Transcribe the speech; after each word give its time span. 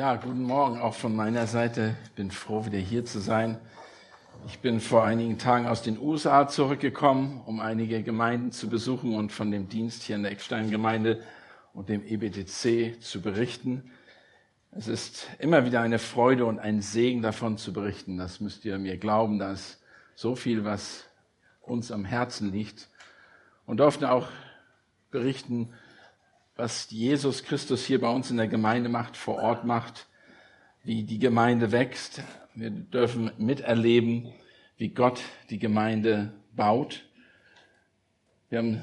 Ja, 0.00 0.16
guten 0.16 0.44
Morgen 0.44 0.80
auch 0.80 0.94
von 0.94 1.14
meiner 1.14 1.46
Seite. 1.46 1.94
Ich 2.04 2.12
bin 2.12 2.30
froh, 2.30 2.64
wieder 2.64 2.78
hier 2.78 3.04
zu 3.04 3.18
sein. 3.18 3.58
Ich 4.46 4.60
bin 4.60 4.80
vor 4.80 5.04
einigen 5.04 5.36
Tagen 5.36 5.66
aus 5.66 5.82
den 5.82 5.98
USA 6.00 6.48
zurückgekommen, 6.48 7.42
um 7.44 7.60
einige 7.60 8.02
Gemeinden 8.02 8.50
zu 8.50 8.70
besuchen 8.70 9.14
und 9.14 9.30
von 9.30 9.50
dem 9.50 9.68
Dienst 9.68 10.02
hier 10.02 10.16
in 10.16 10.22
der 10.22 10.32
Eckstein-Gemeinde 10.32 11.22
und 11.74 11.90
dem 11.90 12.02
EBTC 12.02 13.02
zu 13.02 13.20
berichten. 13.20 13.90
Es 14.70 14.88
ist 14.88 15.28
immer 15.38 15.66
wieder 15.66 15.82
eine 15.82 15.98
Freude 15.98 16.46
und 16.46 16.60
ein 16.60 16.80
Segen 16.80 17.20
davon 17.20 17.58
zu 17.58 17.74
berichten. 17.74 18.16
Das 18.16 18.40
müsst 18.40 18.64
ihr 18.64 18.78
mir 18.78 18.96
glauben. 18.96 19.38
Da 19.38 19.52
ist 19.52 19.82
so 20.14 20.34
viel, 20.34 20.64
was 20.64 21.04
uns 21.60 21.92
am 21.92 22.06
Herzen 22.06 22.50
liegt. 22.50 22.88
Und 23.66 23.80
durften 23.80 24.06
auch 24.06 24.28
berichten, 25.10 25.74
was 26.60 26.90
Jesus 26.90 27.42
Christus 27.42 27.86
hier 27.86 28.02
bei 28.02 28.10
uns 28.10 28.30
in 28.30 28.36
der 28.36 28.46
Gemeinde 28.46 28.90
macht, 28.90 29.16
vor 29.16 29.36
Ort 29.36 29.64
macht, 29.64 30.06
wie 30.84 31.04
die 31.04 31.18
Gemeinde 31.18 31.72
wächst. 31.72 32.22
Wir 32.54 32.68
dürfen 32.68 33.30
miterleben, 33.38 34.30
wie 34.76 34.90
Gott 34.90 35.22
die 35.48 35.58
Gemeinde 35.58 36.34
baut. 36.54 37.08
Wir 38.50 38.58
haben, 38.58 38.82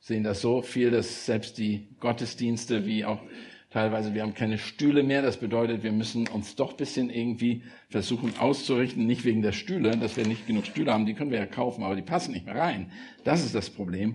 sehen 0.00 0.22
das 0.22 0.42
so 0.42 0.60
viel, 0.60 0.90
dass 0.90 1.24
selbst 1.24 1.56
die 1.56 1.88
Gottesdienste 1.98 2.84
wie 2.84 3.06
auch 3.06 3.22
teilweise, 3.70 4.12
wir 4.12 4.20
haben 4.20 4.34
keine 4.34 4.58
Stühle 4.58 5.02
mehr. 5.02 5.22
Das 5.22 5.38
bedeutet, 5.38 5.82
wir 5.82 5.92
müssen 5.92 6.28
uns 6.28 6.56
doch 6.56 6.74
bisschen 6.74 7.08
irgendwie 7.08 7.62
versuchen 7.88 8.34
auszurichten, 8.38 9.06
nicht 9.06 9.24
wegen 9.24 9.40
der 9.40 9.52
Stühle, 9.52 9.96
dass 9.96 10.18
wir 10.18 10.26
nicht 10.26 10.46
genug 10.46 10.66
Stühle 10.66 10.92
haben, 10.92 11.06
die 11.06 11.14
können 11.14 11.30
wir 11.30 11.38
ja 11.38 11.46
kaufen, 11.46 11.84
aber 11.84 11.96
die 11.96 12.02
passen 12.02 12.32
nicht 12.32 12.44
mehr 12.44 12.56
rein. 12.56 12.92
Das 13.24 13.42
ist 13.42 13.54
das 13.54 13.70
Problem. 13.70 14.14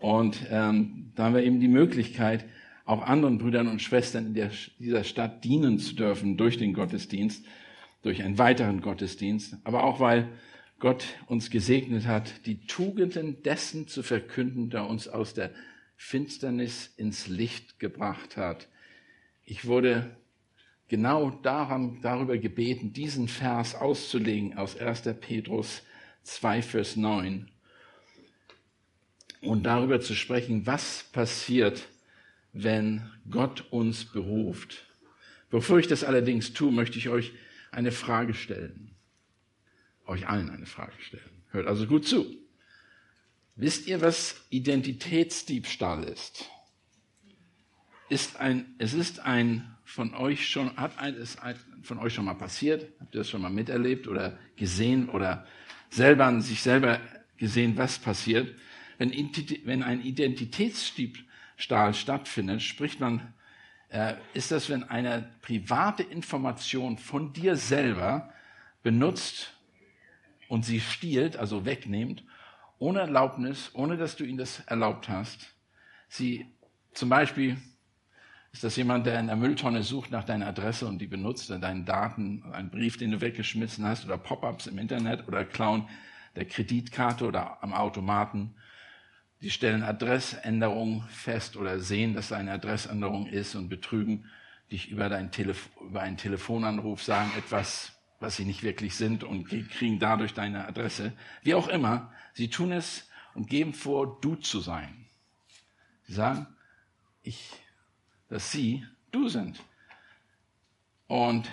Und 0.00 0.46
ähm, 0.50 1.12
da 1.14 1.24
haben 1.24 1.34
wir 1.34 1.44
eben 1.44 1.60
die 1.60 1.68
Möglichkeit, 1.68 2.46
auch 2.86 3.02
anderen 3.02 3.38
Brüdern 3.38 3.68
und 3.68 3.82
Schwestern 3.82 4.26
in 4.26 4.34
der, 4.34 4.50
dieser 4.78 5.04
Stadt 5.04 5.44
dienen 5.44 5.78
zu 5.78 5.94
dürfen 5.94 6.36
durch 6.36 6.56
den 6.56 6.72
Gottesdienst, 6.72 7.44
durch 8.02 8.22
einen 8.22 8.38
weiteren 8.38 8.80
Gottesdienst, 8.80 9.58
aber 9.62 9.84
auch 9.84 10.00
weil 10.00 10.28
Gott 10.78 11.04
uns 11.26 11.50
gesegnet 11.50 12.06
hat, 12.06 12.46
die 12.46 12.66
Tugenden 12.66 13.42
dessen 13.42 13.86
zu 13.86 14.02
verkünden, 14.02 14.70
der 14.70 14.86
uns 14.86 15.06
aus 15.06 15.34
der 15.34 15.50
Finsternis 15.96 16.94
ins 16.96 17.28
Licht 17.28 17.78
gebracht 17.78 18.38
hat. 18.38 18.68
Ich 19.44 19.66
wurde 19.66 20.16
genau 20.88 21.30
daran, 21.30 22.00
darüber 22.00 22.38
gebeten, 22.38 22.94
diesen 22.94 23.28
Vers 23.28 23.74
auszulegen 23.74 24.56
aus 24.56 24.78
1. 24.78 25.02
Petrus 25.20 25.82
2, 26.22 26.62
Vers 26.62 26.96
9 26.96 27.49
und 29.42 29.64
darüber 29.64 30.00
zu 30.00 30.14
sprechen, 30.14 30.66
was 30.66 31.04
passiert, 31.12 31.88
wenn 32.52 33.10
Gott 33.30 33.64
uns 33.70 34.04
beruft. 34.04 34.84
Bevor 35.50 35.78
ich 35.78 35.88
das 35.88 36.04
allerdings 36.04 36.52
tue, 36.52 36.72
möchte 36.72 36.98
ich 36.98 37.08
euch 37.08 37.32
eine 37.70 37.92
Frage 37.92 38.34
stellen. 38.34 38.94
Euch 40.06 40.28
allen 40.28 40.50
eine 40.50 40.66
Frage 40.66 40.92
stellen. 41.00 41.42
Hört 41.50 41.66
also 41.66 41.86
gut 41.86 42.06
zu. 42.06 42.26
Wisst 43.56 43.86
ihr, 43.86 44.00
was 44.00 44.44
Identitätsdiebstahl 44.50 46.04
ist? 46.04 46.48
Ist 48.08 48.36
ein, 48.40 48.74
es 48.78 48.94
ist 48.94 49.20
ein 49.20 49.76
von 49.84 50.14
euch 50.14 50.48
schon, 50.48 50.76
hat 50.76 50.98
ein, 50.98 51.14
ist 51.14 51.42
ein, 51.42 51.56
von 51.82 51.98
euch 51.98 52.14
schon 52.14 52.24
mal 52.24 52.34
passiert? 52.34 52.88
Habt 53.00 53.14
ihr 53.14 53.18
das 53.18 53.30
schon 53.30 53.42
mal 53.42 53.50
miterlebt 53.50 54.08
oder 54.08 54.38
gesehen 54.56 55.08
oder 55.08 55.46
selber 55.90 56.40
sich 56.40 56.62
selber 56.62 57.00
gesehen, 57.36 57.76
was 57.76 57.98
passiert? 57.98 58.54
Wenn, 59.00 59.12
wenn 59.64 59.82
ein 59.82 60.02
Identitätsdiebstahl 60.02 61.94
stattfindet, 61.94 62.60
spricht 62.60 63.00
man, 63.00 63.32
äh, 63.88 64.14
ist 64.34 64.50
das, 64.50 64.68
wenn 64.68 64.84
eine 64.84 65.30
private 65.40 66.02
Information 66.02 66.98
von 66.98 67.32
dir 67.32 67.56
selber 67.56 68.30
benutzt 68.82 69.54
und 70.48 70.66
sie 70.66 70.80
stiehlt, 70.80 71.38
also 71.38 71.64
wegnimmt, 71.64 72.22
ohne 72.78 73.00
Erlaubnis, 73.00 73.70
ohne 73.72 73.96
dass 73.96 74.16
du 74.16 74.24
ihm 74.24 74.36
das 74.36 74.60
erlaubt 74.60 75.08
hast. 75.08 75.54
Sie, 76.10 76.46
zum 76.92 77.08
Beispiel, 77.08 77.56
ist 78.52 78.64
das 78.64 78.76
jemand, 78.76 79.06
der 79.06 79.18
in 79.18 79.28
der 79.28 79.36
Mülltonne 79.36 79.82
sucht 79.82 80.10
nach 80.10 80.24
deiner 80.24 80.48
Adresse 80.48 80.86
und 80.86 80.98
die 80.98 81.06
benutzt, 81.06 81.50
oder 81.50 81.58
deinen 81.58 81.86
Daten, 81.86 82.42
einen 82.52 82.68
Brief, 82.68 82.98
den 82.98 83.12
du 83.12 83.22
weggeschmissen 83.22 83.86
hast, 83.86 84.04
oder 84.04 84.18
Pop-ups 84.18 84.66
im 84.66 84.76
Internet 84.76 85.26
oder 85.26 85.46
Klauen 85.46 85.88
der 86.36 86.44
Kreditkarte 86.44 87.26
oder 87.26 87.62
am 87.62 87.72
Automaten 87.72 88.54
die 89.42 89.50
stellen 89.50 89.82
Adressänderung 89.82 91.04
fest 91.08 91.56
oder 91.56 91.80
sehen, 91.80 92.14
dass 92.14 92.28
da 92.28 92.36
eine 92.36 92.52
Adressänderung 92.52 93.26
ist 93.26 93.54
und 93.54 93.68
betrügen 93.68 94.26
dich 94.70 94.90
über, 94.90 95.08
dein 95.08 95.32
Telef 95.32 95.70
über 95.80 96.02
einen 96.02 96.18
Telefonanruf, 96.18 97.02
sagen 97.02 97.32
etwas, 97.36 97.92
was 98.20 98.36
sie 98.36 98.44
nicht 98.44 98.62
wirklich 98.62 98.94
sind 98.96 99.24
und 99.24 99.48
kriegen 99.48 99.98
dadurch 99.98 100.34
deine 100.34 100.68
Adresse. 100.68 101.14
Wie 101.42 101.54
auch 101.54 101.68
immer, 101.68 102.12
sie 102.34 102.50
tun 102.50 102.70
es 102.70 103.08
und 103.34 103.48
geben 103.48 103.72
vor, 103.72 104.20
du 104.20 104.36
zu 104.36 104.60
sein. 104.60 105.06
Sie 106.06 106.12
sagen, 106.12 106.46
ich, 107.22 107.50
dass 108.28 108.52
sie 108.52 108.86
du 109.10 109.28
sind. 109.28 109.62
Und 111.06 111.48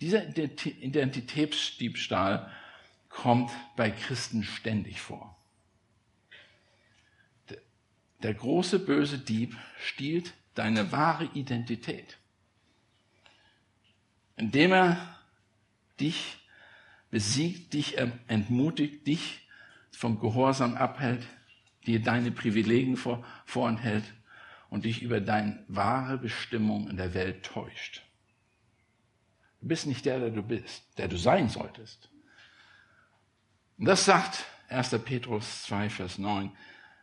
dieser 0.00 0.26
Identitätsdiebstahl 0.26 2.50
kommt 3.08 3.52
bei 3.76 3.90
Christen 3.90 4.42
ständig 4.42 5.00
vor. 5.00 5.37
Der 8.22 8.34
große 8.34 8.78
böse 8.80 9.18
Dieb 9.18 9.56
stiehlt 9.80 10.34
deine 10.54 10.90
wahre 10.90 11.26
Identität, 11.34 12.18
indem 14.36 14.72
er 14.72 15.18
dich 16.00 16.38
besiegt, 17.10 17.74
dich 17.74 17.98
entmutigt, 17.98 19.06
dich 19.06 19.48
vom 19.92 20.18
Gehorsam 20.18 20.74
abhält, 20.74 21.26
dir 21.86 22.02
deine 22.02 22.30
Privilegien 22.32 22.96
vor, 22.96 23.24
vorenthält 23.46 24.04
und 24.68 24.84
dich 24.84 25.02
über 25.02 25.20
deine 25.20 25.64
wahre 25.68 26.18
Bestimmung 26.18 26.90
in 26.90 26.96
der 26.96 27.14
Welt 27.14 27.44
täuscht. 27.44 28.02
Du 29.60 29.68
bist 29.68 29.86
nicht 29.86 30.04
der, 30.06 30.20
der 30.20 30.30
du 30.30 30.42
bist, 30.42 30.84
der 30.98 31.08
du 31.08 31.16
sein 31.16 31.48
solltest. 31.48 32.10
Und 33.78 33.86
das 33.86 34.04
sagt 34.04 34.44
1. 34.68 34.90
Petrus 35.04 35.62
2, 35.62 35.88
Vers 35.88 36.18
9 36.18 36.52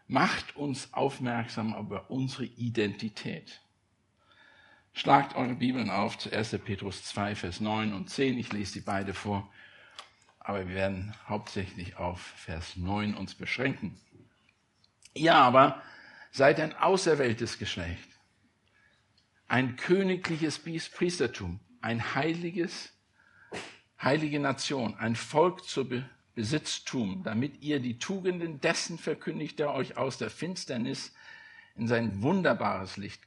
macht 0.08 0.56
uns 0.56 0.94
aufmerksam 0.94 1.76
über 1.78 2.10
unsere 2.10 2.46
Identität. 2.46 3.62
Schlagt 4.94 5.36
eure 5.36 5.56
Bibeln 5.56 5.90
auf 5.90 6.18
zu 6.18 6.32
1. 6.32 6.58
Petrus 6.64 7.04
2, 7.04 7.36
Vers 7.36 7.60
9 7.60 7.94
und 7.94 8.10
10. 8.10 8.38
Ich 8.38 8.54
lese 8.54 8.74
die 8.74 8.82
beide 8.82 9.14
vor, 9.14 9.52
aber 10.40 10.68
wir 10.68 10.76
werden 10.76 11.14
hauptsächlich 11.28 11.98
auf 11.98 12.22
Vers 12.22 12.78
9 12.78 13.16
uns 13.16 13.36
beschränken. 13.36 14.00
Ihr 15.14 15.36
aber 15.36 15.82
seid 16.32 16.60
ein 16.60 16.76
auserwähltes 16.76 17.58
Geschlecht, 17.58 18.10
ein 19.48 19.76
königliches 19.76 20.60
Priestertum, 20.60 21.60
ein 21.82 22.16
heiliges, 22.16 22.94
heilige 24.02 24.40
Nation, 24.40 24.96
ein 24.96 25.16
Volk 25.16 25.64
zur 25.64 25.90
Besitztum, 26.36 27.24
damit 27.24 27.62
ihr 27.62 27.80
die 27.80 27.98
Tugenden 27.98 28.60
dessen 28.60 28.98
verkündigt, 28.98 29.58
der 29.58 29.74
euch 29.74 29.98
aus 29.98 30.18
der 30.18 30.30
Finsternis 30.30 31.14
in 31.76 31.88
sein 31.88 32.22
wunderbares 32.22 32.98
Licht 32.98 33.24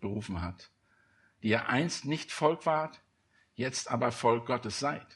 berufen 0.00 0.42
hat, 0.42 0.70
die 1.42 1.48
ihr 1.48 1.68
einst 1.68 2.04
nicht 2.04 2.32
Volk 2.32 2.66
wart, 2.66 3.00
jetzt 3.54 3.90
aber 3.90 4.12
Volk 4.12 4.46
Gottes 4.46 4.80
seid, 4.80 5.06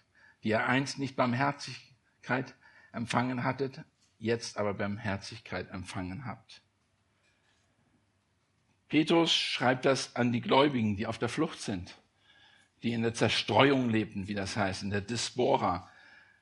die 0.43 0.51
ihr 0.51 0.67
einst 0.67 0.99
nicht 0.99 1.17
Barmherzigkeit 1.17 2.55
empfangen 2.93 3.43
hattet, 3.45 3.81
jetzt 4.19 4.57
aber 4.57 4.75
Barmherzigkeit 4.75 5.69
empfangen 5.71 6.25
habt. 6.25 6.63
Petrus 8.89 9.33
schreibt 9.33 9.85
das 9.85 10.15
an 10.15 10.33
die 10.33 10.41
Gläubigen, 10.41 10.97
die 10.97 11.07
auf 11.07 11.19
der 11.19 11.29
Flucht 11.29 11.61
sind, 11.61 11.97
die 12.83 12.93
in 12.93 13.03
der 13.03 13.15
Zerstreuung 13.15 13.89
lebten, 13.89 14.29
wie 14.29 14.35
das 14.35 14.57
heißt, 14.57 14.83
in 14.83 14.91
der 14.91 15.01
Dispora, 15.01 15.89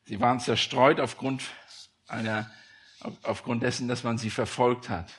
Sie 0.04 0.20
waren 0.20 0.40
zerstreut 0.40 1.00
aufgrund, 1.00 1.42
einer, 2.08 2.50
aufgrund 3.22 3.62
dessen, 3.62 3.88
dass 3.88 4.04
man 4.04 4.18
sie 4.18 4.30
verfolgt 4.30 4.88
hat. 4.88 5.12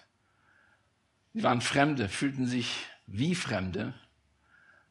Sie 1.33 1.43
waren 1.43 1.61
Fremde, 1.61 2.09
fühlten 2.09 2.45
sich 2.45 2.85
wie 3.07 3.35
Fremde, 3.35 3.93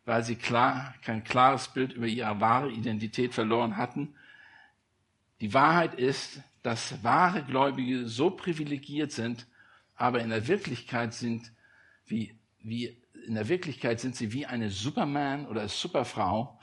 weil 0.04 0.24
sie 0.24 0.36
klar, 0.36 0.94
kein 1.02 1.24
klares 1.24 1.68
Bild 1.68 1.92
über 1.92 2.06
ihre 2.06 2.40
wahre 2.40 2.70
Identität 2.70 3.34
verloren 3.34 3.76
hatten. 3.76 4.14
Die 5.40 5.52
Wahrheit 5.52 5.94
ist, 5.94 6.40
dass 6.62 7.02
wahre 7.02 7.44
Gläubige 7.44 8.08
so 8.08 8.30
privilegiert 8.30 9.12
sind, 9.12 9.46
aber 9.96 10.20
in 10.20 10.30
der 10.30 10.48
Wirklichkeit 10.48 11.14
sind 11.14 11.52
wie, 12.06 12.34
wie 12.60 13.00
in 13.26 13.34
der 13.34 13.48
Wirklichkeit 13.48 14.00
sind 14.00 14.16
sie 14.16 14.32
wie 14.32 14.46
eine 14.46 14.70
Superman 14.70 15.46
oder 15.46 15.68
Superfrau, 15.68 16.59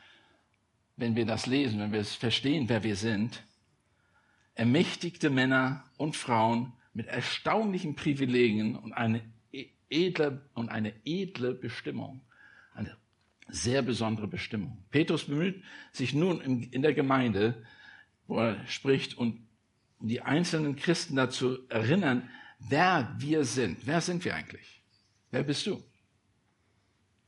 wenn 0.98 1.16
wir 1.16 1.26
das 1.26 1.46
lesen, 1.46 1.80
wenn 1.80 1.92
wir 1.92 2.00
es 2.00 2.16
verstehen, 2.16 2.68
wer 2.68 2.84
wir 2.84 2.96
sind, 2.96 3.44
ermächtigte 4.56 5.30
Männer 5.30 5.84
und 5.98 6.16
Frauen 6.16 6.74
mit 6.94 7.08
erstaunlichen 7.08 7.96
Privilegien 7.96 8.76
und 8.76 8.94
eine 8.94 9.22
e-, 9.52 9.68
edle, 9.90 10.42
und 10.56 10.70
eine 10.70 10.94
edle 11.06 11.54
Bestimmung. 11.54 12.22
Eine 12.74 12.98
sehr 13.48 13.84
besondere 13.84 14.28
Bestimmung. 14.28 14.84
Petrus 14.90 15.26
bemüht 15.26 15.64
sich 15.92 16.14
nun 16.14 16.42
in 16.42 16.82
der 16.82 16.94
Gemeinde, 16.94 17.64
wo 18.26 18.40
er 18.40 18.66
spricht, 18.68 19.16
und 19.16 19.48
die 20.00 20.22
einzelnen 20.22 20.76
Christen 20.76 21.16
dazu 21.16 21.60
erinnern, 21.70 22.30
wer 22.60 23.16
wir 23.20 23.46
sind. 23.46 23.86
Wer 23.86 24.02
sind 24.02 24.26
wir 24.26 24.36
eigentlich? 24.36 24.82
Wer 25.32 25.44
bist 25.44 25.66
du? 25.68 25.84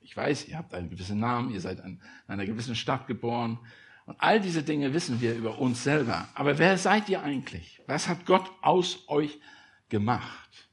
Ich 0.09 0.17
weiß, 0.17 0.47
ihr 0.47 0.57
habt 0.57 0.73
einen 0.73 0.89
gewissen 0.89 1.19
Namen, 1.19 1.51
ihr 1.51 1.61
seid 1.61 1.85
in 1.85 2.01
einer 2.25 2.47
gewissen 2.47 2.75
Stadt 2.75 3.06
geboren. 3.06 3.59
Und 4.07 4.15
all 4.19 4.41
diese 4.41 4.63
Dinge 4.63 4.91
wissen 4.91 5.21
wir 5.21 5.35
über 5.35 5.59
uns 5.59 5.83
selber. 5.83 6.27
Aber 6.33 6.57
wer 6.57 6.79
seid 6.79 7.09
ihr 7.09 7.21
eigentlich? 7.21 7.79
Was 7.85 8.07
hat 8.07 8.25
Gott 8.25 8.50
aus 8.63 9.07
euch 9.07 9.39
gemacht? 9.88 10.67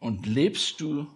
Und 0.00 0.26
lebst 0.26 0.82
du 0.82 1.10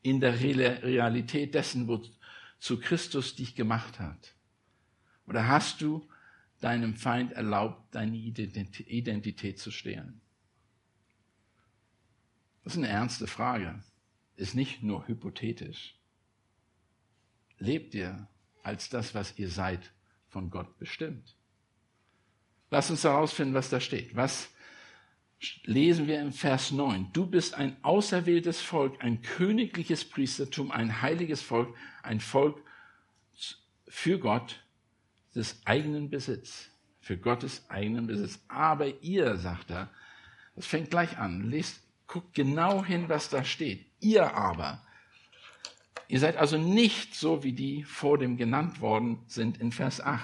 in 0.00 0.20
der 0.20 0.40
Realität 0.40 1.54
dessen, 1.54 1.86
wozu 1.86 2.80
Christus 2.80 3.34
dich 3.36 3.56
gemacht 3.56 4.00
hat? 4.00 4.34
Oder 5.26 5.48
hast 5.48 5.82
du 5.82 6.08
deinem 6.62 6.96
Feind 6.96 7.32
erlaubt, 7.32 7.94
deine 7.94 8.16
Identität 8.16 9.58
zu 9.58 9.70
stehlen? 9.70 10.22
Das 12.64 12.72
ist 12.72 12.78
eine 12.78 12.88
ernste 12.88 13.26
Frage. 13.26 13.82
Ist 14.36 14.54
nicht 14.54 14.82
nur 14.82 15.06
hypothetisch. 15.08 15.96
Lebt 17.58 17.94
ihr 17.94 18.28
als 18.62 18.88
das, 18.90 19.14
was 19.14 19.38
ihr 19.38 19.48
seid, 19.48 19.92
von 20.28 20.50
Gott 20.50 20.78
bestimmt? 20.78 21.36
Lass 22.70 22.90
uns 22.90 23.04
herausfinden, 23.04 23.54
was 23.54 23.70
da 23.70 23.80
steht. 23.80 24.14
Was 24.14 24.50
lesen 25.64 26.06
wir 26.06 26.20
im 26.20 26.32
Vers 26.32 26.70
9. 26.70 27.12
Du 27.12 27.26
bist 27.26 27.54
ein 27.54 27.76
auserwähltes 27.82 28.60
Volk, 28.60 29.02
ein 29.02 29.22
königliches 29.22 30.04
Priestertum, 30.04 30.70
ein 30.70 31.02
heiliges 31.02 31.42
Volk, 31.42 31.74
ein 32.02 32.20
Volk 32.20 32.62
für 33.88 34.18
Gott 34.18 34.62
des 35.34 35.60
eigenen 35.66 36.08
Besitz, 36.10 36.70
für 37.00 37.18
Gottes 37.18 37.68
eigenen 37.68 38.06
Besitz. 38.06 38.40
Aber 38.48 39.02
ihr, 39.02 39.36
sagt 39.36 39.70
er, 39.70 39.90
das 40.54 40.66
fängt 40.66 40.90
gleich 40.90 41.18
an, 41.18 41.50
lest, 41.50 41.82
guckt 42.06 42.34
genau 42.34 42.84
hin, 42.84 43.08
was 43.08 43.28
da 43.28 43.44
steht. 43.44 43.85
Ihr 44.00 44.34
aber, 44.34 44.82
ihr 46.08 46.20
seid 46.20 46.36
also 46.36 46.58
nicht 46.58 47.14
so 47.14 47.42
wie 47.42 47.52
die 47.52 47.84
vor 47.84 48.18
dem 48.18 48.36
genannt 48.36 48.80
worden 48.80 49.18
sind 49.26 49.58
in 49.58 49.72
Vers 49.72 50.00
8. 50.00 50.22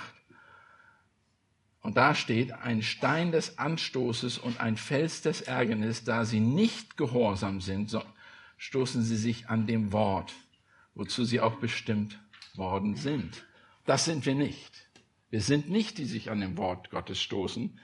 Und 1.81 1.97
da 1.97 2.15
steht 2.15 2.53
ein 2.53 2.83
Stein 2.83 3.33
des 3.33 3.59
Anstoßes 3.59 4.39
und 4.39 4.61
ein 4.61 4.77
Fels 4.77 5.23
des 5.23 5.41
Ärgernis, 5.41 6.05
da 6.05 6.25
sie 6.25 6.41
nicht 6.41 6.97
gehorsam 6.97 7.61
sind, 7.61 7.91
so 7.91 8.03
stoßen 8.57 9.03
sie 9.03 9.17
sich 9.17 9.49
an 9.49 9.67
dem 9.67 9.91
Wort, 9.93 10.33
wozu 10.95 11.25
sie 11.25 11.41
auch 11.41 11.57
bestimmt 11.57 12.21
worden 12.55 12.95
sind. 12.95 13.45
Das 13.85 14.05
sind 14.05 14.25
wir 14.27 14.37
nicht. 14.37 14.89
Wir 15.31 15.41
sind 15.41 15.71
nicht 15.71 15.99
die, 15.99 16.03
die 16.03 16.09
sich 16.09 16.31
an 16.31 16.41
dem 16.41 16.57
Wort 16.57 16.91
Gottes 16.91 17.21
stoßen. 17.21 17.81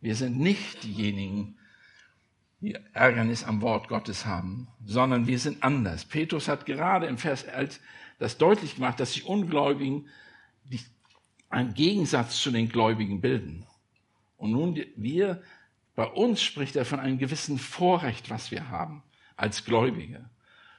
Wir 0.00 0.16
sind 0.16 0.38
nicht 0.38 0.82
diejenigen, 0.82 1.56
die 2.62 2.78
Ärgernis 2.92 3.42
am 3.42 3.60
Wort 3.60 3.88
Gottes 3.88 4.24
haben, 4.24 4.68
sondern 4.86 5.26
wir 5.26 5.40
sind 5.40 5.64
anders. 5.64 6.04
Petrus 6.04 6.46
hat 6.46 6.64
gerade 6.64 7.06
im 7.06 7.18
Vers 7.18 7.42
11 7.42 7.80
das 8.20 8.38
deutlich 8.38 8.76
gemacht, 8.76 9.00
dass 9.00 9.12
die 9.12 9.22
Ungläubigen 9.22 10.08
einen 11.50 11.74
Gegensatz 11.74 12.40
zu 12.40 12.52
den 12.52 12.68
Gläubigen 12.68 13.20
bilden. 13.20 13.66
Und 14.36 14.52
nun 14.52 14.80
wir, 14.96 15.42
bei 15.96 16.04
uns 16.04 16.40
spricht 16.40 16.76
er 16.76 16.84
von 16.84 17.00
einem 17.00 17.18
gewissen 17.18 17.58
Vorrecht, 17.58 18.30
was 18.30 18.52
wir 18.52 18.70
haben 18.70 19.02
als 19.36 19.64
Gläubige. 19.64 20.30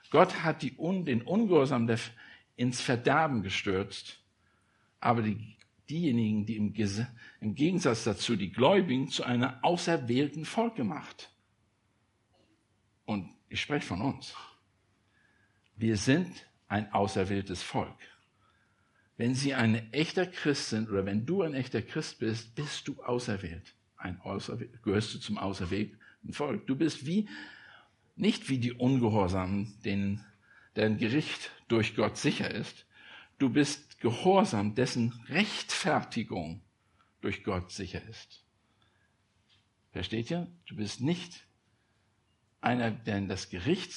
Gott 0.09 0.43
hat 0.43 0.61
die, 0.61 0.75
den 1.03 1.21
Ungehorsam 1.21 1.89
ins 2.55 2.79
Verderben 2.79 3.43
gestürzt, 3.43 4.21
aber 5.01 5.21
die 5.21 5.57
diejenigen, 5.89 6.45
die 6.45 6.55
im, 6.55 6.73
im 7.41 7.55
Gegensatz 7.55 8.05
dazu 8.05 8.37
die 8.37 8.53
Gläubigen 8.53 9.09
zu 9.09 9.23
einer 9.23 9.59
auserwählten 9.63 10.45
Volk 10.45 10.75
gemacht. 10.75 11.32
Und 13.05 13.29
ich 13.49 13.61
spreche 13.61 13.85
von 13.85 14.01
uns. 14.01 14.33
Wir 15.75 15.97
sind 15.97 16.47
ein 16.67 16.91
auserwähltes 16.93 17.61
Volk. 17.61 17.97
Wenn 19.17 19.35
Sie 19.35 19.53
ein 19.53 19.93
echter 19.93 20.25
Christ 20.25 20.69
sind 20.69 20.89
oder 20.89 21.05
wenn 21.05 21.25
du 21.25 21.43
ein 21.43 21.53
echter 21.53 21.81
Christ 21.81 22.19
bist, 22.19 22.55
bist 22.55 22.87
du 22.87 23.01
auserwählt. 23.03 23.75
Ein 23.97 24.19
auserwählt, 24.21 24.81
gehörst 24.81 25.13
du 25.13 25.19
zum 25.19 25.37
auserwählten 25.37 25.99
Volk. 26.31 26.65
Du 26.65 26.75
bist 26.75 27.05
wie, 27.05 27.29
nicht 28.15 28.49
wie 28.49 28.57
die 28.57 28.73
Ungehorsamen, 28.73 29.79
denen, 29.83 30.25
deren 30.75 30.97
Gericht 30.97 31.51
durch 31.67 31.95
Gott 31.95 32.17
sicher 32.17 32.49
ist. 32.49 32.85
Du 33.37 33.49
bist 33.49 33.99
Gehorsam, 33.99 34.75
dessen 34.75 35.13
Rechtfertigung 35.29 36.61
durch 37.21 37.43
Gott 37.43 37.71
sicher 37.71 38.01
ist. 38.09 38.43
Versteht 39.91 40.31
ihr? 40.31 40.47
Du 40.65 40.75
bist 40.75 41.01
nicht 41.01 41.45
einer, 42.63 42.91
der 42.91 43.21
das 43.21 43.49
Gericht 43.49 43.91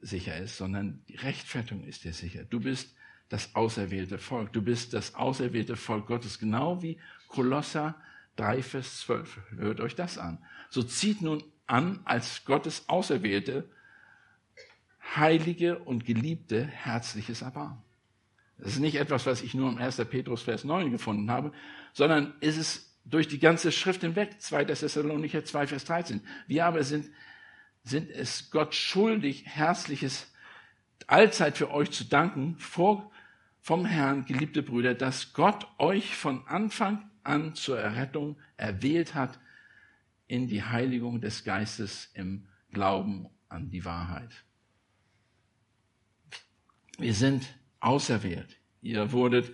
sicher 0.00 0.36
ist, 0.36 0.56
sondern 0.56 1.02
die 1.08 1.16
Rechtfertigung 1.16 1.84
ist 1.84 2.04
dir 2.04 2.12
sicher. 2.12 2.44
Du 2.44 2.60
bist 2.60 2.94
das 3.28 3.54
auserwählte 3.54 4.18
Volk. 4.18 4.52
Du 4.52 4.62
bist 4.62 4.92
das 4.94 5.14
auserwählte 5.14 5.76
Volk 5.76 6.06
Gottes, 6.06 6.38
genau 6.38 6.82
wie 6.82 6.98
Kolosser 7.28 7.94
3, 8.36 8.62
Vers 8.62 9.00
12. 9.00 9.40
Hört 9.56 9.80
euch 9.80 9.94
das 9.94 10.18
an. 10.18 10.38
So 10.70 10.82
zieht 10.82 11.22
nun 11.22 11.42
an 11.66 12.00
als 12.04 12.44
Gottes 12.44 12.88
Auserwählte, 12.88 13.68
heilige 15.16 15.78
und 15.78 16.04
geliebte, 16.04 16.66
herzliches 16.66 17.42
Erbarmen. 17.42 17.78
Das 18.58 18.74
ist 18.74 18.80
nicht 18.80 18.96
etwas, 18.96 19.26
was 19.26 19.42
ich 19.42 19.54
nur 19.54 19.68
im 19.70 19.78
1. 19.78 19.96
Petrus 20.08 20.42
Vers 20.42 20.64
9 20.64 20.90
gefunden 20.90 21.30
habe, 21.30 21.52
sondern 21.92 22.34
ist 22.40 22.56
es 22.56 22.94
durch 23.04 23.26
die 23.26 23.40
ganze 23.40 23.72
Schrift 23.72 24.02
hinweg, 24.02 24.40
2. 24.40 24.66
Thessalonicher 24.66 25.44
2 25.44 25.66
Vers 25.66 25.84
13. 25.86 26.20
Wir 26.46 26.66
aber 26.66 26.84
sind, 26.84 27.10
sind 27.84 28.10
es 28.10 28.50
Gott 28.50 28.74
schuldig, 28.74 29.44
herzliches 29.46 30.32
allzeit 31.06 31.58
für 31.58 31.70
euch 31.70 31.90
zu 31.90 32.04
danken, 32.04 32.56
vor, 32.58 33.10
vom 33.60 33.84
Herrn, 33.84 34.24
geliebte 34.24 34.62
Brüder, 34.62 34.94
dass 34.94 35.32
Gott 35.32 35.66
euch 35.78 36.16
von 36.16 36.46
Anfang 36.46 37.10
an 37.22 37.54
zur 37.54 37.78
Errettung 37.78 38.36
erwählt 38.56 39.14
hat 39.14 39.38
in 40.26 40.48
die 40.48 40.62
Heiligung 40.62 41.20
des 41.20 41.44
Geistes 41.44 42.10
im 42.14 42.46
Glauben 42.72 43.28
an 43.48 43.70
die 43.70 43.84
Wahrheit. 43.84 44.30
Wir 46.98 47.14
sind 47.14 47.54
auserwählt. 47.80 48.58
Ihr 48.80 49.12
wurdet 49.12 49.52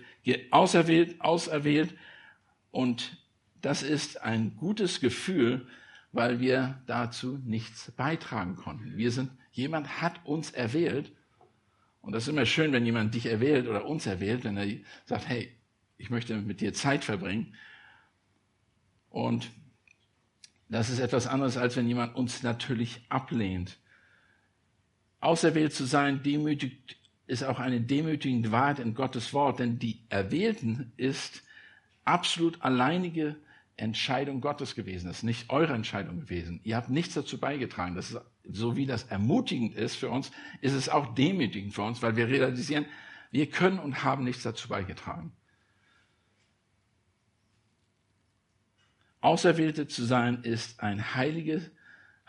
auserwählt, 0.51 1.19
auserwählt 1.21 1.95
und 2.71 3.17
das 3.61 3.83
ist 3.83 4.21
ein 4.21 4.55
gutes 4.55 5.01
Gefühl, 5.01 5.67
weil 6.11 6.39
wir 6.39 6.81
dazu 6.87 7.39
nichts 7.45 7.91
beitragen 7.91 8.55
konnten. 8.55 8.97
Wir 8.97 9.11
sind, 9.11 9.31
jemand 9.51 10.01
hat 10.01 10.25
uns 10.25 10.51
erwählt 10.51 11.11
und 12.01 12.13
das 12.13 12.23
ist 12.23 12.29
immer 12.29 12.45
schön, 12.45 12.71
wenn 12.71 12.85
jemand 12.85 13.13
dich 13.13 13.25
erwählt 13.25 13.67
oder 13.67 13.85
uns 13.85 14.05
erwählt, 14.05 14.43
wenn 14.43 14.57
er 14.57 14.67
sagt, 15.05 15.27
hey, 15.27 15.51
ich 15.97 16.09
möchte 16.09 16.35
mit 16.37 16.61
dir 16.61 16.73
Zeit 16.73 17.03
verbringen. 17.03 17.53
Und 19.09 19.51
das 20.69 20.89
ist 20.89 20.99
etwas 20.99 21.27
anderes, 21.27 21.57
als 21.57 21.75
wenn 21.75 21.87
jemand 21.87 22.15
uns 22.15 22.41
natürlich 22.41 23.01
ablehnt. 23.09 23.77
Auserwählt 25.19 25.73
zu 25.73 25.83
sein, 25.85 26.23
demütigt 26.23 26.95
ist 27.27 27.43
auch 27.43 27.59
eine 27.59 27.81
demütigende 27.81 28.51
Wahrheit 28.51 28.79
in 28.79 28.95
Gottes 28.95 29.33
Wort, 29.33 29.59
denn 29.59 29.77
die 29.77 30.01
Erwählten 30.09 30.93
ist 30.97 31.43
absolut 32.03 32.61
alleinige 32.61 33.35
Entscheidung 33.79 34.41
Gottes 34.41 34.75
gewesen. 34.75 35.09
Ist 35.09 35.23
nicht 35.23 35.49
eure 35.49 35.73
Entscheidung 35.73 36.19
gewesen. 36.21 36.59
Ihr 36.63 36.75
habt 36.75 36.89
nichts 36.89 37.13
dazu 37.13 37.39
beigetragen. 37.39 37.95
Das 37.95 38.11
ist, 38.11 38.21
so 38.43 38.75
wie 38.75 38.85
das 38.85 39.03
ermutigend 39.03 39.75
ist 39.75 39.95
für 39.95 40.09
uns, 40.09 40.31
ist 40.61 40.73
es 40.73 40.89
auch 40.89 41.13
demütigend 41.15 41.73
für 41.73 41.83
uns, 41.83 42.01
weil 42.01 42.15
wir 42.15 42.27
realisieren, 42.27 42.85
wir 43.31 43.49
können 43.49 43.79
und 43.79 44.03
haben 44.03 44.23
nichts 44.23 44.43
dazu 44.43 44.67
beigetragen. 44.67 45.31
Auserwählte 49.21 49.87
zu 49.87 50.03
sein 50.03 50.43
ist 50.43 50.81
ein 50.81 51.15
heiliges, 51.15 51.69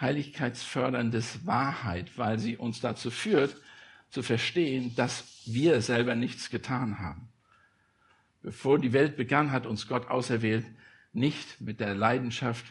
heiligkeitsförderndes 0.00 1.46
Wahrheit, 1.46 2.18
weil 2.18 2.38
sie 2.38 2.56
uns 2.56 2.80
dazu 2.80 3.10
führt, 3.10 3.56
zu 4.10 4.22
verstehen, 4.22 4.94
dass 4.96 5.42
wir 5.46 5.80
selber 5.82 6.16
nichts 6.16 6.50
getan 6.50 6.98
haben. 6.98 7.28
Bevor 8.42 8.78
die 8.78 8.92
Welt 8.92 9.16
begann, 9.16 9.52
hat 9.52 9.66
uns 9.66 9.86
Gott 9.86 10.08
auserwählt, 10.08 10.66
nicht 11.12 11.60
mit 11.60 11.80
der 11.80 11.94
Leidenschaft 11.94 12.64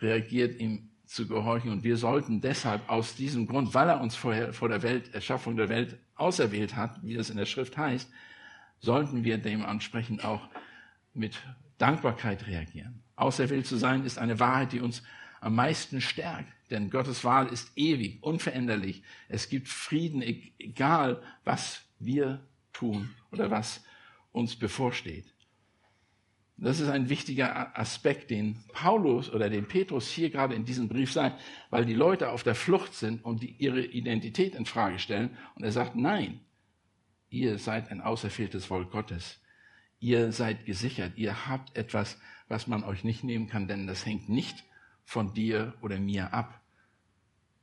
reagiert, 0.00 0.58
ihm 0.60 0.90
zu 1.06 1.26
gehorchen. 1.26 1.70
Und 1.70 1.84
wir 1.84 1.96
sollten 1.96 2.40
deshalb 2.40 2.88
aus 2.88 3.14
diesem 3.14 3.46
Grund, 3.46 3.74
weil 3.74 3.88
er 3.88 4.00
uns 4.00 4.16
vorher, 4.16 4.52
vor 4.52 4.68
der 4.68 4.82
Welt, 4.82 5.14
Erschaffung 5.14 5.56
der 5.56 5.68
Welt 5.68 5.98
auserwählt 6.14 6.76
hat, 6.76 7.02
wie 7.02 7.14
es 7.14 7.30
in 7.30 7.36
der 7.36 7.46
Schrift 7.46 7.76
heißt, 7.76 8.10
sollten 8.80 9.24
wir 9.24 9.38
dementsprechend 9.38 10.24
auch 10.24 10.48
mit 11.12 11.40
Dankbarkeit 11.78 12.46
reagieren. 12.46 13.02
Auserwählt 13.16 13.66
zu 13.66 13.76
sein 13.76 14.04
ist 14.04 14.18
eine 14.18 14.40
Wahrheit, 14.40 14.72
die 14.72 14.80
uns 14.80 15.02
am 15.40 15.54
meisten 15.54 16.00
stärkt, 16.00 16.52
Denn 16.70 16.88
Gottes 16.88 17.24
Wahl 17.24 17.48
ist 17.48 17.70
ewig, 17.76 18.22
unveränderlich. 18.22 19.02
Es 19.28 19.48
gibt 19.50 19.68
Frieden, 19.68 20.22
egal 20.22 21.22
was 21.44 21.82
wir 21.98 22.40
tun 22.72 23.10
oder 23.30 23.50
was 23.50 23.84
uns 24.32 24.56
bevorsteht. 24.56 25.33
Das 26.56 26.78
ist 26.78 26.88
ein 26.88 27.08
wichtiger 27.08 27.76
Aspekt, 27.76 28.30
den 28.30 28.62
Paulus 28.72 29.28
oder 29.32 29.50
den 29.50 29.66
Petrus 29.66 30.08
hier 30.08 30.30
gerade 30.30 30.54
in 30.54 30.64
diesem 30.64 30.88
Brief 30.88 31.12
sagt, 31.12 31.40
weil 31.70 31.84
die 31.84 31.94
Leute 31.94 32.30
auf 32.30 32.44
der 32.44 32.54
Flucht 32.54 32.94
sind 32.94 33.24
und 33.24 33.42
die 33.42 33.56
ihre 33.58 33.84
Identität 33.84 34.54
in 34.54 34.64
Frage 34.64 35.00
stellen. 35.00 35.36
Und 35.56 35.64
er 35.64 35.72
sagt, 35.72 35.96
nein, 35.96 36.40
ihr 37.28 37.58
seid 37.58 37.90
ein 37.90 38.00
auserwähltes 38.00 38.66
Volk 38.66 38.92
Gottes. 38.92 39.40
Ihr 39.98 40.30
seid 40.30 40.64
gesichert. 40.64 41.14
Ihr 41.16 41.48
habt 41.48 41.76
etwas, 41.76 42.20
was 42.46 42.68
man 42.68 42.84
euch 42.84 43.02
nicht 43.02 43.24
nehmen 43.24 43.48
kann, 43.48 43.66
denn 43.66 43.88
das 43.88 44.06
hängt 44.06 44.28
nicht 44.28 44.64
von 45.04 45.34
dir 45.34 45.74
oder 45.82 45.98
mir 45.98 46.32
ab. 46.32 46.60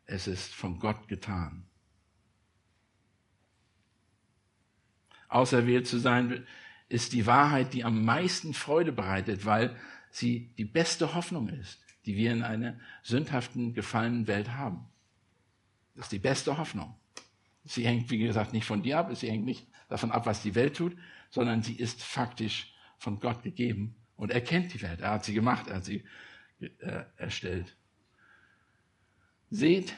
Es 0.06 0.28
ist 0.28 0.54
von 0.54 0.80
Gott 0.80 1.08
getan. 1.08 1.66
Auserwählt 5.30 5.88
zu 5.88 5.98
sein 5.98 6.46
ist 6.92 7.14
die 7.14 7.26
Wahrheit, 7.26 7.74
die 7.74 7.84
am 7.84 8.04
meisten 8.04 8.54
Freude 8.54 8.92
bereitet, 8.92 9.46
weil 9.46 9.76
sie 10.12 10.54
die 10.58 10.66
beste 10.66 11.16
Hoffnung 11.16 11.48
ist, 11.48 11.80
die 12.06 12.16
wir 12.16 12.32
in 12.32 12.44
einer 12.44 12.78
sündhaften, 13.02 13.74
gefallenen 13.74 14.28
Welt 14.28 14.52
haben. 14.52 14.90
Das 15.96 16.06
ist 16.06 16.12
die 16.12 16.20
beste 16.20 16.58
Hoffnung. 16.58 16.96
Sie 17.64 17.86
hängt, 17.86 18.10
wie 18.10 18.18
gesagt, 18.18 18.54
nicht 18.54 18.66
von 18.66 18.84
dir 18.84 18.98
ab, 18.98 19.16
sie 19.16 19.30
hängt 19.30 19.46
nicht 19.46 19.68
davon 19.88 20.12
ab, 20.12 20.26
was 20.26 20.42
die 20.42 20.56
Welt 20.56 20.76
tut, 20.76 20.98
sondern 21.30 21.62
sie 21.62 21.76
ist 21.76 22.04
faktisch 22.04 22.74
von 22.98 23.20
Gott 23.20 23.44
gegeben 23.44 23.96
und 24.16 24.32
er 24.32 24.42
kennt 24.42 24.74
die 24.74 24.82
Welt. 24.82 25.00
Er 25.02 25.12
hat 25.12 25.26
sie 25.26 25.34
gemacht, 25.34 25.68
er 25.68 25.78
hat 25.78 25.86
sie 25.86 26.04
äh, 26.60 27.04
erstellt. 27.18 27.78
Seht, 29.50 29.94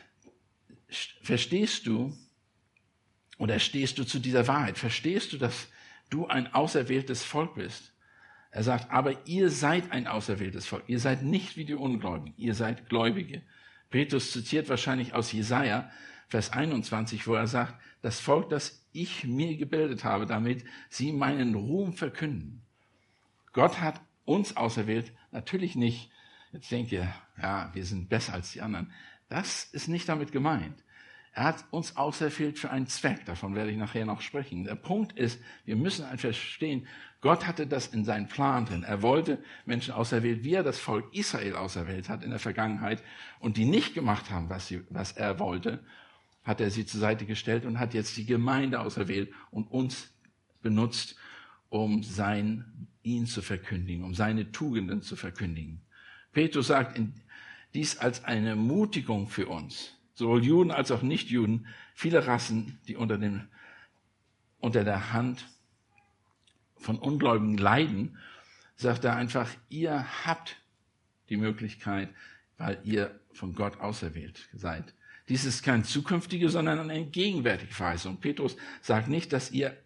verstehst 1.22 1.88
du 1.88 2.16
oder 3.38 3.60
stehst 3.60 3.98
du 3.98 4.04
zu 4.04 4.20
dieser 4.20 4.48
Wahrheit? 4.48 4.78
Verstehst 4.78 5.34
du, 5.34 5.38
dass 5.38 5.68
du 6.14 6.28
ein 6.28 6.54
auserwähltes 6.54 7.24
Volk 7.24 7.56
bist? 7.56 7.94
Er 8.52 8.64
sagt, 8.64 8.92
aber 8.92 9.28
ihr 9.28 9.50
seid 9.50 9.92
ein 9.92 10.08
auserwähltes 10.08 10.68
Volk. 10.68 10.84
Ihr 10.88 11.00
seid 11.00 11.24
nicht 11.24 11.58
wie 11.58 11.66
die 11.66 11.74
Ungläubigen. 11.74 12.36
Ihr 12.38 12.54
seid 12.54 12.88
Gläubige. 12.88 13.42
Petrus 13.90 14.32
zitiert 14.32 14.70
wahrscheinlich 14.70 15.14
aus 15.14 15.32
Jesaja, 15.32 15.90
Vers 16.28 16.52
21, 16.52 17.28
wo 17.28 17.34
er 17.34 17.48
sagt, 17.48 17.76
das 18.02 18.20
Volk, 18.20 18.50
das 18.50 18.86
ich 18.92 19.24
mir 19.24 19.58
gebildet 19.58 20.04
habe, 20.04 20.26
damit 20.26 20.64
sie 20.90 21.12
meinen 21.12 21.56
Ruhm 21.56 21.94
verkünden. 21.94 22.62
Gott 23.54 23.82
hat 23.82 24.02
uns 24.26 24.56
auserwählt, 24.56 25.12
natürlich 25.32 25.76
nicht, 25.76 26.12
jetzt 26.52 26.72
denkt 26.72 26.92
ihr, 26.92 27.14
ja, 27.42 27.70
wir 27.74 27.86
sind 27.86 28.10
besser 28.10 28.34
als 28.34 28.52
die 28.52 28.62
anderen. 28.62 28.92
Das 29.30 29.66
ist 29.66 29.88
nicht 29.88 30.08
damit 30.10 30.32
gemeint. 30.32 30.83
Er 31.36 31.46
hat 31.46 31.66
uns 31.72 31.98
auserwählt 31.98 32.60
für 32.60 32.70
einen 32.70 32.86
Zweck, 32.86 33.26
davon 33.26 33.56
werde 33.56 33.72
ich 33.72 33.78
nachher 33.78 34.06
noch 34.06 34.22
sprechen. 34.22 34.66
Der 34.66 34.76
Punkt 34.76 35.18
ist, 35.18 35.42
wir 35.66 35.76
müssen 35.76 36.06
einfach 36.06 36.30
verstehen, 36.30 36.88
Gott 37.22 37.48
hatte 37.48 37.66
das 37.66 37.88
in 37.88 38.06
seinen 38.06 38.28
Plan 38.28 38.66
drin. 38.66 38.84
Er 38.84 39.02
wollte 39.02 39.44
Menschen 39.66 39.94
auserwählt, 39.94 40.44
wie 40.44 40.54
er 40.54 40.64
das 40.64 40.78
Volk 40.78 41.12
Israel 41.12 41.56
auserwählt 41.56 42.08
hat 42.08 42.24
in 42.24 42.30
der 42.30 42.40
Vergangenheit 42.40 43.02
und 43.40 43.58
die 43.58 43.66
nicht 43.66 43.96
gemacht 43.96 44.30
haben, 44.30 44.50
was, 44.50 44.68
sie, 44.68 44.84
was 44.90 45.14
er 45.14 45.40
wollte, 45.40 45.84
hat 46.44 46.62
er 46.62 46.70
sie 46.70 46.86
zur 46.86 47.00
Seite 47.00 47.26
gestellt 47.26 47.66
und 47.66 47.80
hat 47.80 47.96
jetzt 47.96 48.16
die 48.16 48.26
Gemeinde 48.26 48.80
auserwählt 48.80 49.32
und 49.50 49.72
uns 49.72 50.14
benutzt, 50.62 51.16
um 51.70 52.04
sein, 52.04 52.88
ihn 53.02 53.26
zu 53.26 53.42
verkündigen, 53.42 54.04
um 54.04 54.14
seine 54.14 54.52
Tugenden 54.52 55.02
zu 55.02 55.16
verkündigen. 55.16 55.82
Petrus 56.32 56.68
sagt 56.68 57.00
dies 57.74 57.98
als 57.98 58.24
eine 58.24 58.50
Ermutigung 58.50 59.28
für 59.28 59.48
uns 59.48 59.98
sowohl 60.14 60.44
Juden 60.44 60.72
als 60.72 60.92
auch 60.92 61.02
Nichtjuden, 61.02 61.68
viele 61.94 62.28
Rassen, 62.28 62.80
die 62.88 62.96
unter, 62.96 63.18
dem, 63.18 63.48
unter 64.60 64.84
der 64.84 65.14
Hand 65.14 65.48
von 66.78 66.98
Ungläubigen 66.98 67.58
leiden, 67.58 68.18
sagt 68.76 69.06
er 69.06 69.16
einfach, 69.16 69.50
ihr 69.70 70.06
habt 70.26 70.58
die 71.30 71.38
Möglichkeit, 71.38 72.10
weil 72.58 72.80
ihr 72.84 73.20
von 73.32 73.56
Gott 73.56 73.80
auserwählt 73.80 74.50
seid. 74.54 74.94
Dies 75.30 75.46
ist 75.46 75.64
kein 75.64 75.84
zukünftige, 75.84 76.50
sondern 76.50 76.80
eine 76.80 77.06
gegenwärtige 77.06 77.74
Verheißung. 77.74 78.18
Petrus 78.20 78.58
sagt 78.82 79.08
nicht, 79.08 79.32
dass 79.32 79.52
ihr 79.52 79.78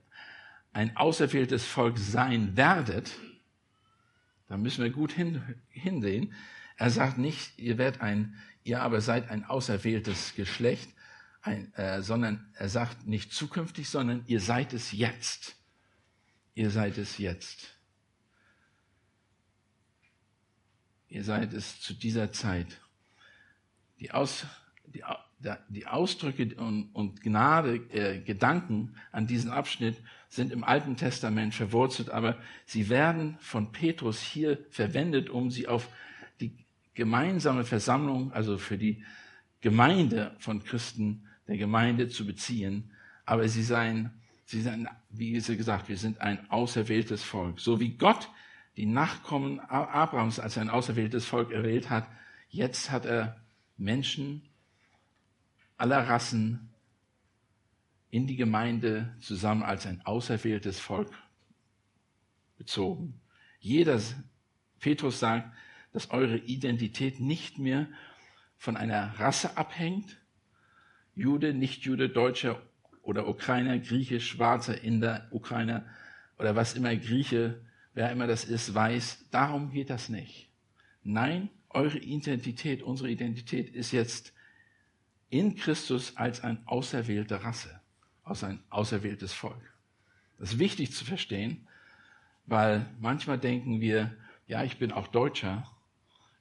ein 0.74 0.96
auserwähltes 0.98 1.66
Volk 1.66 1.98
sein 1.98 2.58
werdet. 2.58 3.12
Da 4.48 4.58
müssen 4.58 4.84
wir 4.84 4.90
gut 4.90 5.12
hin, 5.12 5.42
hinsehen. 5.70 6.34
Er 6.78 6.90
sagt 6.90 7.18
nicht, 7.18 7.58
ihr 7.58 7.78
werdet 7.78 8.02
ein 8.02 8.36
ihr 8.68 8.82
aber 8.82 9.02
seid 9.02 9.30
ein 9.30 9.46
auserwähltes 9.46 10.36
Geschlecht, 10.36 10.90
ein, 11.42 11.74
äh, 11.76 12.02
sondern 12.02 12.46
er 12.54 12.70
sagt 12.70 13.08
nicht 13.08 13.32
zukünftig, 13.32 13.90
sondern 13.90 14.24
ihr 14.28 14.42
seid 14.42 14.74
es 14.74 14.92
jetzt. 14.92 15.56
Ihr 16.54 16.70
seid 16.70 16.98
es 16.98 17.18
jetzt. 17.18 17.74
Ihr 21.08 21.24
seid 21.24 21.54
es 21.54 21.80
zu 21.80 21.94
dieser 21.94 22.34
Zeit. 22.34 22.82
Die, 24.00 24.12
Aus, 24.12 24.46
die, 24.86 25.04
die 25.70 25.88
Ausdrücke 25.88 26.56
und, 26.56 26.90
und 26.94 27.22
Gnade, 27.22 27.76
äh, 27.92 28.20
Gedanken 28.20 28.96
an 29.14 29.28
diesen 29.28 29.50
Abschnitt 29.50 29.96
sind 30.28 30.52
im 30.52 30.66
Alten 30.66 30.98
Testament 30.98 31.56
verwurzelt, 31.56 32.10
aber 32.10 32.38
sie 32.66 32.90
werden 32.90 33.38
von 33.40 33.72
Petrus 33.72 34.20
hier 34.20 34.66
verwendet, 34.72 35.30
um 35.30 35.50
sie 35.50 35.70
auf 35.70 35.88
gemeinsame 36.98 37.64
Versammlung, 37.64 38.34
also 38.34 38.58
für 38.58 38.78
die 38.78 39.04
Gemeinde 39.62 40.36
von 40.40 40.64
Christen 40.64 41.28
der 41.48 41.58
Gemeinde 41.58 42.10
zu 42.10 42.26
beziehen. 42.26 42.92
Aber 43.24 43.48
sie 43.48 43.62
seien, 43.62 44.12
sie 44.46 44.62
seien, 44.62 44.90
wie 45.10 45.32
gesagt, 45.32 45.90
wir 45.90 45.98
sind 45.98 46.20
ein 46.22 46.50
auserwähltes 46.50 47.22
Volk. 47.24 47.60
So 47.60 47.80
wie 47.80 47.92
Gott 47.98 48.30
die 48.78 48.88
Nachkommen 48.88 49.60
Abrahams 49.60 50.40
als 50.40 50.58
ein 50.58 50.72
auserwähltes 50.72 51.24
Volk 51.26 51.52
erwählt 51.52 51.92
hat, 51.92 52.08
jetzt 52.50 52.90
hat 52.90 53.06
er 53.06 53.40
Menschen 53.78 54.42
aller 55.78 56.08
Rassen 56.08 56.74
in 58.10 58.26
die 58.26 58.38
Gemeinde 58.38 59.16
zusammen 59.20 59.62
als 59.62 59.86
ein 59.86 60.02
auserwähltes 60.04 60.80
Volk 60.80 61.12
bezogen. 62.58 63.22
Jeder, 63.60 64.02
Petrus 64.80 65.20
sagt, 65.20 65.52
dass 65.98 66.12
eure 66.12 66.38
Identität 66.38 67.20
nicht 67.20 67.58
mehr 67.58 67.88
von 68.56 68.78
einer 68.78 69.20
Rasse 69.20 69.58
abhängt, 69.58 70.22
Jude, 71.16 71.56
Nicht-Jude, 71.56 72.08
Deutscher 72.08 72.62
oder 73.02 73.28
Ukrainer, 73.28 73.80
Grieche, 73.80 74.20
Schwarzer, 74.20 74.80
Inder, 74.84 75.28
Ukrainer 75.32 75.88
oder 76.38 76.56
was 76.56 76.76
immer 76.76 76.96
Grieche, 76.96 77.60
wer 77.96 78.12
immer 78.12 78.28
das 78.28 78.46
ist, 78.46 78.76
weiß, 78.76 79.26
darum 79.32 79.72
geht 79.72 79.90
das 79.90 80.08
nicht. 80.08 80.52
Nein, 81.04 81.50
eure 81.72 81.98
Identität, 81.98 82.84
unsere 82.84 83.10
Identität 83.10 83.74
ist 83.74 83.92
jetzt 83.92 84.34
in 85.32 85.56
Christus 85.56 86.16
als 86.16 86.44
ein 86.44 86.60
auserwählte 86.68 87.44
Rasse, 87.44 87.82
als 88.24 88.44
ein 88.44 88.60
auserwähltes 88.70 89.34
Volk. 89.34 89.74
Das 90.38 90.52
ist 90.52 90.60
wichtig 90.60 90.94
zu 90.94 91.06
verstehen, 91.06 91.66
weil 92.46 92.86
manchmal 93.00 93.40
denken 93.40 93.82
wir, 93.82 94.16
ja, 94.46 94.64
ich 94.64 94.78
bin 94.78 94.92
auch 94.92 95.08
Deutscher, 95.08 95.68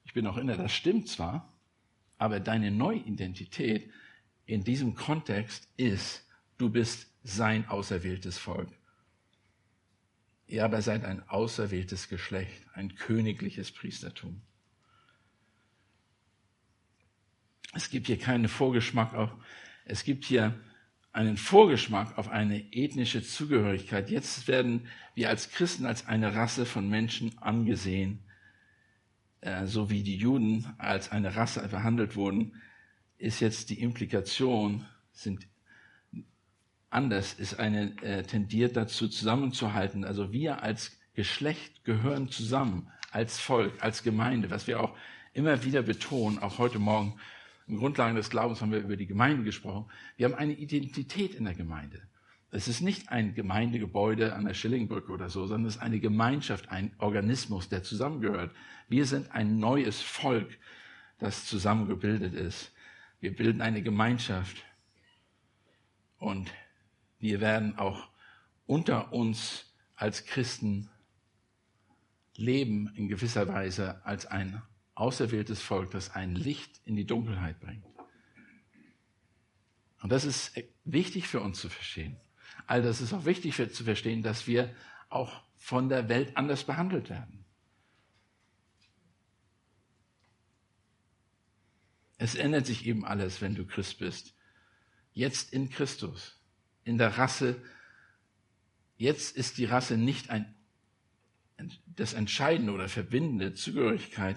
ich 0.07 0.13
bin 0.13 0.25
auch 0.25 0.37
inner, 0.37 0.55
das 0.55 0.71
stimmt 0.71 1.09
zwar, 1.09 1.53
aber 2.17 2.39
deine 2.39 2.71
Neuidentität 2.71 3.91
in 4.45 4.63
diesem 4.63 4.95
Kontext 4.95 5.67
ist, 5.75 6.25
du 6.57 6.69
bist 6.69 7.11
sein 7.23 7.67
auserwähltes 7.67 8.37
Volk. 8.37 8.69
Ihr 10.47 10.63
aber 10.63 10.81
seid 10.81 11.03
ein 11.03 11.27
auserwähltes 11.27 12.07
Geschlecht, 12.07 12.65
ein 12.73 12.95
königliches 12.95 13.73
Priestertum. 13.73 14.41
Es 17.73 17.89
gibt 17.89 18.07
hier 18.07 18.17
keinen 18.17 18.47
Vorgeschmack 18.47 19.13
auf, 19.13 19.29
es 19.83 20.05
gibt 20.05 20.23
hier 20.23 20.57
einen 21.11 21.35
Vorgeschmack 21.35 22.17
auf 22.17 22.29
eine 22.29 22.71
ethnische 22.71 23.21
Zugehörigkeit. 23.23 24.09
Jetzt 24.09 24.47
werden 24.47 24.87
wir 25.15 25.27
als 25.27 25.51
Christen 25.51 25.85
als 25.85 26.07
eine 26.07 26.33
Rasse 26.33 26.65
von 26.65 26.89
Menschen 26.89 27.37
angesehen, 27.39 28.23
so 29.65 29.89
wie 29.89 30.03
die 30.03 30.17
Juden 30.17 30.65
als 30.77 31.11
eine 31.11 31.35
Rasse 31.35 31.67
behandelt 31.67 32.15
wurden, 32.15 32.53
ist 33.17 33.39
jetzt 33.39 33.69
die 33.69 33.81
Implikation, 33.81 34.85
sind 35.11 35.47
anders, 36.89 37.33
ist 37.33 37.59
eine, 37.59 37.95
äh, 38.01 38.23
tendiert 38.23 38.75
dazu 38.77 39.07
zusammenzuhalten. 39.07 40.05
Also 40.05 40.31
wir 40.31 40.63
als 40.63 40.97
Geschlecht 41.13 41.83
gehören 41.83 42.29
zusammen, 42.29 42.89
als 43.11 43.39
Volk, 43.39 43.73
als 43.81 44.03
Gemeinde, 44.03 44.49
was 44.51 44.67
wir 44.67 44.79
auch 44.81 44.95
immer 45.33 45.63
wieder 45.63 45.81
betonen, 45.81 46.39
auch 46.39 46.57
heute 46.57 46.79
Morgen. 46.79 47.19
Im 47.67 47.77
Grundlagen 47.77 48.15
des 48.15 48.29
Glaubens 48.29 48.61
haben 48.61 48.71
wir 48.71 48.79
über 48.79 48.95
die 48.95 49.07
Gemeinde 49.07 49.43
gesprochen. 49.43 49.91
Wir 50.15 50.27
haben 50.27 50.35
eine 50.35 50.53
Identität 50.53 51.35
in 51.35 51.43
der 51.43 51.53
Gemeinde. 51.53 52.06
Es 52.49 52.67
ist 52.67 52.81
nicht 52.81 53.09
ein 53.09 53.35
Gemeindegebäude 53.35 54.33
an 54.33 54.45
der 54.45 54.53
Schillingbrücke 54.53 55.11
oder 55.11 55.29
so, 55.29 55.45
sondern 55.47 55.67
es 55.67 55.75
ist 55.75 55.81
eine 55.81 55.99
Gemeinschaft, 55.99 56.69
ein 56.69 56.93
Organismus, 56.97 57.67
der 57.67 57.83
zusammengehört. 57.83 58.55
Wir 58.87 59.05
sind 59.05 59.31
ein 59.31 59.59
neues 59.59 60.01
Volk. 60.01 60.57
das 61.19 61.45
zusammengebildet 61.45 62.35
ist. 62.35 62.71
Wir 63.19 63.35
bilden 63.35 63.61
eine 63.61 63.81
Gemeinschaft 63.81 64.63
und 66.19 66.51
wir 67.19 67.41
werden 67.41 67.77
auch 67.77 68.07
unter 68.67 69.11
uns 69.13 69.73
als 69.95 70.25
Christen 70.25 70.89
leben 72.35 72.93
in 72.95 73.07
gewisser 73.07 73.47
Weise 73.47 74.05
als 74.05 74.27
ein 74.27 74.61
auserwähltes 74.93 75.61
Volk, 75.61 75.89
das 75.91 76.11
ein 76.11 76.35
Licht 76.35 76.81
in 76.85 76.95
die 76.95 77.05
Dunkelheit 77.05 77.59
bringt. 77.59 77.85
Und 80.01 80.11
das 80.11 80.25
ist 80.25 80.53
wichtig 80.85 81.27
für 81.27 81.41
uns 81.41 81.59
zu 81.59 81.69
verstehen. 81.69 82.17
All 82.67 82.81
das 82.81 83.01
ist 83.01 83.13
auch 83.13 83.25
wichtig 83.25 83.55
für, 83.55 83.71
zu 83.71 83.85
verstehen, 83.85 84.21
dass 84.21 84.45
wir 84.45 84.73
auch 85.09 85.41
von 85.55 85.89
der 85.89 86.09
Welt 86.09 86.35
anders 86.35 86.65
behandelt 86.65 87.09
werden. 87.09 87.45
Es 92.17 92.35
ändert 92.35 92.65
sich 92.65 92.85
eben 92.85 93.05
alles, 93.05 93.41
wenn 93.41 93.55
du 93.55 93.65
Christ 93.65 93.99
bist. 93.99 94.33
Jetzt 95.13 95.53
in 95.53 95.69
Christus, 95.69 96.39
in 96.83 96.97
der 96.97 97.17
Rasse. 97.17 97.61
Jetzt 98.97 99.37
ist 99.37 99.57
die 99.57 99.65
Rasse 99.65 99.97
nicht 99.97 100.29
ein, 100.29 100.53
das 101.85 102.13
Entscheidende 102.13 102.73
oder 102.73 102.89
verbindende 102.89 103.53
Zugehörigkeit, 103.53 104.35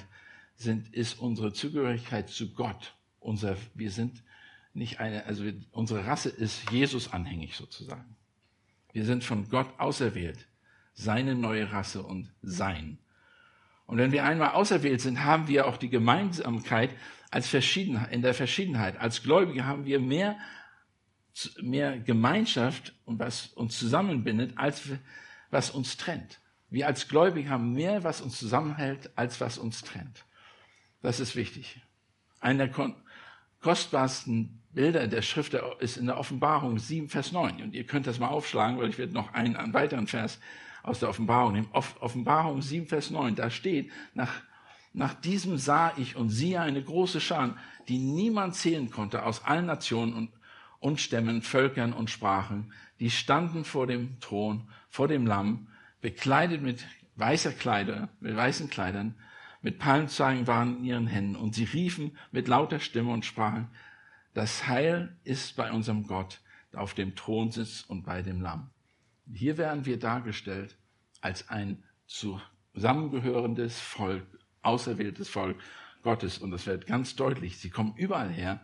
sind, 0.56 0.94
ist 0.94 1.18
unsere 1.18 1.52
Zugehörigkeit 1.52 2.28
zu 2.28 2.52
Gott. 2.52 2.94
Unser, 3.18 3.56
wir 3.74 3.90
sind 3.90 4.22
nicht 4.72 5.00
eine, 5.00 5.24
also 5.24 5.50
unsere 5.72 6.06
Rasse 6.06 6.28
ist 6.28 6.70
Jesus 6.70 7.12
anhängig 7.12 7.56
sozusagen. 7.56 8.16
Wir 8.92 9.04
sind 9.04 9.24
von 9.24 9.48
Gott 9.48 9.68
auserwählt, 9.78 10.48
seine 10.94 11.34
neue 11.34 11.70
Rasse 11.72 12.02
und 12.02 12.32
sein. 12.42 12.98
Und 13.86 13.98
wenn 13.98 14.12
wir 14.12 14.24
einmal 14.24 14.52
auserwählt 14.52 15.00
sind, 15.00 15.24
haben 15.24 15.48
wir 15.48 15.66
auch 15.66 15.76
die 15.76 15.90
Gemeinsamkeit 15.90 16.90
als 17.30 17.48
Verschiedenheit, 17.48 18.12
in 18.12 18.22
der 18.22 18.34
Verschiedenheit. 18.34 18.98
Als 18.98 19.22
Gläubige 19.22 19.66
haben 19.66 19.84
wir 19.84 20.00
mehr, 20.00 20.36
mehr 21.60 21.98
Gemeinschaft 21.98 22.94
und 23.04 23.18
was 23.18 23.48
uns 23.48 23.78
zusammenbindet, 23.78 24.56
als 24.58 24.90
was 25.50 25.70
uns 25.70 25.96
trennt. 25.96 26.40
Wir 26.68 26.86
als 26.86 27.08
Gläubige 27.08 27.50
haben 27.50 27.72
mehr, 27.72 28.04
was 28.04 28.20
uns 28.20 28.38
zusammenhält, 28.38 29.10
als 29.16 29.40
was 29.40 29.58
uns 29.58 29.82
trennt. 29.82 30.24
Das 31.02 31.18
ist 31.18 31.34
wichtig. 31.34 31.80
Einer 32.40 32.68
der 32.68 32.94
kostbarsten 33.60 34.59
Bilder 34.72 35.08
der 35.08 35.22
Schrift 35.22 35.54
ist 35.80 35.96
in 35.96 36.06
der 36.06 36.18
Offenbarung 36.18 36.78
7, 36.78 37.08
Vers 37.08 37.32
9. 37.32 37.62
Und 37.62 37.74
ihr 37.74 37.84
könnt 37.84 38.06
das 38.06 38.20
mal 38.20 38.28
aufschlagen, 38.28 38.78
weil 38.78 38.88
ich 38.88 38.98
werde 38.98 39.12
noch 39.12 39.34
einen, 39.34 39.56
einen 39.56 39.74
weiteren 39.74 40.06
Vers 40.06 40.38
aus 40.82 41.00
der 41.00 41.08
Offenbarung 41.08 41.52
nehmen. 41.52 41.68
Offenbarung 41.72 42.62
7, 42.62 42.86
Vers 42.86 43.10
9. 43.10 43.34
Da 43.34 43.50
steht, 43.50 43.90
nach, 44.14 44.32
nach 44.92 45.14
diesem 45.14 45.58
sah 45.58 45.92
ich 45.96 46.14
und 46.14 46.30
siehe 46.30 46.60
eine 46.60 46.82
große 46.82 47.20
Schar, 47.20 47.56
die 47.88 47.98
niemand 47.98 48.54
zählen 48.54 48.90
konnte 48.90 49.24
aus 49.24 49.44
allen 49.44 49.66
Nationen 49.66 50.14
und, 50.14 50.30
und 50.78 51.00
Stämmen, 51.00 51.42
Völkern 51.42 51.92
und 51.92 52.08
Sprachen. 52.08 52.72
Die 53.00 53.10
standen 53.10 53.64
vor 53.64 53.88
dem 53.88 54.20
Thron, 54.20 54.68
vor 54.88 55.08
dem 55.08 55.26
Lamm, 55.26 55.66
bekleidet 56.00 56.62
mit 56.62 56.86
weißer 57.16 57.52
Kleider, 57.52 58.08
mit 58.20 58.36
weißen 58.36 58.70
Kleidern, 58.70 59.16
mit 59.62 59.78
Palmzweigen 59.78 60.46
waren 60.46 60.78
in 60.78 60.84
ihren 60.84 61.06
Händen 61.06 61.36
und 61.36 61.54
sie 61.54 61.64
riefen 61.64 62.16
mit 62.32 62.48
lauter 62.48 62.80
Stimme 62.80 63.12
und 63.12 63.26
sprachen, 63.26 63.68
das 64.34 64.66
Heil 64.66 65.16
ist 65.24 65.56
bei 65.56 65.72
unserem 65.72 66.06
Gott, 66.06 66.40
der 66.72 66.80
auf 66.80 66.94
dem 66.94 67.16
Thron 67.16 67.50
sitzt 67.50 67.88
und 67.88 68.04
bei 68.04 68.22
dem 68.22 68.40
Lamm. 68.40 68.70
Hier 69.32 69.58
werden 69.58 69.86
wir 69.86 69.98
dargestellt 69.98 70.76
als 71.20 71.48
ein 71.48 71.82
zusammengehörendes 72.06 73.78
Volk, 73.78 74.26
auserwähltes 74.62 75.28
Volk 75.28 75.56
Gottes. 76.02 76.38
Und 76.38 76.50
das 76.50 76.66
wird 76.66 76.86
ganz 76.86 77.16
deutlich. 77.16 77.58
Sie 77.58 77.70
kommen 77.70 77.94
überall 77.96 78.30
her, 78.30 78.60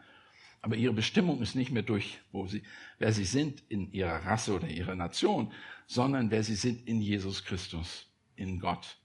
aber 0.62 0.76
ihre 0.76 0.94
Bestimmung 0.94 1.40
ist 1.42 1.54
nicht 1.54 1.70
mehr 1.70 1.82
durch, 1.82 2.18
wo 2.32 2.46
sie, 2.46 2.62
wer 2.98 3.12
sie 3.12 3.24
sind 3.24 3.62
in 3.68 3.92
ihrer 3.92 4.24
Rasse 4.24 4.54
oder 4.54 4.68
ihrer 4.68 4.94
Nation, 4.94 5.52
sondern 5.86 6.30
wer 6.30 6.42
sie 6.42 6.56
sind 6.56 6.88
in 6.88 7.00
Jesus 7.00 7.44
Christus, 7.44 8.06
in 8.34 8.58
Gott 8.58 8.98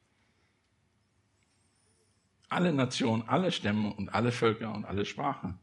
alle 2.51 2.73
Nationen, 2.73 3.23
alle 3.27 3.51
Stämme 3.51 3.93
und 3.93 4.13
alle 4.13 4.31
Völker 4.31 4.73
und 4.73 4.83
alle 4.85 5.05
Sprachen. 5.05 5.57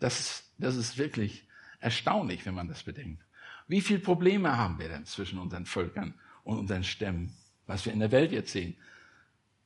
Das 0.00 0.18
ist, 0.18 0.52
das 0.58 0.76
ist 0.76 0.98
wirklich 0.98 1.46
erstaunlich, 1.78 2.44
wenn 2.46 2.54
man 2.54 2.68
das 2.68 2.82
bedenkt. 2.82 3.22
Wie 3.68 3.80
viele 3.80 4.00
Probleme 4.00 4.56
haben 4.56 4.78
wir 4.78 4.88
denn 4.88 5.06
zwischen 5.06 5.38
unseren 5.38 5.64
Völkern 5.64 6.14
und 6.42 6.58
unseren 6.58 6.82
Stämmen? 6.82 7.32
Was 7.66 7.86
wir 7.86 7.92
in 7.92 8.00
der 8.00 8.10
Welt 8.10 8.32
jetzt 8.32 8.50
sehen. 8.50 8.76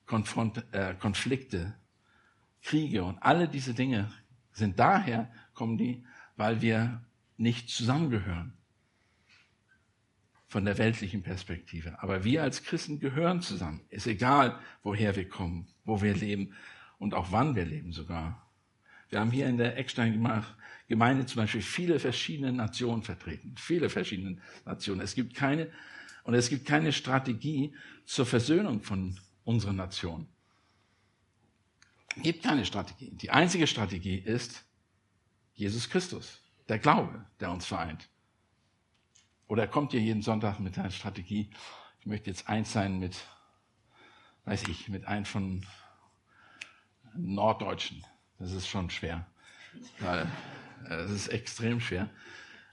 Konfront, 0.04 0.62
äh, 0.72 0.94
Konflikte, 0.94 1.74
Kriege 2.62 3.04
und 3.04 3.18
alle 3.22 3.48
diese 3.48 3.72
Dinge 3.72 4.12
sind 4.52 4.78
daher, 4.78 5.32
kommen 5.54 5.78
die, 5.78 6.04
weil 6.36 6.60
wir 6.60 7.02
nicht 7.36 7.70
zusammengehören 7.70 8.52
von 10.48 10.64
der 10.64 10.78
weltlichen 10.78 11.22
Perspektive. 11.22 12.00
Aber 12.02 12.24
wir 12.24 12.42
als 12.42 12.62
Christen 12.62 13.00
gehören 13.00 13.40
zusammen. 13.40 13.80
Ist 13.88 14.06
egal, 14.06 14.58
woher 14.82 15.16
wir 15.16 15.28
kommen, 15.28 15.66
wo 15.84 16.00
wir 16.00 16.14
leben 16.14 16.54
und 16.98 17.14
auch 17.14 17.32
wann 17.32 17.56
wir 17.56 17.64
leben 17.64 17.92
sogar. 17.92 18.43
Wir 19.14 19.20
haben 19.20 19.30
hier 19.30 19.46
in 19.46 19.58
der 19.58 19.78
Eckstein-Gemeinde 19.78 21.26
zum 21.26 21.42
Beispiel 21.42 21.62
viele 21.62 22.00
verschiedene 22.00 22.52
Nationen 22.52 23.04
vertreten. 23.04 23.54
Viele 23.56 23.88
verschiedene 23.88 24.38
Nationen. 24.64 25.02
Es 25.02 25.14
gibt 25.14 25.36
keine, 25.36 25.70
und 26.24 26.34
es 26.34 26.48
gibt 26.48 26.66
keine 26.66 26.92
Strategie 26.92 27.76
zur 28.06 28.26
Versöhnung 28.26 28.82
von 28.82 29.20
unserer 29.44 29.72
Nation. 29.72 30.26
Es 32.16 32.24
gibt 32.24 32.42
keine 32.42 32.66
Strategie. 32.66 33.12
Die 33.12 33.30
einzige 33.30 33.68
Strategie 33.68 34.16
ist 34.16 34.64
Jesus 35.54 35.88
Christus, 35.88 36.40
der 36.68 36.80
Glaube, 36.80 37.24
der 37.38 37.52
uns 37.52 37.66
vereint. 37.66 38.08
Oder 39.46 39.68
kommt 39.68 39.94
ihr 39.94 40.00
jeden 40.00 40.22
Sonntag 40.22 40.58
mit 40.58 40.76
einer 40.76 40.90
Strategie, 40.90 41.50
ich 42.00 42.06
möchte 42.06 42.30
jetzt 42.30 42.48
eins 42.48 42.72
sein 42.72 42.98
mit, 42.98 43.16
weiß 44.44 44.64
ich, 44.64 44.88
mit 44.88 45.06
einem 45.06 45.24
von 45.24 45.64
Norddeutschen. 47.14 48.04
Das 48.38 48.52
ist 48.52 48.66
schon 48.66 48.90
schwer. 48.90 49.26
Weil, 50.00 50.26
das 50.88 51.10
ist 51.10 51.28
extrem 51.28 51.80
schwer. 51.80 52.08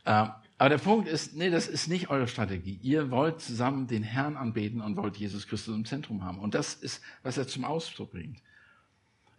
Ähm, 0.06 0.32
aber 0.58 0.70
der 0.70 0.78
Punkt 0.78 1.08
ist, 1.08 1.36
nee, 1.36 1.50
das 1.50 1.68
ist 1.68 1.88
nicht 1.88 2.10
eure 2.10 2.28
Strategie. 2.28 2.80
Ihr 2.84 3.10
wollt 3.10 3.42
zusammen 3.42 3.88
den 3.88 4.04
Herrn 4.04 4.38
anbeten 4.38 4.82
und 4.82 4.96
wollt 4.96 5.18
Jesus 5.18 5.48
Christus 5.48 5.76
im 5.76 5.86
Zentrum 5.86 6.24
haben. 6.24 6.38
Und 6.38 6.54
das 6.54 6.76
ist, 6.76 7.02
was 7.24 7.38
er 7.38 7.48
zum 7.48 7.66
Ausdruck 7.66 8.12
bringt. 8.12 8.40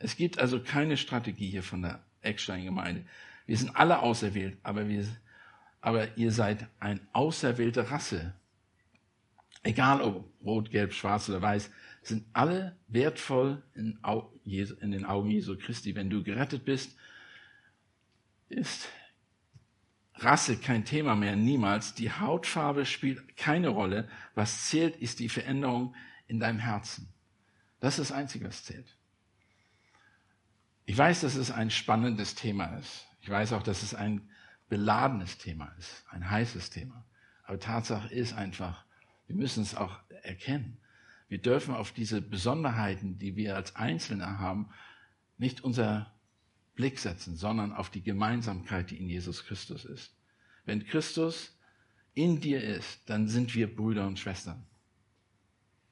Es 0.01 0.17
gibt 0.17 0.39
also 0.41 0.61
keine 0.61 0.97
Strategie 0.97 1.49
hier 1.49 1.63
von 1.63 1.83
der 1.83 2.03
Eckstein-Gemeinde. 2.23 3.05
Wir 3.47 3.57
sind 3.57 3.77
alle 3.77 4.01
auserwählt, 4.01 4.59
aber 4.65 4.89
wir 4.89 5.07
aber 5.83 6.17
ihr 6.17 6.31
seid 6.31 6.69
eine 6.81 7.01
auserwählte 7.13 7.91
Rasse. 7.91 8.33
Egal 9.65 10.01
ob 10.01 10.25
rot, 10.45 10.71
gelb, 10.71 10.95
schwarz 10.95 11.29
oder 11.29 11.43
weiß, 11.43 11.71
sind 12.03 12.27
alle 12.33 12.77
wertvoll 12.89 13.63
in, 13.75 13.99
den 14.91 15.05
Augen 15.05 15.31
Jesu 15.31 15.57
Christi. 15.57 15.95
Wenn 15.95 16.11
du 16.11 16.23
gerettet 16.23 16.65
bist, 16.65 16.97
ist 18.49 18.89
Rasse 20.17 20.57
kein 20.59 20.85
Thema 20.85 21.15
mehr, 21.15 21.37
niemals. 21.37 21.95
Die 21.95 22.13
Hautfarbe 22.13 22.87
spielt 22.87 23.37
keine 23.37 23.69
Rolle. 23.69 24.09
Was 24.35 24.69
zählt, 24.69 24.97
ist 24.97 25.21
die 25.21 25.29
Veränderung 25.29 25.95
in 26.27 26.39
deinem 26.39 26.59
Herzen. 26.59 27.09
Das 27.81 27.99
ist 27.99 28.11
das 28.11 28.17
Einzige, 28.17 28.47
was 28.47 28.65
zählt. 28.65 28.97
Ich 30.85 30.99
weiß, 30.99 31.23
dass 31.23 31.37
es 31.37 31.51
ein 31.51 31.71
spannendes 31.71 32.35
Thema 32.35 32.77
ist. 32.77 33.07
Ich 33.21 33.31
weiß 33.31 33.53
auch, 33.53 33.63
dass 33.63 33.83
es 33.83 33.95
ein 33.95 34.29
beladenes 34.69 35.39
Thema 35.39 35.75
ist, 35.79 36.05
ein 36.11 36.29
heißes 36.29 36.71
Thema. 36.71 37.05
Aber 37.45 37.59
Tatsache 37.59 38.13
ist 38.13 38.33
einfach, 38.33 38.85
wir 39.27 39.37
müssen 39.37 39.63
es 39.63 39.75
auch 39.75 39.99
erkennen. 40.23 40.79
Wir 41.33 41.41
dürfen 41.41 41.75
auf 41.75 41.93
diese 41.93 42.21
Besonderheiten, 42.21 43.19
die 43.19 43.37
wir 43.37 43.57
als 43.57 43.75
Einzelne 43.75 44.39
haben, 44.39 44.69
nicht 45.39 45.65
unser 45.65 46.13
Blick 46.75 46.99
setzen, 46.99 47.37
sondern 47.37 47.73
auf 47.73 47.89
die 47.89 48.03
Gemeinsamkeit, 48.03 48.91
die 48.91 48.99
in 48.99 49.09
Jesus 49.09 49.47
Christus 49.47 49.87
ist. 49.87 50.15
Wenn 50.67 50.85
Christus 50.85 51.59
in 52.13 52.43
dir 52.43 52.63
ist, 52.63 53.09
dann 53.09 53.29
sind 53.29 53.55
wir 53.55 53.75
Brüder 53.75 54.07
und 54.07 54.19
Schwestern. 54.19 54.67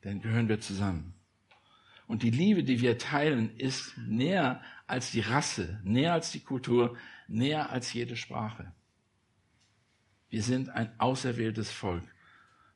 Dann 0.02 0.20
gehören 0.20 0.50
wir 0.50 0.60
zusammen. 0.60 1.14
Und 2.06 2.22
die 2.22 2.30
Liebe, 2.30 2.62
die 2.62 2.82
wir 2.82 2.98
teilen, 2.98 3.56
ist 3.56 3.96
näher 3.96 4.60
als 4.86 5.10
die 5.10 5.20
Rasse, 5.20 5.80
näher 5.84 6.12
als 6.12 6.32
die 6.32 6.40
Kultur, 6.40 6.98
näher 7.28 7.70
als 7.70 7.94
jede 7.94 8.16
Sprache. 8.16 8.74
Wir 10.28 10.42
sind 10.42 10.68
ein 10.68 11.00
auserwähltes 11.00 11.70
Volk 11.70 12.04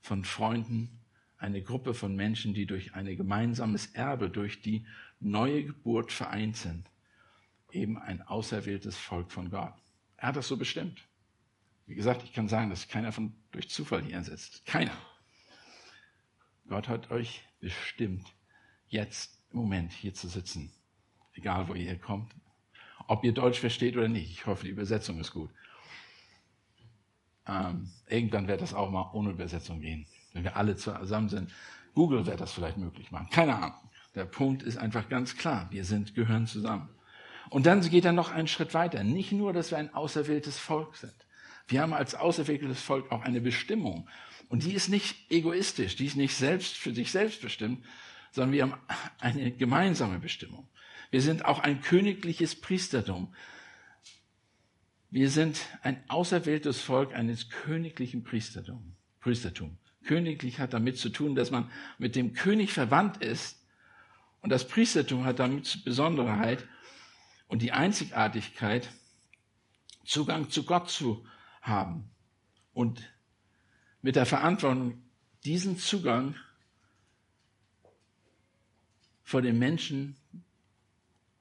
von 0.00 0.24
Freunden, 0.24 1.03
eine 1.44 1.62
Gruppe 1.62 1.94
von 1.94 2.16
Menschen, 2.16 2.54
die 2.54 2.66
durch 2.66 2.94
ein 2.94 3.06
gemeinsames 3.16 3.86
Erbe, 3.94 4.30
durch 4.30 4.62
die 4.62 4.86
neue 5.20 5.64
Geburt 5.64 6.12
vereint 6.12 6.56
sind. 6.56 6.90
Eben 7.70 7.98
ein 7.98 8.22
auserwähltes 8.22 8.96
Volk 8.96 9.30
von 9.30 9.50
Gott. 9.50 9.74
Er 10.16 10.28
hat 10.28 10.36
das 10.36 10.48
so 10.48 10.56
bestimmt. 10.56 11.06
Wie 11.86 11.94
gesagt, 11.94 12.22
ich 12.22 12.32
kann 12.32 12.48
sagen, 12.48 12.70
dass 12.70 12.88
keiner 12.88 13.12
von 13.12 13.34
durch 13.52 13.68
Zufall 13.68 14.02
hier 14.02 14.22
sitzt. 14.22 14.64
Keiner. 14.64 14.96
Gott 16.66 16.88
hat 16.88 17.10
euch 17.10 17.42
bestimmt, 17.60 18.26
jetzt 18.88 19.42
im 19.52 19.58
Moment 19.58 19.92
hier 19.92 20.14
zu 20.14 20.28
sitzen 20.28 20.72
egal 21.34 21.68
wo 21.68 21.74
ihr 21.74 21.84
herkommt. 21.86 22.34
Ob 23.06 23.24
ihr 23.24 23.32
Deutsch 23.32 23.60
versteht 23.60 23.96
oder 23.96 24.08
nicht. 24.08 24.30
Ich 24.30 24.46
hoffe, 24.46 24.64
die 24.64 24.70
Übersetzung 24.70 25.20
ist 25.20 25.32
gut. 25.32 25.50
Ähm, 27.46 27.90
irgendwann 28.06 28.48
wird 28.48 28.62
das 28.62 28.72
auch 28.72 28.90
mal 28.90 29.10
ohne 29.12 29.30
Übersetzung 29.30 29.80
gehen, 29.80 30.06
wenn 30.34 30.44
wir 30.44 30.56
alle 30.56 30.76
zusammen 30.76 31.30
sind. 31.30 31.50
Google 31.94 32.26
wird 32.26 32.40
das 32.40 32.52
vielleicht 32.52 32.76
möglich 32.76 33.10
machen. 33.10 33.28
Keine 33.30 33.56
Ahnung. 33.56 33.90
Der 34.14 34.26
Punkt 34.26 34.62
ist 34.62 34.76
einfach 34.76 35.08
ganz 35.08 35.36
klar. 35.36 35.68
Wir 35.70 35.84
sind, 35.84 36.14
gehören 36.14 36.46
zusammen. 36.46 36.90
Und 37.50 37.66
dann 37.66 37.80
geht 37.88 38.04
er 38.04 38.12
noch 38.12 38.30
einen 38.30 38.48
Schritt 38.48 38.74
weiter. 38.74 39.02
Nicht 39.02 39.32
nur, 39.32 39.52
dass 39.52 39.70
wir 39.70 39.78
ein 39.78 39.94
auserwähltes 39.94 40.58
Volk 40.58 40.96
sind. 40.96 41.14
Wir 41.66 41.80
haben 41.80 41.94
als 41.94 42.14
auserwähltes 42.14 42.82
Volk 42.82 43.10
auch 43.10 43.22
eine 43.22 43.40
Bestimmung. 43.40 44.08
Und 44.48 44.64
die 44.64 44.72
ist 44.72 44.88
nicht 44.88 45.30
egoistisch, 45.30 45.96
die 45.96 46.06
ist 46.06 46.16
nicht 46.16 46.34
selbst 46.34 46.76
für 46.76 46.94
sich 46.94 47.10
selbst 47.10 47.40
bestimmt, 47.40 47.84
sondern 48.32 48.52
wir 48.52 48.62
haben 48.62 48.74
eine 49.20 49.52
gemeinsame 49.52 50.18
Bestimmung. 50.18 50.68
Wir 51.10 51.22
sind 51.22 51.44
auch 51.44 51.60
ein 51.60 51.80
königliches 51.80 52.60
Priestertum. 52.60 53.34
Wir 55.10 55.30
sind 55.30 55.60
ein 55.82 56.02
auserwähltes 56.08 56.80
Volk 56.80 57.14
eines 57.14 57.48
königlichen 57.48 58.24
Priestertum. 58.24 58.96
Priestertum. 59.20 59.78
Königlich 60.04 60.58
hat 60.58 60.72
damit 60.72 60.98
zu 60.98 61.08
tun, 61.08 61.34
dass 61.34 61.50
man 61.50 61.70
mit 61.98 62.16
dem 62.16 62.32
König 62.32 62.72
verwandt 62.72 63.18
ist. 63.18 63.58
Und 64.40 64.50
das 64.50 64.68
Priestertum 64.68 65.24
hat 65.24 65.38
damit 65.38 65.84
Besonderheit 65.84 66.66
und 67.48 67.62
die 67.62 67.72
Einzigartigkeit, 67.72 68.90
Zugang 70.04 70.50
zu 70.50 70.64
Gott 70.64 70.90
zu 70.90 71.26
haben. 71.62 72.10
Und 72.72 73.02
mit 74.02 74.16
der 74.16 74.26
Verantwortung, 74.26 75.02
diesen 75.44 75.78
Zugang 75.78 76.34
vor 79.22 79.40
den 79.40 79.58
Menschen 79.58 80.16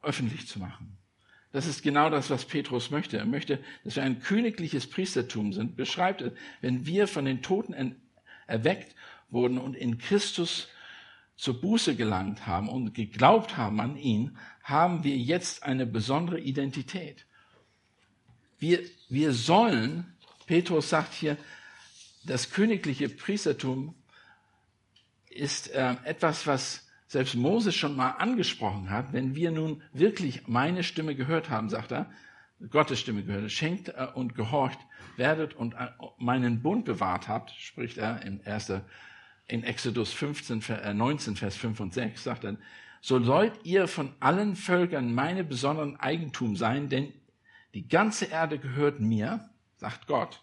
öffentlich 0.01 0.47
zu 0.47 0.59
machen. 0.59 0.97
Das 1.51 1.67
ist 1.67 1.83
genau 1.83 2.09
das, 2.09 2.29
was 2.29 2.45
Petrus 2.45 2.89
möchte. 2.89 3.17
Er 3.17 3.25
möchte, 3.25 3.63
dass 3.83 3.95
wir 3.95 4.03
ein 4.03 4.19
königliches 4.19 4.89
Priestertum 4.89 5.53
sind. 5.53 5.75
Beschreibt 5.75 6.21
es, 6.21 6.33
wenn 6.61 6.85
wir 6.85 7.07
von 7.07 7.25
den 7.25 7.43
Toten 7.43 7.73
erweckt 8.47 8.95
wurden 9.29 9.57
und 9.57 9.75
in 9.75 9.97
Christus 9.97 10.67
zur 11.35 11.59
Buße 11.59 11.95
gelangt 11.95 12.45
haben 12.47 12.69
und 12.69 12.93
geglaubt 12.93 13.57
haben 13.57 13.79
an 13.79 13.97
ihn, 13.97 14.37
haben 14.63 15.03
wir 15.03 15.17
jetzt 15.17 15.63
eine 15.63 15.85
besondere 15.85 16.39
Identität. 16.39 17.25
Wir, 18.59 18.79
wir 19.09 19.33
sollen, 19.33 20.15
Petrus 20.45 20.89
sagt 20.89 21.13
hier, 21.13 21.37
das 22.25 22.51
königliche 22.51 23.09
Priestertum 23.09 23.95
ist 25.29 25.71
äh, 25.71 25.95
etwas, 26.05 26.47
was 26.47 26.87
selbst 27.07 27.35
Moses 27.35 27.75
schon 27.75 27.95
mal 27.95 28.11
angesprochen 28.11 28.89
hat, 28.89 29.11
wenn 29.13 29.35
wir 29.35 29.51
nun 29.51 29.81
wirklich 29.91 30.47
meine 30.47 30.83
Stimme 30.83 31.15
gehört 31.15 31.49
haben, 31.49 31.69
sagt 31.69 31.91
er, 31.91 32.09
Gottes 32.69 32.99
Stimme 32.99 33.23
gehört, 33.23 33.51
schenkt 33.51 33.89
äh, 33.89 34.07
und 34.13 34.35
gehorcht, 34.35 34.79
werdet 35.17 35.53
und 35.53 35.73
äh, 35.73 35.89
meinen 36.17 36.61
Bund 36.61 36.85
bewahrt 36.85 37.27
habt, 37.27 37.51
spricht 37.51 37.97
er 37.97 38.21
in, 38.23 38.45
1, 38.45 38.73
in 39.47 39.63
Exodus 39.63 40.13
15, 40.13 40.63
19, 40.93 41.35
Vers 41.35 41.55
5 41.55 41.79
und 41.79 41.93
6, 41.93 42.23
sagt 42.23 42.43
er, 42.43 42.57
so 43.01 43.21
sollt 43.21 43.59
ihr 43.63 43.87
von 43.87 44.13
allen 44.19 44.55
Völkern 44.55 45.13
meine 45.13 45.43
besonderen 45.43 45.99
Eigentum 45.99 46.55
sein, 46.55 46.89
denn 46.89 47.13
die 47.73 47.87
ganze 47.87 48.25
Erde 48.25 48.59
gehört 48.59 48.99
mir, 48.99 49.49
sagt 49.77 50.07
Gott. 50.07 50.41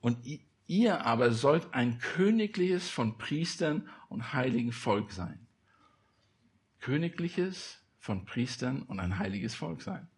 Und 0.00 0.18
Ihr 0.66 1.04
aber 1.04 1.32
sollt 1.32 1.74
ein 1.74 1.98
königliches 1.98 2.88
von 2.88 3.18
Priestern 3.18 3.88
und 4.08 4.32
heiligen 4.32 4.72
Volk 4.72 5.12
sein. 5.12 5.46
Königliches 6.80 7.82
von 7.98 8.24
Priestern 8.24 8.82
und 8.82 8.98
ein 9.00 9.18
heiliges 9.18 9.54
Volk 9.54 9.82
sein. 9.82 10.08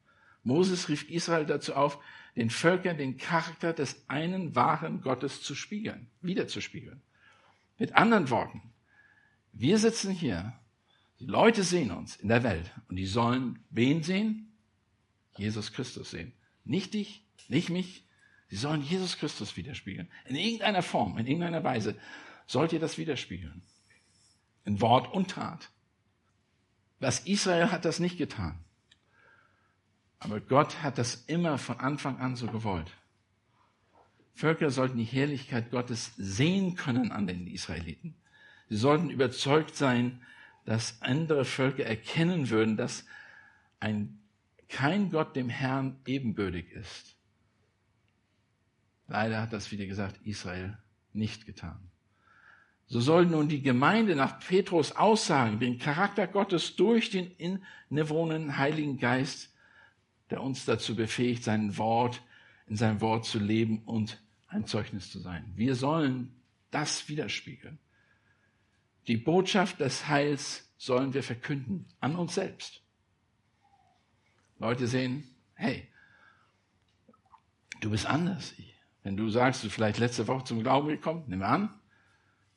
Moses 0.47 0.89
rief 0.89 1.09
Israel 1.11 1.45
dazu 1.45 1.75
auf, 1.75 1.99
den 2.37 2.51
Völkern 2.51 2.99
den 2.99 3.17
Charakter 3.17 3.73
des 3.73 4.09
einen 4.09 4.55
wahren 4.55 5.01
Gottes 5.01 5.43
zu 5.43 5.55
spiegeln, 5.55 6.09
wiederzuspiegeln. 6.23 7.03
Mit 7.79 7.95
anderen 7.95 8.31
Worten, 8.31 8.63
wir 9.53 9.79
sitzen 9.79 10.13
hier, 10.13 10.53
die 11.19 11.27
Leute 11.27 11.63
sehen 11.63 11.91
uns 11.91 12.17
in 12.17 12.29
der 12.29 12.43
Welt 12.43 12.71
und 12.89 12.97
die 12.97 13.07
sollen 13.07 13.59
wen 13.71 14.03
sehen? 14.03 14.53
Jesus 15.37 15.73
Christus 15.73 16.11
sehen. 16.11 16.33
Nicht 16.65 16.95
dich, 16.95 17.25
nicht 17.49 17.71
mich, 17.71 18.07
Sie 18.49 18.57
sollen 18.57 18.83
Jesus 18.83 19.19
Christus 19.19 19.57
widerspiegeln. 19.57 20.09
In 20.27 20.37
irgendeiner 20.37 20.83
Form, 20.83 21.19
in 21.19 21.27
irgendeiner 21.27 21.65
Weise 21.65 21.97
sollt 22.47 22.73
ihr 22.73 22.79
das 22.79 22.97
widerspiegeln. 22.97 23.63
In 24.65 24.81
Wort 24.81 25.13
und 25.13 25.33
Tat. 25.33 25.71
Was 27.01 27.21
Israel 27.21 27.73
hat 27.73 27.85
das 27.85 27.99
nicht 27.99 28.19
getan. 28.19 28.59
Aber 30.19 30.41
Gott 30.41 30.83
hat 30.83 30.99
das 30.99 31.25
immer 31.27 31.59
von 31.59 31.79
Anfang 31.79 32.19
an 32.19 32.37
so 32.37 32.47
gewollt. 32.47 32.91
Völker 34.35 34.71
sollten 34.71 34.99
die 34.99 35.05
Herrlichkeit 35.05 35.71
Gottes 35.71 36.13
sehen 36.17 36.75
können 36.75 37.11
an 37.11 37.27
den 37.27 37.47
Israeliten. 37.47 38.15
Sie 38.69 38.77
sollten 38.77 39.11
überzeugt 39.11 39.77
sein, 39.77 40.21
dass 40.65 41.01
andere 41.01 41.45
Völker 41.45 41.87
erkennen 41.87 42.51
würden, 42.51 42.77
dass 42.77 43.07
ein, 43.81 44.19
kein 44.69 45.11
Gott 45.11 45.37
dem 45.37 45.49
Herrn 45.49 46.01
ebenbürtig 46.07 46.73
ist. 46.73 47.17
Leider 49.09 49.41
hat 49.41 49.53
das, 49.53 49.71
wie 49.71 49.87
gesagt, 49.87 50.21
Israel 50.27 50.77
nicht 51.13 51.47
getan. 51.47 51.79
So 52.89 53.01
soll 53.01 53.27
nun 53.27 53.49
die 53.49 53.63
Gemeinde 53.63 54.15
nach 54.15 54.39
Petrus 54.41 54.93
Aussagen 54.93 55.59
den 55.59 55.79
Charakter 55.79 56.27
Gottes 56.27 56.77
durch 56.77 57.11
den 57.11 57.31
innewohnenden 57.89 58.59
Heiligen 58.59 58.99
Geist, 58.99 59.53
der 60.31 60.43
uns 60.43 60.65
dazu 60.65 60.97
befähigt, 60.97 61.45
sein 61.45 61.77
Wort, 61.79 62.23
in 62.67 62.77
seinem 62.77 63.01
Wort 63.01 63.25
zu 63.25 63.39
leben 63.39 63.83
und 63.85 64.21
ein 64.49 64.67
Zeugnis 64.67 65.11
zu 65.11 65.21
sein. 65.21 65.53
Wir 65.55 65.75
sollen 65.75 66.35
das 66.71 67.09
widerspiegeln. 67.09 67.79
Die 69.07 69.17
Botschaft 69.17 69.81
des 69.81 70.09
Heils 70.09 70.69
sollen 70.79 71.15
wir 71.15 71.23
verkünden 71.23 71.87
an 72.01 72.17
uns 72.17 72.35
selbst. 72.35 72.83
Leute 74.59 74.87
sehen, 74.87 75.25
hey, 75.55 75.89
du 77.81 77.91
bist 77.91 78.07
anders. 78.07 78.55
Wenn 79.03 79.17
du 79.17 79.29
sagst, 79.29 79.63
du 79.63 79.71
vielleicht 79.71 79.99
letzte 79.99 80.27
Woche 80.27 80.45
zum 80.45 80.63
Glauben 80.63 80.89
gekommen, 80.89 81.25
nimm 81.29 81.43
an, 81.43 81.73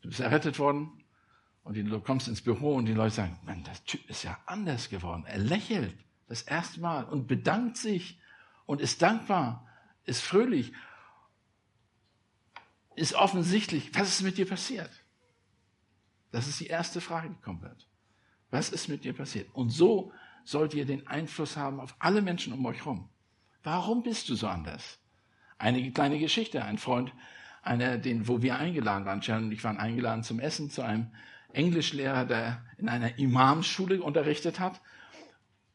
du 0.02 0.10
bist 0.10 0.20
errettet 0.20 0.58
worden 0.58 1.04
und 1.64 1.76
du 1.76 2.00
kommst 2.00 2.28
ins 2.28 2.42
Büro 2.42 2.76
und 2.76 2.86
die 2.86 2.94
Leute 2.94 3.16
sagen, 3.16 3.38
Mann, 3.44 3.64
der 3.64 3.76
Typ 3.86 4.10
ist 4.10 4.24
ja 4.24 4.40
anders 4.48 4.90
geworden. 4.90 5.26
Er 5.28 5.38
lächelt 5.38 5.96
das 6.30 6.44
erste 6.44 6.80
Mal 6.80 7.04
und 7.04 7.28
bedankt 7.28 7.76
sich 7.76 8.20
und 8.66 8.80
ist 8.80 9.02
dankbar, 9.02 9.68
ist 10.06 10.22
fröhlich, 10.22 10.72
ist 12.96 13.16
offensichtlich. 13.16 13.94
Was 13.96 14.10
ist 14.10 14.22
mit 14.22 14.38
dir 14.38 14.48
passiert? 14.48 14.92
Das 16.32 16.48
ist 16.48 16.60
die 16.60 16.68
erste 16.68 17.02
Frage, 17.02 17.30
die 17.30 17.42
kommen 17.42 17.62
wird. 17.62 17.88
Was 18.52 18.70
ist 18.70 18.88
mit 18.88 19.04
dir 19.04 19.14
passiert? 19.14 19.50
Und 19.54 19.70
so 19.70 20.12
sollt 20.44 20.74
ihr 20.74 20.86
den 20.86 21.08
Einfluss 21.08 21.58
haben 21.58 21.80
auf 21.80 21.96
alle 22.00 22.22
Menschen 22.22 22.54
um 22.54 22.66
euch 22.66 22.80
herum. 22.80 23.10
Warum 23.64 24.04
bist 24.04 24.30
du 24.30 24.36
so 24.36 24.48
anders? 24.48 25.00
Eine 25.58 25.92
kleine 25.92 26.20
Geschichte. 26.20 26.64
Ein 26.64 26.78
Freund, 26.78 27.12
einer, 27.62 27.98
den, 27.98 28.28
wo 28.28 28.42
wir 28.42 28.58
eingeladen 28.58 29.06
waren, 29.06 29.22
Sharon 29.22 29.46
und 29.46 29.52
ich 29.52 29.64
waren 29.64 29.78
eingeladen 29.78 30.24
zum 30.24 30.40
Essen 30.40 30.70
zu 30.70 30.82
einem 30.84 31.12
Englischlehrer, 31.54 32.26
der 32.26 32.64
in 32.78 32.88
einer 32.88 33.18
Imamsschule 33.18 34.02
unterrichtet 34.02 34.60
hat. 34.60 34.80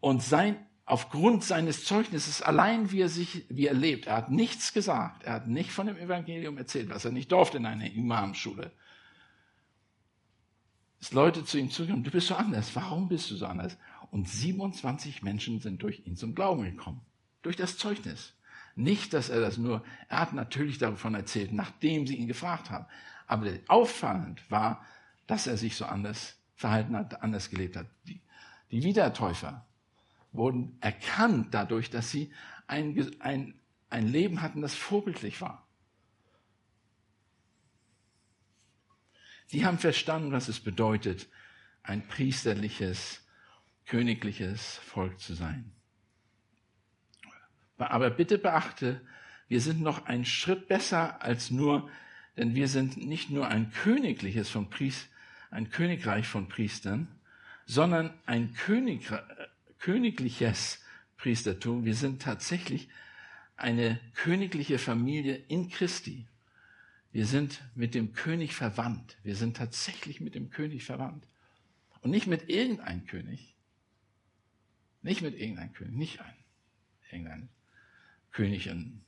Und 0.04 0.22
sein, 0.22 0.58
aufgrund 0.84 1.44
seines 1.44 1.86
Zeugnisses, 1.86 2.42
allein 2.42 2.92
wie 2.92 3.00
er 3.00 3.08
sich, 3.08 3.46
wie 3.48 3.66
er 3.66 3.72
lebt, 3.72 4.06
er 4.06 4.16
hat 4.16 4.30
nichts 4.30 4.74
gesagt. 4.74 5.22
Er 5.22 5.32
hat 5.32 5.48
nicht 5.48 5.70
von 5.70 5.86
dem 5.86 5.96
Evangelium 5.96 6.58
erzählt, 6.58 6.90
was 6.90 7.06
er 7.06 7.10
nicht 7.10 7.32
durfte 7.32 7.56
in 7.56 7.64
einer 7.64 7.90
Imamschule. 7.90 8.70
Dass 11.00 11.12
Leute 11.12 11.46
zu 11.46 11.56
ihm 11.56 11.70
zukommen, 11.70 12.04
du 12.04 12.10
bist 12.10 12.26
so 12.26 12.34
anders. 12.34 12.76
Warum 12.76 13.08
bist 13.08 13.30
du 13.30 13.36
so 13.36 13.46
anders? 13.46 13.78
Und 14.10 14.28
27 14.28 15.22
Menschen 15.22 15.60
sind 15.60 15.82
durch 15.82 16.06
ihn 16.06 16.18
zum 16.18 16.34
Glauben 16.34 16.64
gekommen. 16.64 17.00
Durch 17.40 17.56
das 17.56 17.78
Zeugnis. 17.78 18.34
Nicht, 18.76 19.14
dass 19.14 19.30
er 19.30 19.40
das 19.40 19.56
nur, 19.56 19.82
er 20.10 20.20
hat 20.20 20.34
natürlich 20.34 20.76
davon 20.76 21.14
erzählt, 21.14 21.50
nachdem 21.50 22.06
sie 22.06 22.16
ihn 22.16 22.28
gefragt 22.28 22.68
haben. 22.68 22.84
Aber 23.26 23.50
auffallend 23.68 24.42
war, 24.50 24.84
dass 25.26 25.46
er 25.46 25.56
sich 25.56 25.76
so 25.76 25.86
anders 25.86 26.36
verhalten 26.56 26.94
hat, 26.94 27.22
anders 27.22 27.48
gelebt 27.48 27.76
hat. 27.76 27.86
Die, 28.06 28.20
die 28.70 28.82
Wiedertäufer 28.82 29.64
wurden 30.34 30.76
erkannt 30.80 31.54
dadurch, 31.54 31.90
dass 31.90 32.10
sie 32.10 32.32
ein, 32.66 33.10
ein, 33.20 33.54
ein 33.88 34.08
Leben 34.08 34.42
hatten, 34.42 34.60
das 34.60 34.74
vorbildlich 34.74 35.40
war. 35.40 35.66
Die 39.52 39.64
haben 39.64 39.78
verstanden, 39.78 40.32
was 40.32 40.48
es 40.48 40.60
bedeutet, 40.60 41.28
ein 41.82 42.06
priesterliches, 42.08 43.22
königliches 43.86 44.78
Volk 44.78 45.20
zu 45.20 45.34
sein. 45.34 45.70
Aber 47.76 48.10
bitte 48.10 48.38
beachte, 48.38 49.00
wir 49.48 49.60
sind 49.60 49.80
noch 49.80 50.06
einen 50.06 50.24
Schritt 50.24 50.68
besser 50.68 51.22
als 51.22 51.50
nur, 51.50 51.88
denn 52.36 52.54
wir 52.54 52.68
sind 52.68 52.96
nicht 52.96 53.30
nur 53.30 53.48
ein 53.48 53.70
königliches 53.70 54.48
von 54.50 54.70
Priest, 54.70 55.08
ein 55.50 55.70
Königreich 55.70 56.26
von 56.26 56.48
Priestern, 56.48 57.08
sondern 57.66 58.12
ein 58.26 58.54
König, 58.54 59.12
königliches 59.84 60.80
Priestertum. 61.18 61.84
Wir 61.84 61.94
sind 61.94 62.22
tatsächlich 62.22 62.88
eine 63.54 64.00
königliche 64.14 64.78
Familie 64.78 65.34
in 65.34 65.68
Christi. 65.68 66.26
Wir 67.12 67.26
sind 67.26 67.62
mit 67.74 67.94
dem 67.94 68.14
König 68.14 68.54
verwandt. 68.54 69.18
Wir 69.22 69.36
sind 69.36 69.58
tatsächlich 69.58 70.22
mit 70.22 70.34
dem 70.34 70.48
König 70.48 70.84
verwandt. 70.84 71.26
Und 72.00 72.12
nicht 72.12 72.26
mit 72.26 72.48
irgendeinem 72.48 73.06
König. 73.06 73.54
Nicht 75.02 75.20
mit 75.20 75.38
irgendeinem 75.38 75.74
König, 75.74 75.94
nicht 75.94 76.20
ein, 76.22 76.34
irgendein 77.10 77.48
König 78.32 78.66
in 78.68 79.02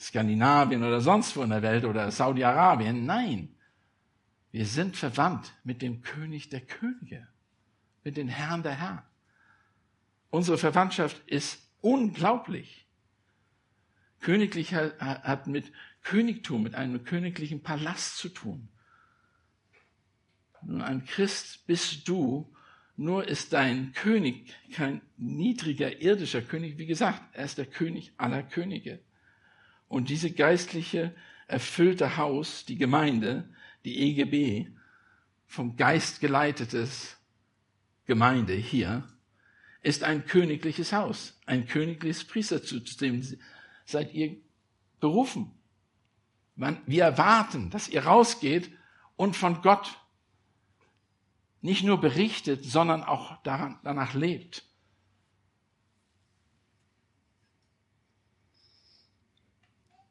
Skandinavien 0.00 0.84
oder 0.84 1.02
sonst 1.02 1.36
wo 1.36 1.42
in 1.42 1.50
der 1.50 1.60
Welt 1.60 1.84
oder 1.84 2.10
Saudi-Arabien. 2.10 3.04
Nein, 3.04 3.54
wir 4.52 4.64
sind 4.64 4.96
verwandt 4.96 5.52
mit 5.64 5.82
dem 5.82 6.00
König 6.00 6.48
der 6.48 6.62
Könige, 6.62 7.28
mit 8.04 8.16
dem 8.16 8.28
Herrn 8.28 8.62
der 8.62 8.74
Herren. 8.74 9.07
Unsere 10.30 10.58
Verwandtschaft 10.58 11.22
ist 11.26 11.70
unglaublich. 11.80 12.86
Königlich 14.20 14.74
hat 14.74 15.46
mit 15.46 15.72
Königtum, 16.02 16.62
mit 16.62 16.74
einem 16.74 17.04
königlichen 17.04 17.62
Palast 17.62 18.18
zu 18.18 18.28
tun. 18.28 18.68
Nun, 20.62 20.82
ein 20.82 21.04
Christ 21.04 21.66
bist 21.66 22.08
du, 22.08 22.52
nur 22.96 23.28
ist 23.28 23.52
dein 23.52 23.92
König 23.92 24.52
kein 24.72 25.02
niedriger 25.16 26.00
irdischer 26.00 26.42
König. 26.42 26.78
Wie 26.78 26.86
gesagt, 26.86 27.22
er 27.32 27.44
ist 27.44 27.58
der 27.58 27.66
König 27.66 28.12
aller 28.16 28.42
Könige. 28.42 29.00
Und 29.86 30.08
diese 30.08 30.32
geistliche, 30.32 31.14
erfüllte 31.46 32.16
Haus, 32.16 32.66
die 32.66 32.76
Gemeinde, 32.76 33.48
die 33.84 34.00
EGB, 34.00 34.70
vom 35.46 35.76
Geist 35.76 36.20
geleitetes 36.20 37.16
Gemeinde 38.04 38.52
hier, 38.52 39.08
ist 39.82 40.04
ein 40.04 40.26
königliches 40.26 40.92
Haus, 40.92 41.38
ein 41.46 41.66
königliches 41.66 42.24
Priestersystem. 42.24 43.22
Seid 43.84 44.12
ihr 44.12 44.36
berufen. 45.00 45.52
Wir 46.86 47.04
erwarten, 47.04 47.70
dass 47.70 47.88
ihr 47.88 48.04
rausgeht 48.04 48.70
und 49.16 49.36
von 49.36 49.62
Gott 49.62 49.98
nicht 51.60 51.84
nur 51.84 52.00
berichtet, 52.00 52.64
sondern 52.64 53.02
auch 53.02 53.40
daran, 53.42 53.78
danach 53.82 54.14
lebt. 54.14 54.64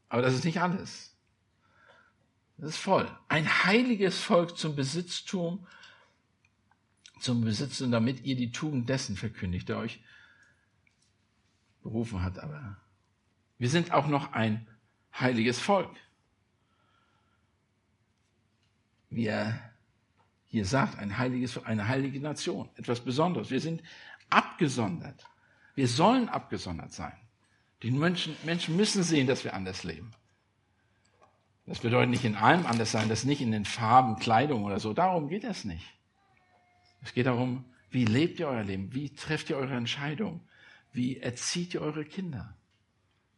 Aber 0.09 0.21
das 0.21 0.33
ist 0.33 0.45
nicht 0.45 0.61
alles. 0.61 1.15
Das 2.57 2.71
ist 2.71 2.77
voll. 2.77 3.09
Ein 3.27 3.65
heiliges 3.65 4.19
Volk 4.21 4.57
zum 4.57 4.75
Besitztum, 4.75 5.67
zum 7.21 7.41
Besitzen, 7.41 7.91
damit 7.91 8.25
ihr 8.25 8.35
die 8.35 8.51
Tugend 8.51 8.89
dessen 8.89 9.15
verkündigt, 9.15 9.69
der 9.69 9.77
euch 9.77 10.01
berufen 11.81 12.21
hat. 12.21 12.39
Aber 12.39 12.77
wir 13.57 13.69
sind 13.69 13.91
auch 13.91 14.07
noch 14.07 14.33
ein 14.33 14.67
heiliges 15.19 15.59
Volk. 15.59 15.95
Wie 19.09 19.25
er 19.25 19.59
hier 20.47 20.65
sagt, 20.65 20.97
ein 20.99 21.17
heiliges, 21.17 21.63
eine 21.65 21.87
heilige 21.87 22.19
Nation, 22.19 22.69
etwas 22.75 23.01
Besonderes. 23.01 23.51
Wir 23.51 23.61
sind 23.61 23.81
abgesondert. 24.29 25.25
Wir 25.75 25.87
sollen 25.87 26.29
abgesondert 26.29 26.93
sein. 26.93 27.13
Die 27.83 27.91
Menschen, 27.91 28.35
Menschen 28.43 28.75
müssen 28.75 29.03
sehen, 29.03 29.27
dass 29.27 29.43
wir 29.43 29.53
anders 29.53 29.83
leben. 29.83 30.11
Das 31.65 31.79
bedeutet 31.79 32.09
nicht 32.09 32.23
in 32.23 32.35
allem 32.35 32.65
anders 32.65 32.91
sein, 32.91 33.09
das 33.09 33.25
nicht 33.25 33.41
in 33.41 33.51
den 33.51 33.65
Farben, 33.65 34.15
Kleidung 34.15 34.63
oder 34.63 34.79
so. 34.79 34.93
Darum 34.93 35.27
geht 35.27 35.43
es 35.43 35.65
nicht. 35.65 35.96
Es 37.01 37.13
geht 37.13 37.25
darum, 37.25 37.65
wie 37.89 38.05
lebt 38.05 38.39
ihr 38.39 38.47
euer 38.47 38.63
Leben? 38.63 38.93
Wie 38.93 39.13
trefft 39.13 39.49
ihr 39.49 39.57
eure 39.57 39.75
Entscheidung? 39.75 40.41
Wie 40.91 41.17
erzieht 41.17 41.73
ihr 41.73 41.81
eure 41.81 42.05
Kinder? 42.05 42.57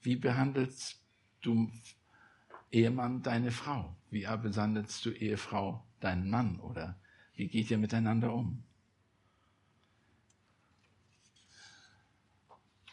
Wie 0.02 0.16
behandelst 0.16 1.02
du 1.42 1.72
Ehemann 2.72 3.22
deine 3.22 3.52
Frau? 3.52 3.96
Wie 4.10 4.26
behandelst 4.26 5.06
du 5.06 5.12
Ehefrau 5.12 5.86
deinen 6.00 6.30
Mann? 6.30 6.60
Oder 6.60 7.00
wie 7.36 7.48
geht 7.48 7.70
ihr 7.70 7.78
miteinander 7.78 8.34
um? 8.34 8.64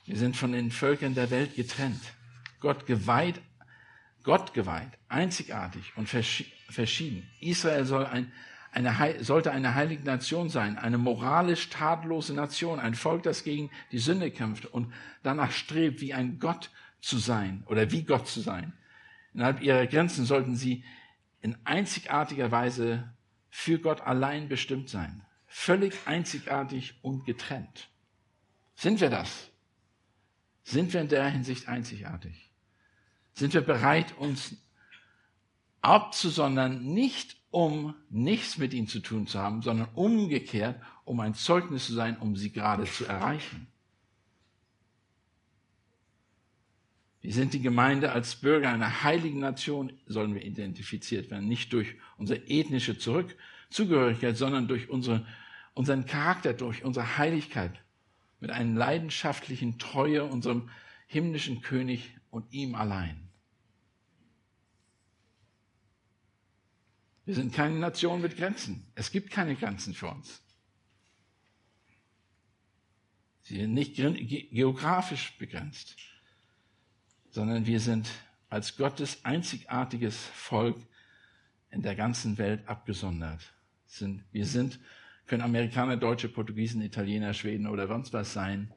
Wir 0.04 0.16
sind 0.16 0.36
von 0.36 0.52
den 0.52 0.70
Völkern 0.70 1.14
der 1.14 1.30
Welt 1.30 1.56
getrennt. 1.56 2.00
Gott 2.60 2.86
geweiht 2.86 3.40
Gott 4.26 4.54
geweiht, 4.54 4.90
einzigartig 5.08 5.92
und 5.96 6.08
verschieden. 6.08 7.30
Israel 7.38 7.84
soll 7.84 8.04
ein, 8.06 8.32
eine, 8.76 9.24
sollte 9.24 9.52
eine 9.52 9.74
heilige 9.74 10.04
Nation 10.04 10.48
sein, 10.48 10.78
eine 10.78 10.98
moralisch 10.98 11.70
tatlose 11.70 12.34
Nation, 12.34 12.78
ein 12.78 12.94
Volk, 12.94 13.22
das 13.22 13.42
gegen 13.42 13.70
die 13.90 13.98
Sünde 13.98 14.30
kämpft 14.30 14.66
und 14.66 14.92
danach 15.22 15.50
strebt, 15.50 16.00
wie 16.00 16.14
ein 16.14 16.38
Gott 16.38 16.70
zu 17.00 17.18
sein 17.18 17.64
oder 17.66 17.90
wie 17.90 18.04
Gott 18.04 18.28
zu 18.28 18.40
sein. 18.40 18.72
Innerhalb 19.34 19.62
ihrer 19.62 19.86
Grenzen 19.86 20.24
sollten 20.24 20.56
sie 20.56 20.84
in 21.40 21.56
einzigartiger 21.64 22.50
Weise 22.50 23.12
für 23.48 23.78
Gott 23.78 24.02
allein 24.02 24.48
bestimmt 24.48 24.88
sein. 24.88 25.24
Völlig 25.46 25.94
einzigartig 26.06 26.98
und 27.02 27.24
getrennt. 27.24 27.88
Sind 28.74 29.00
wir 29.00 29.10
das? 29.10 29.50
Sind 30.64 30.92
wir 30.92 31.00
in 31.00 31.08
der 31.08 31.28
Hinsicht 31.28 31.68
einzigartig? 31.68 32.46
sind 33.36 33.52
wir 33.52 33.60
bereit, 33.60 34.16
uns 34.18 34.56
abzusondern, 35.80 36.84
nicht 36.84 37.36
um 37.50 37.94
nichts 38.10 38.58
mit 38.58 38.74
ihnen 38.74 38.88
zu 38.88 39.00
tun 39.00 39.26
zu 39.26 39.38
haben, 39.38 39.62
sondern 39.62 39.88
umgekehrt, 39.94 40.80
um 41.04 41.20
ein 41.20 41.34
Zeugnis 41.34 41.86
zu 41.86 41.94
sein, 41.94 42.18
um 42.18 42.36
sie 42.36 42.52
gerade 42.52 42.84
zu 42.84 43.06
erreichen. 43.06 43.68
Wir 47.22 47.32
sind 47.32 47.54
die 47.54 47.62
Gemeinde 47.62 48.12
als 48.12 48.36
Bürger 48.36 48.70
einer 48.70 49.02
heiligen 49.02 49.40
Nation, 49.40 49.92
sollen 50.06 50.34
wir 50.34 50.44
identifiziert 50.44 51.30
werden, 51.30 51.48
nicht 51.48 51.72
durch 51.72 51.96
unsere 52.18 52.40
ethnische 52.46 52.98
Zurück 52.98 53.36
Zugehörigkeit, 53.70 54.36
sondern 54.36 54.68
durch 54.68 54.88
unsere, 54.90 55.26
unseren 55.74 56.06
Charakter, 56.06 56.52
durch 56.52 56.84
unsere 56.84 57.18
Heiligkeit, 57.18 57.72
mit 58.38 58.50
einer 58.50 58.78
leidenschaftlichen 58.78 59.78
Treue 59.78 60.24
unserem 60.24 60.68
himmlischen 61.06 61.62
König 61.62 62.16
und 62.30 62.52
ihm 62.52 62.74
allein. 62.74 63.25
Wir 67.26 67.34
sind 67.34 67.52
keine 67.52 67.74
Nation 67.74 68.22
mit 68.22 68.36
Grenzen. 68.36 68.86
Es 68.94 69.10
gibt 69.10 69.30
keine 69.30 69.56
Grenzen 69.56 69.94
für 69.94 70.06
uns. 70.06 70.40
Sie 73.42 73.56
sind 73.56 73.74
nicht 73.74 73.96
geografisch 73.96 75.36
begrenzt, 75.36 75.96
sondern 77.30 77.66
wir 77.66 77.80
sind 77.80 78.08
als 78.48 78.76
Gottes 78.76 79.24
einzigartiges 79.24 80.16
Volk 80.16 80.76
in 81.70 81.82
der 81.82 81.96
ganzen 81.96 82.38
Welt 82.38 82.66
abgesondert. 82.68 83.52
Wir 84.32 84.46
sind, 84.46 84.80
können 85.26 85.42
Amerikaner, 85.42 85.96
Deutsche, 85.96 86.28
Portugiesen, 86.28 86.80
Italiener, 86.80 87.34
Schweden 87.34 87.66
oder 87.66 87.88
sonst 87.88 88.12
was 88.12 88.32
sein. 88.32 88.72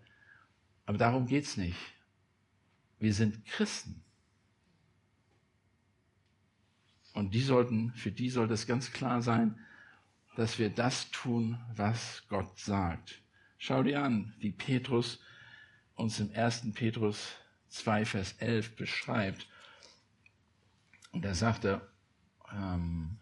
Aber 0.86 0.98
darum 0.98 1.28
geht's 1.28 1.56
nicht. 1.56 1.78
Wir 3.00 3.14
sind 3.14 3.46
Christen. 3.46 4.04
Und 7.20 7.34
die 7.34 7.42
sollten, 7.42 7.92
für 7.96 8.14
die 8.14 8.30
sollte 8.30 8.54
es 8.54 8.66
ganz 8.66 8.94
klar 8.94 9.22
sein, 9.22 9.60
dass 10.38 10.58
wir 10.58 10.70
das 10.70 11.12
tun, 11.12 11.60
was 11.76 12.24
Gott 12.30 12.58
sagt. 12.58 13.22
Schau 13.58 13.84
dir 13.84 14.02
an, 14.02 14.34
wie 14.40 14.52
Petrus 14.52 15.20
uns 15.96 16.22
im 16.22 16.32
1. 16.34 16.72
Petrus 16.74 17.34
2, 17.68 18.06
Vers 18.06 18.36
11 18.38 18.78
beschreibt. 18.78 19.50
Und 21.12 21.26
da 21.26 21.34
sagt 21.34 21.66
er, 21.66 21.86
ähm, 22.54 23.18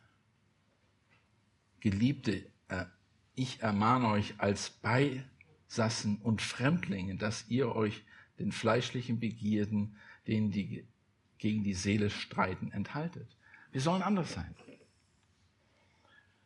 Geliebte, 1.80 2.46
äh, 2.68 2.86
ich 3.34 3.64
ermahne 3.64 4.10
euch 4.10 4.36
als 4.38 4.70
Beisassen 4.70 6.18
und 6.22 6.44
Fremdlinge, 6.44 7.16
dass 7.16 7.48
ihr 7.50 7.76
euch 7.76 8.04
den 8.38 8.52
fleischlichen 8.52 9.20
Begierden, 9.20 9.98
denen 10.28 10.52
die 10.52 10.86
gegen 11.40 11.64
die 11.64 11.74
Seele 11.74 12.12
streiten, 12.12 12.72
enthaltet. 12.72 13.37
Wir 13.78 13.82
sollen 13.84 14.02
anders 14.02 14.34
sein. 14.34 14.56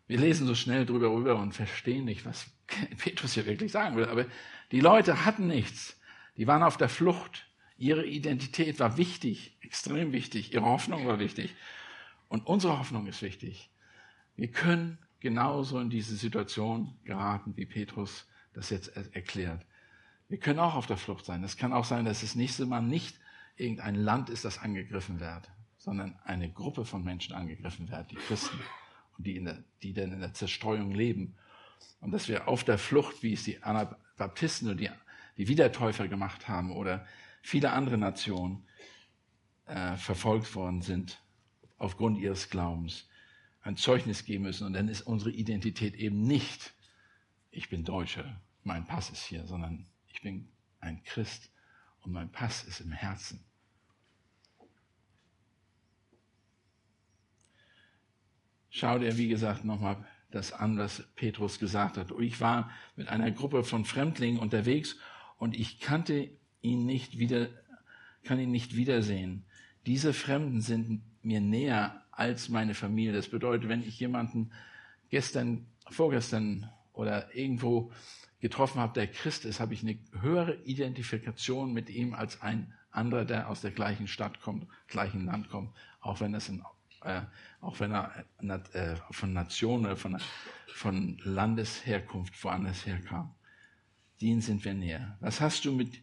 Wir 0.05 0.19
lesen 0.19 0.47
so 0.47 0.53
schnell 0.53 0.85
drüber 0.85 1.13
rüber 1.13 1.37
und 1.37 1.53
verstehen 1.53 2.03
nicht, 2.03 2.25
was 2.25 2.47
Petrus 2.97 3.35
hier 3.35 3.45
wirklich 3.45 3.71
sagen 3.71 3.95
will. 3.95 4.03
Aber 4.03 4.25
die 4.73 4.81
Leute 4.81 5.23
hatten 5.23 5.47
nichts. 5.47 5.97
Die 6.35 6.45
waren 6.45 6.61
auf 6.61 6.75
der 6.75 6.89
Flucht. 6.89 7.47
Ihre 7.77 8.05
Identität 8.05 8.81
war 8.81 8.97
wichtig, 8.97 9.57
extrem 9.61 10.11
wichtig. 10.11 10.53
Ihre 10.53 10.65
Hoffnung 10.65 11.07
war 11.07 11.19
wichtig. 11.19 11.55
Und 12.27 12.45
unsere 12.47 12.77
Hoffnung 12.77 13.07
ist 13.07 13.21
wichtig. 13.21 13.69
Wir 14.35 14.51
können 14.51 14.97
genauso 15.21 15.79
in 15.79 15.89
diese 15.89 16.17
Situation 16.17 16.99
geraten, 17.05 17.55
wie 17.55 17.65
Petrus 17.65 18.27
das 18.51 18.69
jetzt 18.71 18.89
erklärt. 19.15 19.65
Wir 20.27 20.37
können 20.37 20.59
auch 20.59 20.75
auf 20.75 20.85
der 20.85 20.97
Flucht 20.97 21.23
sein. 21.23 21.45
Es 21.45 21.55
kann 21.55 21.71
auch 21.71 21.85
sein, 21.85 22.03
dass 22.03 22.19
das 22.19 22.35
nächste 22.35 22.65
Mal 22.65 22.81
nicht 22.81 23.17
irgendein 23.55 23.95
Land 23.95 24.29
ist, 24.29 24.43
das 24.43 24.57
angegriffen 24.57 25.21
wird, 25.21 25.49
sondern 25.81 26.15
eine 26.25 26.49
Gruppe 26.51 26.85
von 26.85 27.03
Menschen 27.03 27.33
angegriffen 27.33 27.89
wird, 27.89 28.11
die 28.11 28.15
Christen, 28.15 28.59
und 29.17 29.25
die, 29.25 29.35
in 29.35 29.45
der, 29.45 29.63
die 29.81 29.93
dann 29.93 30.13
in 30.13 30.19
der 30.19 30.33
Zerstreuung 30.33 30.91
leben. 30.91 31.35
Und 31.99 32.11
dass 32.11 32.27
wir 32.27 32.47
auf 32.47 32.63
der 32.63 32.77
Flucht, 32.77 33.23
wie 33.23 33.33
es 33.33 33.43
die 33.43 33.63
Anabaptisten 33.63 34.69
und 34.69 34.79
die 34.79 34.89
die 35.37 35.47
Wiedertäufer 35.47 36.07
gemacht 36.07 36.47
haben 36.47 36.71
oder 36.71 37.05
viele 37.41 37.71
andere 37.71 37.97
Nationen 37.97 38.63
äh, 39.65 39.95
verfolgt 39.97 40.53
worden 40.55 40.81
sind 40.81 41.23
aufgrund 41.77 42.19
ihres 42.19 42.49
Glaubens, 42.51 43.09
ein 43.63 43.75
Zeugnis 43.75 44.23
geben 44.25 44.43
müssen. 44.43 44.67
Und 44.67 44.73
dann 44.73 44.87
ist 44.87 45.01
unsere 45.01 45.31
Identität 45.31 45.95
eben 45.95 46.21
nicht, 46.23 46.73
ich 47.49 47.69
bin 47.69 47.83
Deutscher, 47.83 48.39
mein 48.63 48.85
Pass 48.85 49.09
ist 49.09 49.23
hier, 49.23 49.47
sondern 49.47 49.87
ich 50.07 50.21
bin 50.21 50.47
ein 50.79 51.03
Christ 51.03 51.49
und 52.01 52.11
mein 52.11 52.31
Pass 52.31 52.63
ist 52.63 52.81
im 52.81 52.91
Herzen. 52.91 53.43
Schau 58.73 58.97
dir, 58.99 59.17
wie 59.17 59.27
gesagt, 59.27 59.65
nochmal 59.65 59.97
das 60.31 60.53
an, 60.53 60.77
was 60.77 61.03
Petrus 61.15 61.59
gesagt 61.59 61.97
hat. 61.97 62.13
Ich 62.21 62.39
war 62.39 62.71
mit 62.95 63.09
einer 63.09 63.29
Gruppe 63.29 63.65
von 63.65 63.83
Fremdlingen 63.83 64.39
unterwegs 64.39 64.95
und 65.37 65.59
ich 65.59 65.81
kannte 65.81 66.29
ihn 66.61 66.85
nicht 66.85 67.19
wieder, 67.19 67.49
kann 68.23 68.39
ihn 68.39 68.49
nicht 68.49 68.77
wiedersehen. 68.77 69.43
Diese 69.85 70.13
Fremden 70.13 70.61
sind 70.61 71.01
mir 71.21 71.41
näher 71.41 72.05
als 72.11 72.47
meine 72.47 72.73
Familie. 72.73 73.11
Das 73.11 73.27
bedeutet, 73.27 73.67
wenn 73.67 73.83
ich 73.83 73.99
jemanden 73.99 74.51
gestern, 75.09 75.65
vorgestern 75.89 76.69
oder 76.93 77.35
irgendwo 77.35 77.91
getroffen 78.39 78.79
habe, 78.79 78.93
der 78.93 79.07
Christ 79.07 79.43
ist, 79.43 79.59
habe 79.59 79.73
ich 79.73 79.83
eine 79.83 79.99
höhere 80.21 80.55
Identifikation 80.63 81.73
mit 81.73 81.89
ihm 81.89 82.13
als 82.13 82.41
ein 82.41 82.73
anderer, 82.89 83.25
der 83.25 83.49
aus 83.49 83.59
der 83.59 83.71
gleichen 83.71 84.07
Stadt 84.07 84.39
kommt, 84.39 84.65
gleichen 84.87 85.25
Land 85.25 85.49
kommt, 85.49 85.71
auch 85.99 86.21
wenn 86.21 86.33
es 86.33 86.49
ein, 86.49 86.63
äh, 87.03 87.21
auch 87.61 87.79
wenn 87.79 87.91
er 87.91 88.25
äh, 88.73 88.95
von 89.11 89.33
Nation 89.33 89.85
oder 89.85 89.97
von, 89.97 90.19
von 90.67 91.17
Landesherkunft 91.23 92.43
woanders 92.43 92.85
herkam. 92.85 93.33
Denen 94.21 94.41
sind 94.41 94.63
wir 94.65 94.73
näher. 94.73 95.17
Was 95.19 95.41
hast 95.41 95.65
du 95.65 95.71
mit, 95.71 96.01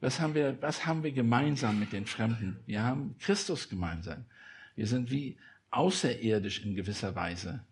was 0.00 0.20
haben 0.20 0.34
wir, 0.34 0.60
was 0.60 0.86
haben 0.86 1.02
wir 1.02 1.12
gemeinsam 1.12 1.78
mit 1.78 1.92
den 1.92 2.06
Fremden? 2.06 2.60
Wir 2.66 2.82
haben 2.82 3.16
Christus 3.18 3.68
gemeinsam. 3.68 4.26
Wir 4.74 4.86
sind 4.86 5.10
wie 5.10 5.38
außerirdisch 5.70 6.64
in 6.64 6.74
gewisser 6.74 7.14
Weise, 7.14 7.64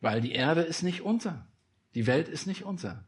weil 0.00 0.20
die 0.20 0.32
Erde 0.32 0.62
ist 0.62 0.82
nicht 0.82 1.02
unser. 1.02 1.46
Die 1.94 2.06
Welt 2.06 2.28
ist 2.28 2.46
nicht 2.46 2.64
unser. 2.64 3.04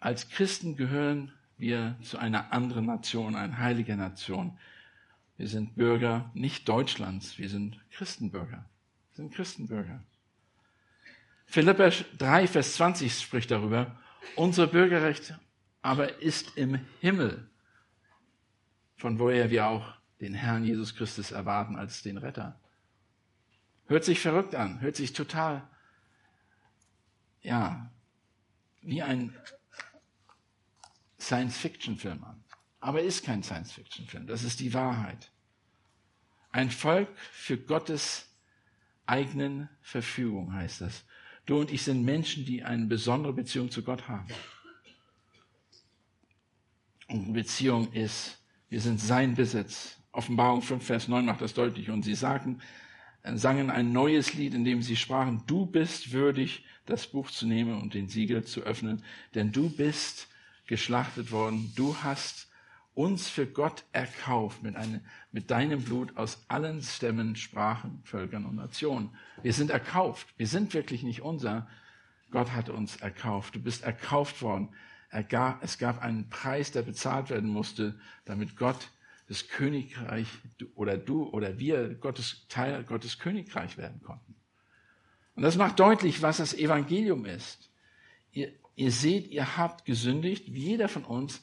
Als 0.00 0.28
Christen 0.28 0.76
gehören 0.76 1.32
wir 1.56 1.96
zu 2.02 2.18
einer 2.18 2.52
anderen 2.52 2.86
Nation, 2.86 3.36
einer 3.36 3.58
heiligen 3.58 3.98
Nation. 3.98 4.58
Wir 5.42 5.48
sind 5.48 5.74
Bürger 5.74 6.30
nicht 6.34 6.68
Deutschlands, 6.68 7.36
wir 7.36 7.48
sind 7.48 7.76
Christenbürger. 7.90 8.64
Wir 9.08 9.16
sind 9.16 9.34
Christenbürger. 9.34 10.00
Philippa 11.46 11.90
3, 12.16 12.46
Vers 12.46 12.74
20 12.74 13.18
spricht 13.18 13.50
darüber, 13.50 13.98
unser 14.36 14.68
Bürgerrecht 14.68 15.34
aber 15.80 16.22
ist 16.22 16.56
im 16.56 16.76
Himmel, 17.00 17.50
von 18.94 19.18
woher 19.18 19.50
wir 19.50 19.66
auch 19.66 19.94
den 20.20 20.32
Herrn 20.32 20.62
Jesus 20.62 20.94
Christus 20.94 21.32
erwarten 21.32 21.74
als 21.74 22.02
den 22.02 22.18
Retter. 22.18 22.60
Hört 23.86 24.04
sich 24.04 24.20
verrückt 24.20 24.54
an, 24.54 24.80
hört 24.80 24.94
sich 24.94 25.12
total, 25.12 25.68
ja, 27.40 27.90
wie 28.80 29.02
ein 29.02 29.36
Science-Fiction-Film 31.18 32.22
an. 32.22 32.44
Aber 32.78 33.00
er 33.00 33.06
ist 33.06 33.24
kein 33.24 33.42
Science-Fiction-Film, 33.42 34.28
das 34.28 34.44
ist 34.44 34.60
die 34.60 34.72
Wahrheit. 34.72 35.31
Ein 36.52 36.70
Volk 36.70 37.08
für 37.32 37.56
Gottes 37.56 38.28
eigenen 39.06 39.68
Verfügung 39.80 40.52
heißt 40.52 40.82
das. 40.82 41.04
Du 41.46 41.58
und 41.58 41.72
ich 41.72 41.82
sind 41.82 42.04
Menschen, 42.04 42.44
die 42.44 42.62
eine 42.62 42.86
besondere 42.86 43.32
Beziehung 43.32 43.70
zu 43.70 43.82
Gott 43.82 44.06
haben. 44.06 44.28
Und 47.08 47.32
Beziehung 47.32 47.92
ist, 47.92 48.38
wir 48.68 48.80
sind 48.80 49.00
sein 49.00 49.34
Besitz. 49.34 49.98
Offenbarung 50.12 50.62
5, 50.62 50.84
Vers 50.84 51.08
9 51.08 51.24
macht 51.24 51.40
das 51.40 51.54
deutlich. 51.54 51.90
Und 51.90 52.02
sie 52.02 52.14
sagten, 52.14 52.60
sangen 53.24 53.70
ein 53.70 53.92
neues 53.92 54.34
Lied, 54.34 54.54
in 54.54 54.64
dem 54.64 54.82
sie 54.82 54.96
sprachen, 54.96 55.42
du 55.46 55.66
bist 55.66 56.12
würdig, 56.12 56.64
das 56.86 57.06
Buch 57.06 57.30
zu 57.30 57.46
nehmen 57.46 57.80
und 57.80 57.94
den 57.94 58.08
Siegel 58.08 58.44
zu 58.44 58.62
öffnen, 58.62 59.02
denn 59.34 59.52
du 59.52 59.70
bist 59.70 60.28
geschlachtet 60.66 61.30
worden. 61.30 61.72
Du 61.76 61.96
hast 62.02 62.48
uns 62.94 63.28
für 63.28 63.46
Gott 63.46 63.84
erkauft 63.92 64.62
mit, 64.62 64.76
eine, 64.76 65.00
mit 65.30 65.50
deinem 65.50 65.82
Blut 65.82 66.16
aus 66.16 66.44
allen 66.48 66.82
Stämmen, 66.82 67.36
Sprachen, 67.36 68.02
Völkern 68.04 68.44
und 68.44 68.56
Nationen. 68.56 69.10
Wir 69.42 69.52
sind 69.52 69.70
erkauft. 69.70 70.28
Wir 70.36 70.46
sind 70.46 70.74
wirklich 70.74 71.02
nicht 71.02 71.22
unser. 71.22 71.68
Gott 72.30 72.52
hat 72.52 72.68
uns 72.68 72.96
erkauft. 72.96 73.54
Du 73.54 73.60
bist 73.60 73.82
erkauft 73.82 74.42
worden. 74.42 74.68
Er 75.08 75.24
gab, 75.24 75.62
es 75.62 75.78
gab 75.78 76.02
einen 76.02 76.28
Preis, 76.28 76.72
der 76.72 76.82
bezahlt 76.82 77.30
werden 77.30 77.50
musste, 77.50 77.98
damit 78.24 78.56
Gott 78.56 78.90
das 79.28 79.48
Königreich 79.48 80.26
oder 80.74 80.98
du 80.98 81.28
oder 81.28 81.58
wir 81.58 81.94
Gottes 81.94 82.46
Teil 82.48 82.84
Gottes 82.84 83.18
Königreich 83.18 83.78
werden 83.78 84.02
konnten. 84.02 84.34
Und 85.34 85.42
das 85.42 85.56
macht 85.56 85.80
deutlich, 85.80 86.20
was 86.20 86.38
das 86.38 86.52
Evangelium 86.52 87.24
ist. 87.24 87.70
Ihr, 88.32 88.52
ihr 88.74 88.90
seht, 88.90 89.28
ihr 89.28 89.56
habt 89.56 89.84
gesündigt, 89.84 90.52
wie 90.52 90.64
jeder 90.64 90.88
von 90.88 91.04
uns 91.04 91.42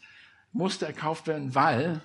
musste 0.51 0.85
erkauft 0.85 1.27
werden, 1.27 1.55
weil 1.55 2.01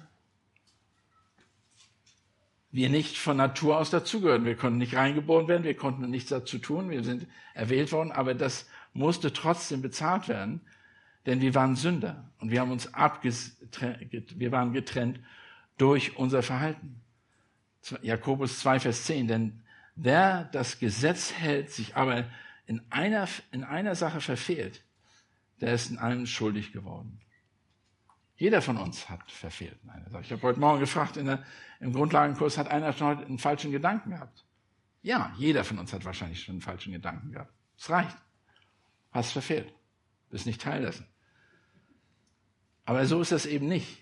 wir 2.70 2.90
nicht 2.90 3.16
von 3.18 3.36
Natur 3.36 3.78
aus 3.78 3.90
dazugehören. 3.90 4.44
Wir 4.44 4.56
konnten 4.56 4.78
nicht 4.78 4.96
reingeboren 4.96 5.46
werden, 5.46 5.62
wir 5.62 5.76
konnten 5.76 6.10
nichts 6.10 6.30
dazu 6.30 6.58
tun, 6.58 6.90
wir 6.90 7.04
sind 7.04 7.28
erwählt 7.54 7.92
worden, 7.92 8.10
aber 8.10 8.34
das 8.34 8.68
musste 8.92 9.32
trotzdem 9.32 9.80
bezahlt 9.80 10.28
werden, 10.28 10.60
denn 11.24 11.40
wir 11.40 11.54
waren 11.54 11.76
Sünder 11.76 12.30
und 12.38 12.50
wir 12.50 12.60
haben 12.60 12.72
uns 12.72 12.92
abgetrennt, 12.92 14.38
wir 14.38 14.52
waren 14.52 14.72
getrennt 14.72 15.20
durch 15.78 16.16
unser 16.16 16.42
Verhalten. 16.42 17.00
Jakobus 18.02 18.60
2, 18.60 18.80
Vers 18.80 19.04
10, 19.04 19.28
denn 19.28 19.62
wer 19.94 20.44
das 20.44 20.78
Gesetz 20.78 21.32
hält, 21.32 21.70
sich 21.70 21.96
aber 21.96 22.24
in 22.66 22.82
einer, 22.90 23.28
in 23.52 23.62
einer 23.62 23.94
Sache 23.94 24.20
verfehlt, 24.20 24.82
der 25.60 25.74
ist 25.74 25.90
in 25.90 25.98
allem 25.98 26.26
schuldig 26.26 26.72
geworden. 26.72 27.20
Jeder 28.36 28.60
von 28.60 28.76
uns 28.76 29.08
hat 29.08 29.30
verfehlt. 29.30 29.78
Ich 30.22 30.32
habe 30.32 30.42
heute 30.42 30.60
Morgen 30.60 30.80
gefragt, 30.80 31.16
der, 31.16 31.44
im 31.80 31.92
Grundlagenkurs 31.92 32.58
hat 32.58 32.68
einer 32.68 32.92
schon 32.92 33.06
heute 33.08 33.26
einen 33.26 33.38
falschen 33.38 33.70
Gedanken 33.70 34.10
gehabt. 34.10 34.44
Ja, 35.02 35.32
jeder 35.36 35.64
von 35.64 35.78
uns 35.78 35.92
hat 35.92 36.04
wahrscheinlich 36.04 36.42
schon 36.42 36.54
einen 36.54 36.62
falschen 36.62 36.92
Gedanken 36.92 37.30
gehabt. 37.30 37.52
Es 37.78 37.90
reicht. 37.90 38.16
Hast 39.12 39.32
verfehlt. 39.32 39.72
Bist 40.30 40.46
nicht 40.46 40.60
Teil 40.60 40.82
dessen. 40.82 41.06
Aber 42.84 43.06
so 43.06 43.20
ist 43.20 43.30
das 43.30 43.46
eben 43.46 43.68
nicht. 43.68 43.98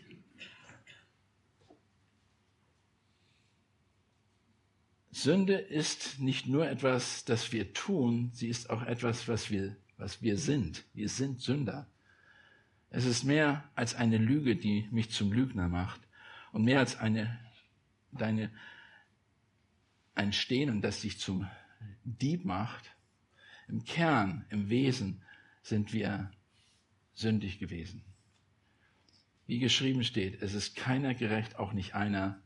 Sünde 5.11 5.55
ist 5.55 6.21
nicht 6.21 6.47
nur 6.47 6.67
etwas, 6.69 7.25
das 7.27 7.53
wir 7.53 7.75
tun, 7.75 8.31
sie 8.33 8.49
ist 8.49 8.71
auch 8.71 8.83
etwas, 8.83 9.29
was 9.29 9.51
wir, 9.51 9.77
was 9.99 10.23
wir 10.23 10.39
sind. 10.39 10.85
Wir 10.95 11.09
sind 11.11 11.41
Sünder. 11.43 11.87
Es 12.95 13.07
ist 13.07 13.25
mehr 13.25 13.65
als 13.75 13.95
eine 13.95 14.19
Lüge, 14.19 14.55
die 14.55 14.87
mich 14.91 15.11
zum 15.11 15.33
Lügner 15.33 15.67
macht 15.67 16.03
und 16.53 16.65
mehr 16.65 16.79
als 16.79 16.99
eine, 16.99 17.39
deine, 18.13 18.51
ein 20.15 20.35
Stehlen, 20.35 20.83
das 20.83 21.01
dich 21.01 21.19
zum 21.19 21.49
Dieb 22.05 22.45
macht. 22.45 22.95
Im 23.67 23.83
Kern, 23.85 24.45
im 24.51 24.69
Wesen 24.69 25.23
sind 25.63 25.95
wir 25.95 26.31
sündig 27.15 27.59
gewesen. 27.59 28.05
Wie 29.47 29.59
geschrieben 29.59 30.05
steht, 30.05 30.43
es 30.43 30.53
ist 30.53 30.77
keiner 30.77 31.15
gerecht, 31.15 31.59
auch 31.59 31.73
nicht 31.73 31.95
einer. 31.95 32.43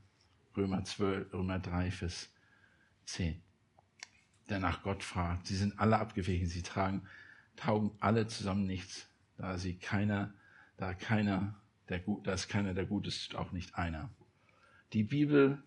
Römer 0.57 0.85
12, 0.85 1.33
Römer 1.33 1.59
3, 1.59 1.91
Vers 1.91 2.33
10. 3.07 3.43
Der 4.49 4.61
nach 4.61 4.85
Gott 4.85 5.03
fragt. 5.03 5.49
Sie 5.49 5.57
sind 5.57 5.81
alle 5.81 5.99
abgewichen. 5.99 6.47
Sie 6.47 6.63
tragen, 6.63 7.03
taugen 7.57 7.91
alle 7.99 8.29
zusammen 8.29 8.65
nichts 8.65 9.09
da 9.37 9.59
sie 9.59 9.77
keiner, 9.79 10.35
da 10.77 10.95
keiner, 10.95 11.61
der 11.89 12.01
gut, 12.01 12.27
da 12.27 12.33
ist 12.33 12.49
keiner, 12.49 12.75
der 12.75 12.87
gut 12.87 13.07
ist, 13.07 13.35
auch 13.35 13.53
nicht 13.53 13.77
einer. 13.77 14.11
Die 14.93 15.03
Bibel 15.03 15.63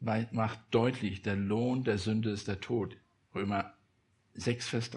macht 0.00 0.60
deutlich, 0.70 1.22
der 1.22 1.36
Lohn 1.36 1.84
der 1.84 1.98
Sünde 1.98 2.30
ist 2.30 2.48
der 2.48 2.60
Tod. 2.60 2.96
Römer 3.34 3.74
6, 4.34 4.68
Vers 4.68 4.90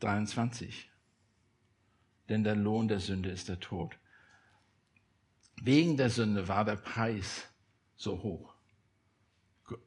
23. 0.00 0.90
Denn 2.28 2.44
der 2.44 2.56
Lohn 2.56 2.88
der 2.88 3.00
Sünde 3.00 3.30
ist 3.30 3.48
der 3.48 3.60
Tod. 3.60 3.96
Wegen 5.62 5.96
der 5.96 6.10
Sünde 6.10 6.48
war 6.48 6.64
der 6.64 6.76
Preis 6.76 7.48
so 7.96 8.22
hoch. 8.22 8.54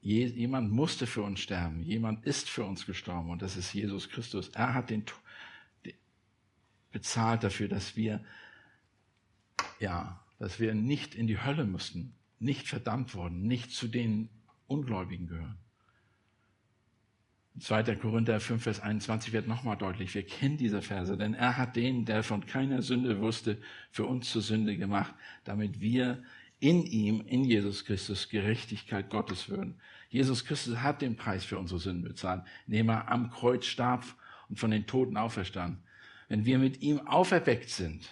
Jemand 0.01 0.71
musste 0.71 1.05
für 1.05 1.21
uns 1.21 1.39
sterben. 1.39 1.83
Jemand 1.83 2.25
ist 2.25 2.49
für 2.49 2.63
uns 2.63 2.85
gestorben 2.85 3.29
und 3.29 3.41
das 3.41 3.57
ist 3.57 3.73
Jesus 3.73 4.09
Christus. 4.09 4.49
Er 4.49 4.73
hat 4.73 4.89
den, 4.89 5.03
bezahlt 6.91 7.43
dafür, 7.43 7.67
dass 7.67 7.95
wir, 7.95 8.23
ja, 9.79 10.23
dass 10.39 10.59
wir 10.59 10.73
nicht 10.73 11.15
in 11.15 11.27
die 11.27 11.41
Hölle 11.41 11.65
mussten, 11.65 12.13
nicht 12.39 12.67
verdammt 12.67 13.15
wurden, 13.15 13.43
nicht 13.43 13.71
zu 13.71 13.87
den 13.87 14.29
Ungläubigen 14.67 15.27
gehören. 15.27 15.57
2. 17.59 17.95
Korinther 17.95 18.39
5, 18.39 18.61
Vers 18.61 18.79
21 18.81 19.33
wird 19.33 19.47
nochmal 19.47 19.77
deutlich. 19.77 20.13
Wir 20.13 20.23
kennen 20.23 20.57
diese 20.57 20.81
Verse, 20.83 21.17
denn 21.17 21.33
er 21.33 21.57
hat 21.57 21.75
den, 21.75 22.05
der 22.05 22.21
von 22.21 22.45
keiner 22.45 22.83
Sünde 22.83 23.19
wusste, 23.19 23.57
für 23.89 24.05
uns 24.05 24.31
zur 24.31 24.43
Sünde 24.43 24.77
gemacht, 24.77 25.13
damit 25.43 25.81
wir 25.81 26.23
in 26.59 26.85
ihm, 26.85 27.21
in 27.21 27.43
Jesus 27.43 27.85
Christus, 27.85 28.29
Gerechtigkeit 28.29 29.09
Gottes 29.09 29.49
würden. 29.49 29.79
Jesus 30.09 30.45
Christus 30.45 30.77
hat 30.77 31.01
den 31.01 31.15
Preis 31.15 31.45
für 31.45 31.57
unsere 31.57 31.79
Sünden 31.79 32.03
bezahlt, 32.03 32.43
indem 32.67 32.89
er 32.89 33.09
am 33.09 33.31
Kreuz 33.31 33.65
starb 33.65 34.05
und 34.49 34.59
von 34.59 34.71
den 34.71 34.85
Toten 34.85 35.17
auferstand. 35.17 35.79
Wenn 36.27 36.45
wir 36.45 36.59
mit 36.59 36.81
ihm 36.81 36.99
auferweckt 37.07 37.69
sind 37.69 38.09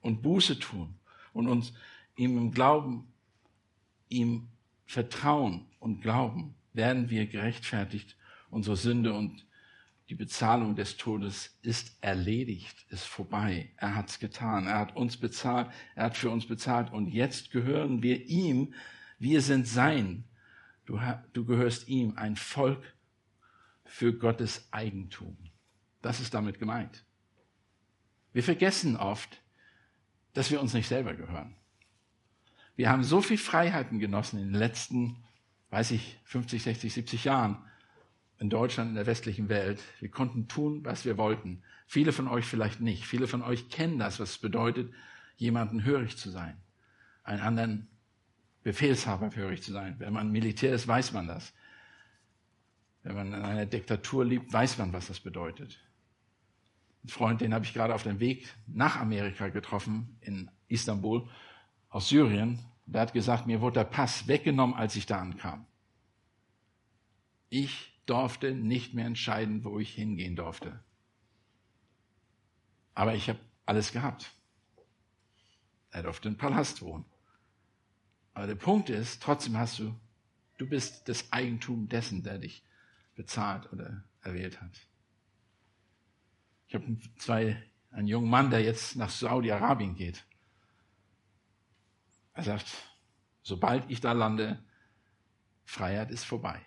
und 0.00 0.22
Buße 0.22 0.58
tun 0.58 0.94
und 1.32 1.48
uns 1.48 1.72
ihm 2.16 2.36
im 2.36 2.50
Glauben, 2.50 3.12
ihm 4.08 4.48
vertrauen 4.86 5.66
und 5.78 6.00
glauben, 6.02 6.54
werden 6.72 7.10
wir 7.10 7.26
gerechtfertigt 7.26 8.18
Unsere 8.50 8.76
Sünde 8.76 9.12
und 9.12 9.46
die 10.08 10.14
Bezahlung 10.14 10.74
des 10.74 10.96
Todes 10.96 11.58
ist 11.60 11.98
erledigt, 12.00 12.86
ist 12.88 13.04
vorbei. 13.04 13.70
Er 13.76 13.94
hat's 13.94 14.18
getan. 14.18 14.66
Er 14.66 14.78
hat 14.78 14.96
uns 14.96 15.18
bezahlt. 15.18 15.70
Er 15.94 16.04
hat 16.04 16.16
für 16.16 16.30
uns 16.30 16.46
bezahlt. 16.46 16.90
Und 16.92 17.08
jetzt 17.08 17.50
gehören 17.50 18.02
wir 18.02 18.24
ihm. 18.26 18.72
Wir 19.18 19.42
sind 19.42 19.66
sein. 19.66 20.24
Du, 20.86 20.98
du 21.34 21.44
gehörst 21.44 21.88
ihm, 21.88 22.16
ein 22.16 22.36
Volk 22.36 22.82
für 23.84 24.14
Gottes 24.14 24.66
Eigentum. 24.70 25.36
Das 26.08 26.20
ist 26.20 26.32
damit 26.32 26.58
gemeint. 26.58 27.04
Wir 28.32 28.42
vergessen 28.42 28.96
oft, 28.96 29.42
dass 30.32 30.50
wir 30.50 30.58
uns 30.58 30.72
nicht 30.72 30.88
selber 30.88 31.12
gehören. 31.12 31.54
Wir 32.76 32.88
haben 32.88 33.04
so 33.04 33.20
viel 33.20 33.36
Freiheiten 33.36 33.98
genossen 33.98 34.38
in 34.38 34.46
den 34.46 34.58
letzten, 34.58 35.22
weiß 35.68 35.90
ich, 35.90 36.18
50, 36.24 36.62
60, 36.62 36.94
70 36.94 37.24
Jahren 37.24 37.58
in 38.38 38.48
Deutschland, 38.48 38.88
in 38.88 38.94
der 38.94 39.04
westlichen 39.04 39.50
Welt. 39.50 39.82
Wir 40.00 40.10
konnten 40.10 40.48
tun, 40.48 40.82
was 40.82 41.04
wir 41.04 41.18
wollten. 41.18 41.62
Viele 41.86 42.12
von 42.12 42.26
euch 42.26 42.46
vielleicht 42.46 42.80
nicht. 42.80 43.04
Viele 43.04 43.28
von 43.28 43.42
euch 43.42 43.68
kennen 43.68 43.98
das, 43.98 44.18
was 44.18 44.30
es 44.30 44.38
bedeutet, 44.38 44.90
jemanden 45.36 45.84
hörig 45.84 46.16
zu 46.16 46.30
sein. 46.30 46.56
Einen 47.22 47.42
anderen 47.42 47.86
Befehlshaber 48.62 49.36
hörig 49.36 49.62
zu 49.62 49.72
sein. 49.72 49.96
Wenn 49.98 50.14
man 50.14 50.32
Militär 50.32 50.72
ist, 50.72 50.88
weiß 50.88 51.12
man 51.12 51.28
das. 51.28 51.52
Wenn 53.02 53.14
man 53.14 53.26
in 53.34 53.42
einer 53.42 53.66
Diktatur 53.66 54.24
lebt, 54.24 54.50
weiß 54.50 54.78
man, 54.78 54.94
was 54.94 55.08
das 55.08 55.20
bedeutet. 55.20 55.78
Ein 57.08 57.10
Freund, 57.10 57.40
den 57.40 57.54
habe 57.54 57.64
ich 57.64 57.72
gerade 57.72 57.94
auf 57.94 58.02
dem 58.02 58.20
Weg 58.20 58.54
nach 58.66 59.00
Amerika 59.00 59.48
getroffen, 59.48 60.18
in 60.20 60.50
Istanbul, 60.66 61.26
aus 61.88 62.10
Syrien. 62.10 62.58
Der 62.84 63.00
hat 63.00 63.14
gesagt, 63.14 63.46
mir 63.46 63.62
wurde 63.62 63.80
der 63.80 63.84
Pass 63.84 64.28
weggenommen, 64.28 64.76
als 64.76 64.94
ich 64.94 65.06
da 65.06 65.18
ankam. 65.18 65.64
Ich 67.48 67.98
durfte 68.04 68.54
nicht 68.54 68.92
mehr 68.92 69.06
entscheiden, 69.06 69.64
wo 69.64 69.78
ich 69.78 69.94
hingehen 69.94 70.36
durfte. 70.36 70.84
Aber 72.92 73.14
ich 73.14 73.30
habe 73.30 73.40
alles 73.64 73.92
gehabt. 73.92 74.30
Er 75.90 76.02
durfte 76.02 76.28
im 76.28 76.36
Palast 76.36 76.82
wohnen. 76.82 77.06
Aber 78.34 78.46
der 78.46 78.54
Punkt 78.54 78.90
ist, 78.90 79.22
trotzdem 79.22 79.56
hast 79.56 79.78
du, 79.78 79.98
du 80.58 80.68
bist 80.68 81.08
das 81.08 81.32
Eigentum 81.32 81.88
dessen, 81.88 82.22
der 82.22 82.36
dich 82.36 82.62
bezahlt 83.14 83.72
oder 83.72 84.04
erwählt 84.20 84.60
hat. 84.60 84.87
Ich 86.68 86.74
habe 86.74 86.96
zwei, 87.16 87.62
einen 87.90 88.06
jungen 88.06 88.30
Mann, 88.30 88.50
der 88.50 88.62
jetzt 88.62 88.96
nach 88.96 89.10
Saudi-Arabien 89.10 89.94
geht. 89.94 90.24
Er 92.34 92.44
sagt, 92.44 92.66
sobald 93.42 93.90
ich 93.90 94.00
da 94.00 94.12
lande, 94.12 94.62
Freiheit 95.64 96.10
ist 96.10 96.24
vorbei 96.24 96.64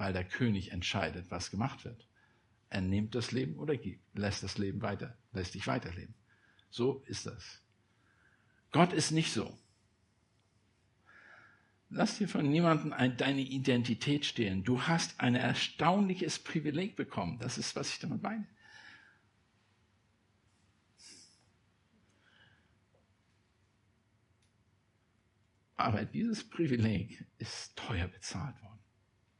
weil 0.00 0.14
der 0.14 0.24
König 0.24 0.72
entscheidet, 0.72 1.30
was 1.30 1.50
gemacht 1.50 1.84
wird. 1.84 2.08
Er 2.70 2.80
nimmt 2.80 3.14
das 3.14 3.32
Leben 3.32 3.58
oder 3.58 3.74
lässt 4.14 4.42
das 4.42 4.56
Leben 4.56 4.80
weiter, 4.80 5.18
lässt 5.32 5.52
dich 5.52 5.66
weiterleben. 5.66 6.14
So 6.70 7.04
ist 7.06 7.26
das. 7.26 7.60
Gott 8.72 8.94
ist 8.94 9.10
nicht 9.10 9.30
so. 9.30 9.58
Lass 11.90 12.18
dir 12.18 12.28
von 12.28 12.48
niemandem 12.48 12.94
deine 13.16 13.40
Identität 13.40 14.24
stehlen. 14.24 14.62
Du 14.62 14.82
hast 14.82 15.20
ein 15.20 15.34
erstaunliches 15.34 16.38
Privileg 16.38 16.96
bekommen. 16.96 17.38
Das 17.38 17.58
ist, 17.58 17.74
was 17.76 17.92
ich 17.92 17.98
damit 17.98 18.22
meine. 18.22 18.46
Aber 25.76 26.04
dieses 26.04 26.48
Privileg 26.48 27.24
ist 27.38 27.74
teuer 27.76 28.06
bezahlt 28.06 28.60
worden 28.62 28.70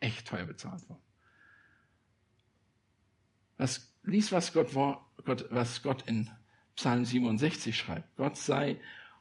echt 0.00 0.26
teuer 0.26 0.46
bezahlt 0.46 0.88
worden. 0.88 1.02
Was, 3.58 3.94
lies, 4.02 4.32
was 4.32 4.52
Gott, 4.52 4.74
was 4.74 5.82
Gott 5.82 6.02
in 6.08 6.30
Psalm 6.74 7.04
67 7.04 7.76
schreibt. 7.76 8.16
Gott 8.16 8.38
sei 8.38 8.80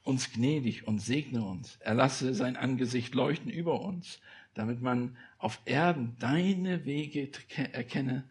uns 0.09 0.33
gnädig 0.33 0.87
und 0.87 0.99
segne 0.99 1.45
uns. 1.45 1.77
Er 1.79 1.93
lasse 1.93 2.33
sein 2.33 2.57
Angesicht 2.57 3.13
leuchten 3.13 3.51
über 3.51 3.79
uns, 3.81 4.19
damit 4.55 4.81
man 4.81 5.15
auf 5.37 5.59
Erden 5.65 6.17
deine 6.19 6.83
Wege 6.85 7.31
erkenne 7.71 8.27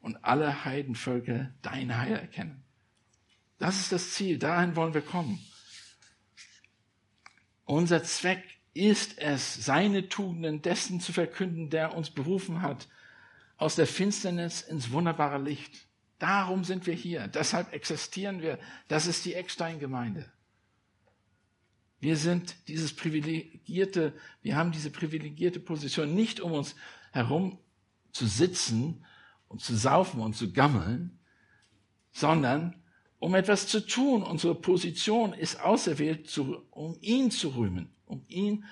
und 0.00 0.24
alle 0.24 0.64
Heidenvölker 0.64 1.54
dein 1.62 1.96
Heil 1.96 2.16
erkennen. 2.16 2.64
Das 3.58 3.78
ist 3.78 3.92
das 3.92 4.12
Ziel, 4.12 4.38
dahin 4.38 4.74
wollen 4.74 4.92
wir 4.92 5.02
kommen. 5.02 5.38
Unser 7.64 8.02
Zweck 8.02 8.42
ist 8.74 9.18
es, 9.18 9.64
seine 9.64 10.08
Tugenden 10.08 10.62
dessen 10.62 11.00
zu 11.00 11.12
verkünden, 11.12 11.70
der 11.70 11.94
uns 11.94 12.10
berufen 12.10 12.62
hat, 12.62 12.88
aus 13.56 13.76
der 13.76 13.86
Finsternis 13.86 14.62
ins 14.62 14.90
wunderbare 14.90 15.40
Licht. 15.40 15.86
Darum 16.18 16.64
sind 16.64 16.86
wir 16.86 16.94
hier. 16.94 17.28
Deshalb 17.28 17.72
existieren 17.72 18.42
wir. 18.42 18.58
Das 18.88 19.06
ist 19.06 19.24
die 19.24 19.34
Eckstein-Gemeinde. 19.34 20.30
Wir 22.00 22.16
sind 22.16 22.56
dieses 22.68 22.94
privilegierte, 22.96 24.14
wir 24.42 24.56
haben 24.56 24.72
diese 24.72 24.90
privilegierte 24.90 25.60
Position 25.60 26.14
nicht 26.14 26.40
um 26.40 26.52
uns 26.52 26.74
herum 27.12 27.58
zu 28.12 28.26
sitzen 28.26 29.04
und 29.48 29.60
zu 29.60 29.76
saufen 29.76 30.20
und 30.20 30.34
zu 30.34 30.52
gammeln, 30.52 31.18
sondern 32.10 32.82
um 33.18 33.34
etwas 33.34 33.66
zu 33.66 33.86
tun. 33.86 34.22
Unsere 34.22 34.54
Position 34.54 35.34
ist 35.34 35.60
auserwählt, 35.60 36.36
um 36.70 36.96
ihn 37.02 37.30
zu 37.30 37.50
rühmen, 37.50 37.92
um 38.06 38.24
ihn 38.28 38.64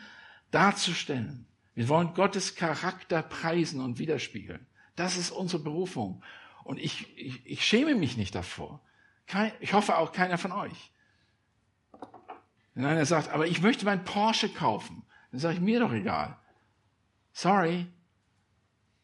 darzustellen. 0.51 1.47
Wir 1.75 1.89
wollen 1.89 2.15
Gottes 2.15 2.57
Charakter 2.57 3.23
preisen 3.23 3.81
und 3.81 3.99
widerspiegeln. 3.99 4.67
Das 4.97 5.17
ist 5.17 5.31
unsere 5.31 5.63
Berufung. 5.63 6.25
Und 6.65 6.79
ich, 6.79 7.17
ich, 7.17 7.47
ich 7.47 7.65
schäme 7.65 7.95
mich 7.95 8.17
nicht 8.17 8.35
davor. 8.35 8.81
Kein, 9.27 9.53
ich 9.61 9.75
hoffe 9.75 9.99
auch 9.99 10.13
keiner 10.13 10.39
von 10.39 10.53
euch. 10.53 10.91
Wenn 12.75 12.85
einer 12.85 13.07
sagt, 13.07 13.31
aber 13.31 13.47
ich 13.47 13.61
möchte 13.61 13.85
mein 13.85 14.05
Porsche 14.05 14.49
kaufen, 14.49 15.05
dann 15.31 15.41
sage 15.41 15.55
ich 15.55 15.61
mir 15.61 15.81
doch 15.81 15.93
egal. 15.93 16.37
Sorry, 17.33 17.87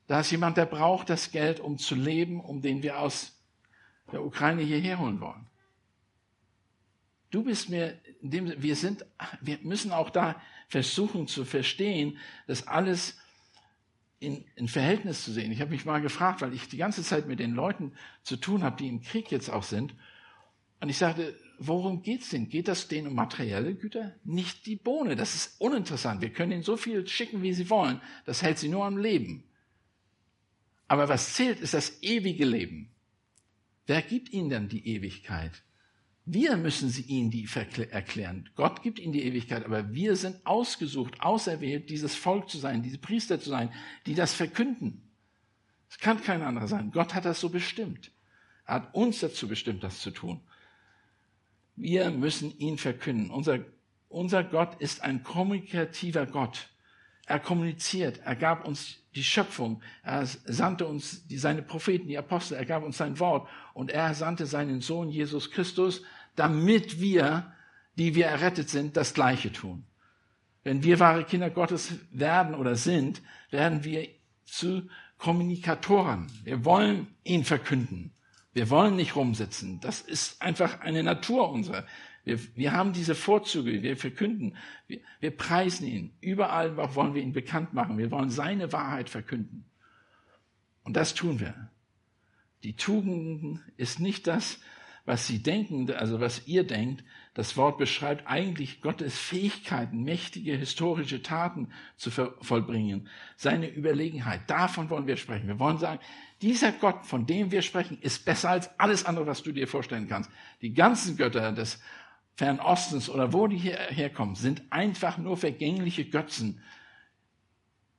da 0.06 0.20
ist 0.20 0.30
jemand, 0.30 0.56
der 0.56 0.66
braucht 0.66 1.08
das 1.10 1.30
Geld, 1.30 1.60
um 1.60 1.78
zu 1.78 1.94
leben, 1.94 2.40
um 2.40 2.60
den 2.60 2.82
wir 2.82 2.98
aus 2.98 3.40
der 4.12 4.24
Ukraine 4.24 4.62
hierher 4.62 4.98
holen 4.98 5.20
wollen. 5.20 5.46
Du 7.30 7.42
bist 7.42 7.68
mir, 7.68 7.98
wir 8.20 8.76
sind, 8.76 9.04
wir 9.40 9.58
müssen 9.62 9.92
auch 9.92 10.10
da 10.10 10.40
versuchen 10.68 11.26
zu 11.26 11.44
verstehen, 11.44 12.18
das 12.46 12.68
alles 12.68 13.18
in, 14.20 14.44
in 14.56 14.68
Verhältnis 14.68 15.24
zu 15.24 15.32
sehen. 15.32 15.50
Ich 15.50 15.60
habe 15.60 15.70
mich 15.70 15.84
mal 15.84 16.00
gefragt, 16.00 16.42
weil 16.42 16.54
ich 16.54 16.68
die 16.68 16.76
ganze 16.76 17.02
Zeit 17.02 17.26
mit 17.26 17.40
den 17.40 17.54
Leuten 17.54 17.92
zu 18.22 18.36
tun 18.36 18.62
habe, 18.62 18.76
die 18.76 18.88
im 18.88 19.02
Krieg 19.02 19.30
jetzt 19.30 19.50
auch 19.50 19.64
sind. 19.64 19.94
Und 20.80 20.88
ich 20.88 20.98
sagte, 20.98 21.36
worum 21.66 22.02
geht's 22.02 22.30
denn? 22.30 22.48
Geht 22.48 22.68
das 22.68 22.88
denen 22.88 23.08
um 23.08 23.14
materielle 23.14 23.74
Güter? 23.74 24.14
Nicht 24.24 24.66
die 24.66 24.76
Bohne. 24.76 25.16
Das 25.16 25.34
ist 25.34 25.60
uninteressant. 25.60 26.20
Wir 26.20 26.30
können 26.30 26.52
ihnen 26.52 26.62
so 26.62 26.76
viel 26.76 27.06
schicken, 27.06 27.42
wie 27.42 27.52
sie 27.52 27.70
wollen. 27.70 28.00
Das 28.24 28.42
hält 28.42 28.58
sie 28.58 28.68
nur 28.68 28.84
am 28.84 28.96
Leben. 28.96 29.44
Aber 30.88 31.08
was 31.08 31.34
zählt, 31.34 31.60
ist 31.60 31.74
das 31.74 32.02
ewige 32.02 32.44
Leben. 32.44 32.90
Wer 33.86 34.02
gibt 34.02 34.32
ihnen 34.32 34.48
denn 34.48 34.68
die 34.68 34.86
Ewigkeit? 34.86 35.62
Wir 36.26 36.56
müssen 36.56 36.88
sie 36.88 37.02
ihnen 37.02 37.30
die 37.30 37.46
erklären. 37.90 38.48
Gott 38.54 38.82
gibt 38.82 38.98
ihnen 38.98 39.12
die 39.12 39.24
Ewigkeit, 39.24 39.64
aber 39.64 39.92
wir 39.92 40.16
sind 40.16 40.46
ausgesucht, 40.46 41.20
auserwählt, 41.20 41.90
dieses 41.90 42.14
Volk 42.14 42.48
zu 42.48 42.58
sein, 42.58 42.82
diese 42.82 42.96
Priester 42.96 43.38
zu 43.38 43.50
sein, 43.50 43.70
die 44.06 44.14
das 44.14 44.32
verkünden. 44.32 45.02
Es 45.90 45.98
kann 45.98 46.22
kein 46.22 46.42
anderer 46.42 46.66
sein. 46.66 46.92
Gott 46.92 47.14
hat 47.14 47.26
das 47.26 47.40
so 47.40 47.50
bestimmt. 47.50 48.10
Er 48.66 48.76
hat 48.76 48.94
uns 48.94 49.20
dazu 49.20 49.48
bestimmt, 49.48 49.84
das 49.84 50.00
zu 50.00 50.10
tun. 50.10 50.40
Wir 51.76 52.10
müssen 52.10 52.56
ihn 52.58 52.78
verkünden. 52.78 53.30
Unser, 53.30 53.60
unser 54.08 54.44
Gott 54.44 54.80
ist 54.80 55.02
ein 55.02 55.22
kommunikativer 55.22 56.26
Gott. 56.26 56.68
Er 57.26 57.40
kommuniziert. 57.40 58.20
Er 58.24 58.36
gab 58.36 58.66
uns 58.66 58.98
die 59.14 59.24
Schöpfung. 59.24 59.82
Er 60.02 60.26
sandte 60.26 60.86
uns 60.86 61.26
die, 61.26 61.38
seine 61.38 61.62
Propheten, 61.62 62.08
die 62.08 62.18
Apostel. 62.18 62.54
Er 62.54 62.66
gab 62.66 62.84
uns 62.84 62.98
sein 62.98 63.18
Wort. 63.18 63.48
Und 63.72 63.90
er 63.90 64.14
sandte 64.14 64.46
seinen 64.46 64.80
Sohn 64.80 65.08
Jesus 65.08 65.50
Christus, 65.50 66.02
damit 66.36 67.00
wir, 67.00 67.52
die 67.96 68.14
wir 68.14 68.26
errettet 68.26 68.68
sind, 68.68 68.96
das 68.96 69.14
Gleiche 69.14 69.52
tun. 69.52 69.84
Wenn 70.62 70.82
wir 70.82 71.00
wahre 71.00 71.24
Kinder 71.24 71.50
Gottes 71.50 71.94
werden 72.10 72.54
oder 72.54 72.76
sind, 72.76 73.22
werden 73.50 73.84
wir 73.84 74.08
zu 74.44 74.88
Kommunikatoren. 75.18 76.26
Wir 76.42 76.64
wollen 76.64 77.08
ihn 77.22 77.44
verkünden. 77.44 78.13
Wir 78.54 78.70
wollen 78.70 78.96
nicht 78.96 79.16
rumsitzen. 79.16 79.80
Das 79.80 80.00
ist 80.00 80.40
einfach 80.40 80.80
eine 80.80 81.02
Natur 81.02 81.50
unserer. 81.50 81.84
Wir, 82.24 82.38
wir 82.56 82.72
haben 82.72 82.92
diese 82.92 83.14
Vorzüge. 83.14 83.82
Wir 83.82 83.96
verkünden. 83.96 84.56
Wir, 84.86 85.00
wir 85.20 85.36
preisen 85.36 85.86
ihn. 85.86 86.14
Überall 86.20 86.76
wollen 86.94 87.14
wir 87.14 87.22
ihn 87.22 87.32
bekannt 87.32 87.74
machen. 87.74 87.98
Wir 87.98 88.10
wollen 88.10 88.30
seine 88.30 88.72
Wahrheit 88.72 89.10
verkünden. 89.10 89.64
Und 90.84 90.96
das 90.96 91.14
tun 91.14 91.40
wir. 91.40 91.70
Die 92.62 92.76
Tugenden 92.76 93.60
ist 93.76 94.00
nicht 94.00 94.26
das, 94.26 94.60
was 95.04 95.26
sie 95.26 95.42
denken, 95.42 95.90
also 95.90 96.20
was 96.20 96.46
ihr 96.46 96.64
denkt. 96.64 97.04
Das 97.34 97.56
Wort 97.56 97.78
beschreibt 97.78 98.28
eigentlich 98.28 98.80
Gottes 98.80 99.18
Fähigkeiten, 99.18 100.04
mächtige 100.04 100.54
historische 100.54 101.20
Taten 101.20 101.72
zu 101.96 102.10
vollbringen, 102.10 103.08
seine 103.36 103.68
Überlegenheit. 103.68 104.48
Davon 104.48 104.88
wollen 104.88 105.08
wir 105.08 105.16
sprechen. 105.16 105.48
Wir 105.48 105.58
wollen 105.58 105.78
sagen, 105.78 106.00
dieser 106.42 106.70
Gott, 106.70 107.04
von 107.04 107.26
dem 107.26 107.50
wir 107.50 107.62
sprechen, 107.62 107.98
ist 108.00 108.24
besser 108.24 108.50
als 108.50 108.78
alles 108.78 109.04
andere, 109.04 109.26
was 109.26 109.42
du 109.42 109.50
dir 109.50 109.66
vorstellen 109.66 110.08
kannst. 110.08 110.30
Die 110.62 110.74
ganzen 110.74 111.16
Götter 111.16 111.50
des 111.50 111.82
Fernostens 112.36 113.10
oder 113.10 113.32
wo 113.32 113.48
die 113.48 113.58
herkommen, 113.58 114.36
sind 114.36 114.62
einfach 114.70 115.18
nur 115.18 115.36
vergängliche 115.36 116.04
Götzen. 116.04 116.62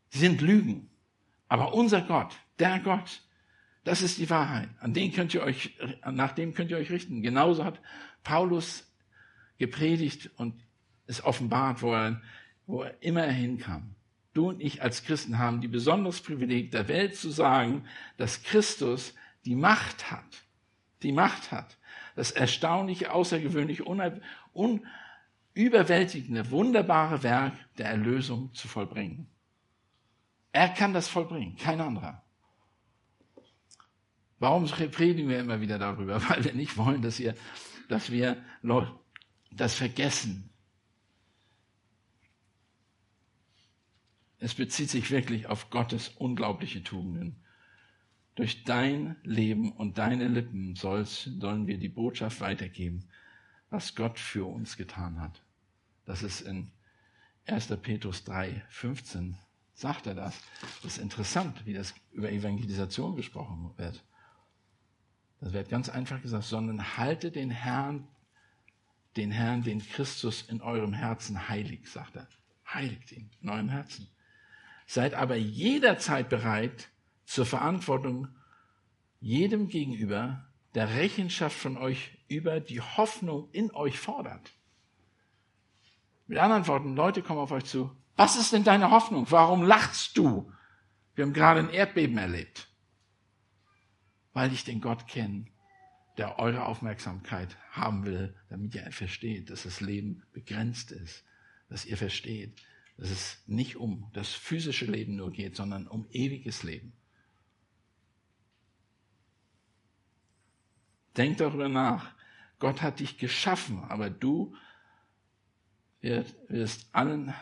Sie 0.10 0.20
sind 0.20 0.40
Lügen. 0.42 0.90
Aber 1.50 1.74
unser 1.74 2.02
Gott, 2.02 2.38
der 2.60 2.80
Gott, 2.80 3.22
das 3.84 4.02
ist 4.02 4.18
die 4.18 4.30
Wahrheit. 4.30 4.70
An 4.80 4.94
den 4.94 5.12
könnt 5.12 5.34
ihr 5.34 5.44
euch, 5.44 5.78
nach 6.10 6.32
dem 6.32 6.54
könnt 6.54 6.72
ihr 6.72 6.78
euch 6.78 6.90
richten. 6.90 7.22
Genauso 7.22 7.66
hat 7.66 7.82
Paulus 8.24 8.86
gepredigt 9.58 10.30
und 10.38 10.54
es 11.08 11.24
offenbart, 11.24 11.82
wo 11.82 11.94
er, 11.94 12.22
wo 12.66 12.84
er 12.84 13.02
immer 13.02 13.24
hinkam. 13.24 13.96
Du 14.34 14.50
und 14.50 14.60
ich 14.60 14.82
als 14.82 15.04
Christen 15.04 15.40
haben 15.40 15.62
die 15.62 15.68
besonderes 15.70 16.22
Privileg 16.22 16.72
der 16.72 16.88
Welt 16.90 17.16
zu 17.16 17.30
sagen, 17.30 17.86
dass 18.18 18.44
Christus 18.44 19.14
die 19.46 19.56
Macht 19.56 20.12
hat. 20.12 20.44
Die 21.04 21.14
Macht 21.14 21.52
hat. 21.52 21.78
Das 22.16 22.32
erstaunliche, 22.32 23.14
außergewöhnliche, 23.14 23.86
unüberwältigende, 24.54 26.52
wunderbare 26.52 27.24
Werk 27.24 27.54
der 27.78 27.88
Erlösung 27.88 28.54
zu 28.54 28.68
vollbringen. 28.68 29.28
Er 30.52 30.70
kann 30.70 30.94
das 30.94 31.08
vollbringen, 31.08 31.56
kein 31.58 31.80
anderer. 31.80 32.22
Warum 34.40 34.66
predigen 34.66 35.30
wir 35.30 35.40
immer 35.40 35.62
wieder 35.62 35.80
darüber? 35.80 36.22
Weil 36.30 36.44
wir 36.44 36.54
nicht 36.54 36.78
wollen, 36.78 37.02
dass, 37.02 37.20
ihr, 37.20 37.36
dass 37.88 38.12
wir 38.12 38.38
das 39.56 39.76
vergessen. 39.76 40.50
Es 44.40 44.54
bezieht 44.54 44.90
sich 44.90 45.10
wirklich 45.12 45.48
auf 45.48 45.70
Gottes 45.70 46.10
unglaubliche 46.10 46.84
Tugenden. 46.84 47.38
Durch 48.36 48.64
dein 48.66 49.16
Leben 49.24 49.72
und 49.72 49.98
deine 49.98 50.28
Lippen 50.28 50.76
soll's, 50.76 51.24
sollen 51.24 51.68
wir 51.68 51.78
die 51.78 51.90
Botschaft 51.90 52.42
weitergeben, 52.42 53.08
was 53.70 53.96
Gott 53.96 54.20
für 54.20 54.46
uns 54.46 54.76
getan 54.76 55.22
hat. 55.22 55.42
Das 56.06 56.22
ist 56.22 56.42
in 56.42 56.72
1. 57.48 57.68
Petrus 57.82 58.24
3, 58.24 58.64
15 58.70 59.38
sagt 59.74 60.08
er 60.08 60.16
das. 60.16 60.40
Das 60.82 60.94
ist 60.94 61.02
interessant, 61.02 61.66
wie 61.66 61.74
das 61.74 61.94
über 62.12 62.32
Evangelisation 62.32 63.16
gesprochen 63.16 63.72
wird. 63.78 64.04
Das 65.42 65.54
wird 65.54 65.70
ganz 65.70 65.90
einfach 65.90 66.22
gesagt, 66.22 66.46
sondern 66.46 66.98
halte 66.98 67.30
den 67.30 67.52
Herrn, 67.52 68.08
den 69.18 69.32
Herrn, 69.32 69.64
den 69.64 69.80
Christus 69.80 70.44
in 70.44 70.62
eurem 70.62 70.94
Herzen 70.94 71.50
heilig, 71.50 71.90
sagt 71.90 72.16
er. 72.16 72.28
Heiligt 72.74 73.12
ihn 73.12 73.30
in 73.42 73.50
eurem 73.50 73.70
Herzen. 73.70 74.08
Seid 74.88 75.14
aber 75.14 75.36
jederzeit 75.36 76.30
bereit 76.30 76.90
zur 77.26 77.46
Verantwortung 77.46 78.28
jedem 79.20 79.68
gegenüber, 79.68 80.46
der 80.74 80.90
Rechenschaft 80.96 81.58
von 81.58 81.78
euch 81.78 82.18
über 82.28 82.60
die 82.60 82.82
Hoffnung 82.82 83.50
in 83.52 83.72
euch 83.72 83.98
fordert. 83.98 84.52
Mit 86.28 86.38
anderen 86.38 86.68
Worten, 86.68 86.96
Leute 86.96 87.22
kommen 87.22 87.40
auf 87.40 87.52
euch 87.52 87.66
zu. 87.66 87.96
Was 88.16 88.36
ist 88.36 88.54
denn 88.54 88.64
deine 88.64 88.92
Hoffnung? 88.92 89.26
Warum 89.30 89.64
lachst 89.64 90.18
du? 90.18 90.52
Wir 91.14 91.26
haben 91.26 91.34
gerade 91.34 91.62
ein 91.62 91.70
Erdbeben 91.70 92.18
erlebt 92.18 92.68
weil 94.36 94.52
ich 94.52 94.66
den 94.66 94.82
Gott 94.82 95.08
kenne, 95.08 95.46
der 96.18 96.40
eure 96.40 96.66
Aufmerksamkeit 96.66 97.58
haben 97.72 98.06
will, 98.06 98.34
damit 98.50 98.74
ihr 98.76 98.92
versteht, 98.92 99.50
dass 99.50 99.64
das 99.64 99.82
Leben 99.82 100.24
begrenzt 100.32 100.92
ist, 100.92 101.24
dass 101.70 101.86
ihr 101.86 101.98
versteht, 101.98 102.62
dass 102.98 103.10
es 103.10 103.44
nicht 103.48 103.76
um 103.76 104.10
das 104.14 104.32
physische 104.32 104.86
Leben 104.86 105.16
nur 105.16 105.32
geht, 105.32 105.56
sondern 105.56 105.88
um 105.88 106.08
ewiges 106.12 106.64
Leben. 106.64 106.94
Denk 111.18 111.38
darüber 111.38 111.70
nach. 111.70 112.14
Gott 112.60 112.82
hat 112.82 113.00
dich 113.00 113.18
geschaffen, 113.18 113.84
aber 113.84 114.10
du 114.10 114.56
wirst 116.02 116.88
allen, 116.94 117.34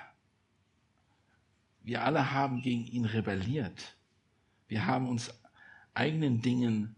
wir 1.82 2.04
alle 2.04 2.32
haben 2.32 2.62
gegen 2.62 2.86
ihn 2.86 3.06
rebelliert. 3.06 3.98
Wir 4.68 4.86
haben 4.86 5.08
uns 5.08 5.34
eigenen 5.94 6.42
Dingen 6.42 6.96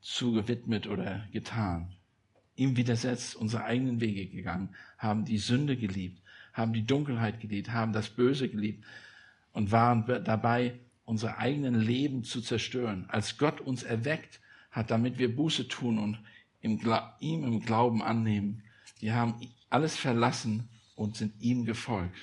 zugewidmet 0.00 0.86
oder 0.86 1.26
getan. 1.32 1.94
Ihm 2.56 2.76
widersetzt, 2.76 3.36
unsere 3.36 3.64
eigenen 3.64 4.00
Wege 4.00 4.26
gegangen, 4.26 4.74
haben 4.96 5.24
die 5.24 5.38
Sünde 5.38 5.76
geliebt, 5.76 6.20
haben 6.52 6.72
die 6.72 6.84
Dunkelheit 6.84 7.40
geliebt, 7.40 7.70
haben 7.70 7.92
das 7.92 8.08
Böse 8.10 8.48
geliebt 8.48 8.84
und 9.52 9.70
waren 9.70 10.04
dabei, 10.24 10.78
unsere 11.04 11.38
eigenen 11.38 11.80
Leben 11.80 12.22
zu 12.22 12.40
zerstören. 12.42 13.06
Als 13.08 13.38
Gott 13.38 13.60
uns 13.60 13.82
erweckt 13.82 14.40
hat, 14.70 14.90
damit 14.90 15.18
wir 15.18 15.34
Buße 15.34 15.68
tun 15.68 15.98
und 15.98 16.18
ihm 16.60 17.44
im 17.44 17.60
Glauben 17.60 18.02
annehmen. 18.02 18.62
Wir 19.00 19.14
haben 19.14 19.40
alles 19.70 19.96
verlassen 19.96 20.68
und 20.96 21.16
sind 21.16 21.40
ihm 21.40 21.64
gefolgt. 21.64 22.16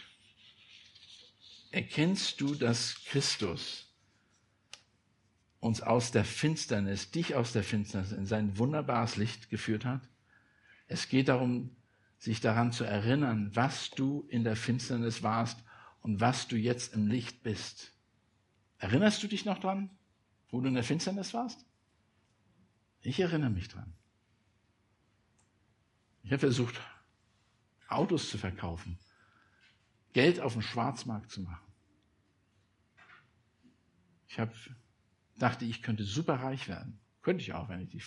Erkennst 1.71 2.39
du, 2.41 2.55
dass 2.55 3.03
Christus 3.05 3.84
uns 5.59 5.81
aus 5.81 6.11
der 6.11 6.25
Finsternis, 6.25 7.11
dich 7.11 7.35
aus 7.35 7.53
der 7.53 7.63
Finsternis 7.63 8.11
in 8.11 8.25
sein 8.25 8.57
wunderbares 8.57 9.17
Licht 9.17 9.49
geführt 9.49 9.85
hat. 9.85 10.07
Es 10.87 11.09
geht 11.09 11.27
darum, 11.27 11.75
sich 12.17 12.41
daran 12.41 12.71
zu 12.71 12.83
erinnern, 12.83 13.51
was 13.53 13.91
du 13.91 14.25
in 14.29 14.43
der 14.43 14.55
Finsternis 14.55 15.23
warst 15.23 15.63
und 16.01 16.21
was 16.21 16.47
du 16.47 16.55
jetzt 16.55 16.93
im 16.93 17.07
Licht 17.07 17.43
bist. 17.43 17.93
Erinnerst 18.77 19.23
du 19.23 19.27
dich 19.27 19.45
noch 19.45 19.59
dran, 19.59 19.89
wo 20.49 20.61
du 20.61 20.67
in 20.67 20.75
der 20.75 20.83
Finsternis 20.83 21.33
warst? 21.33 21.65
Ich 23.01 23.19
erinnere 23.19 23.49
mich 23.49 23.67
dran. 23.67 23.93
Ich 26.23 26.31
habe 26.31 26.39
versucht, 26.39 26.79
Autos 27.87 28.29
zu 28.29 28.37
verkaufen, 28.37 28.97
Geld 30.13 30.39
auf 30.39 30.53
dem 30.53 30.63
Schwarzmarkt 30.63 31.29
zu 31.29 31.41
machen. 31.41 31.71
Ich 34.27 34.39
habe 34.39 34.53
dachte, 35.37 35.65
ich 35.65 35.81
könnte 35.81 36.03
super 36.03 36.35
reich 36.35 36.67
werden. 36.67 36.99
Könnte 37.21 37.43
ich 37.43 37.53
auch, 37.53 37.69
wenn 37.69 37.81
ich 37.81 37.89
die, 37.89 38.01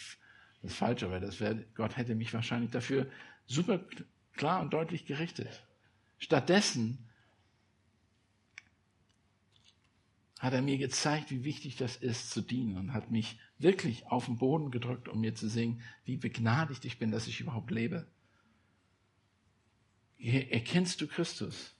das 0.62 0.74
Falsche 0.74 1.10
wäre. 1.10 1.20
Das 1.20 1.40
wäre, 1.40 1.64
Gott 1.74 1.96
hätte 1.96 2.14
mich 2.14 2.32
wahrscheinlich 2.34 2.70
dafür 2.70 3.10
super 3.46 3.80
klar 4.34 4.60
und 4.60 4.72
deutlich 4.72 5.06
gerichtet. 5.06 5.64
Stattdessen 6.18 6.98
hat 10.38 10.52
er 10.52 10.62
mir 10.62 10.78
gezeigt, 10.78 11.30
wie 11.30 11.44
wichtig 11.44 11.76
das 11.76 11.96
ist 11.96 12.30
zu 12.30 12.40
dienen 12.40 12.76
und 12.76 12.92
hat 12.92 13.10
mich 13.10 13.38
wirklich 13.58 14.06
auf 14.06 14.26
den 14.26 14.38
Boden 14.38 14.70
gedrückt, 14.70 15.08
um 15.08 15.20
mir 15.20 15.34
zu 15.34 15.48
singen, 15.48 15.82
wie 16.04 16.16
begnadigt 16.16 16.84
ich 16.84 16.98
bin, 16.98 17.10
dass 17.10 17.26
ich 17.26 17.40
überhaupt 17.40 17.70
lebe. 17.70 18.06
Erkennst 20.18 21.00
du 21.00 21.08
Christus? 21.08 21.74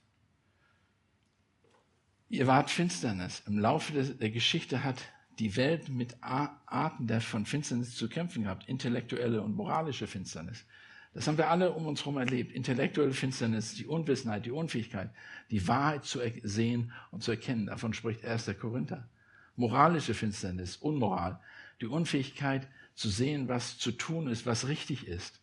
Ihr 2.27 2.47
wart 2.47 2.69
Finsternis. 2.69 3.41
Im 3.47 3.57
Laufe 3.57 3.93
der 3.93 4.29
Geschichte 4.29 4.83
hat 4.83 5.01
die 5.39 5.55
Welt 5.55 5.89
mit 5.89 6.17
Arten 6.21 7.07
der 7.07 7.21
von 7.21 7.45
Finsternis 7.45 7.95
zu 7.95 8.09
kämpfen 8.09 8.43
gehabt, 8.43 8.67
intellektuelle 8.67 9.41
und 9.41 9.55
moralische 9.55 10.05
Finsternis. 10.05 10.65
Das 11.13 11.27
haben 11.27 11.37
wir 11.37 11.49
alle 11.49 11.71
um 11.71 11.87
uns 11.87 12.01
herum 12.01 12.17
erlebt. 12.17 12.51
Intellektuelle 12.51 13.13
Finsternis, 13.13 13.73
die 13.73 13.87
Unwissenheit, 13.87 14.45
die 14.45 14.51
Unfähigkeit, 14.51 15.09
die 15.49 15.67
Wahrheit 15.67 16.05
zu 16.05 16.19
sehen 16.43 16.91
und 17.11 17.23
zu 17.23 17.31
erkennen. 17.31 17.65
Davon 17.65 17.93
spricht 17.93 18.23
1. 18.23 18.51
Korinther. 18.59 19.09
Moralische 19.55 20.13
Finsternis, 20.13 20.77
Unmoral, 20.77 21.39
die 21.81 21.87
Unfähigkeit 21.87 22.67
zu 22.93 23.09
sehen, 23.09 23.47
was 23.47 23.77
zu 23.77 23.91
tun 23.91 24.27
ist, 24.27 24.45
was 24.45 24.67
richtig 24.67 25.07
ist. 25.07 25.41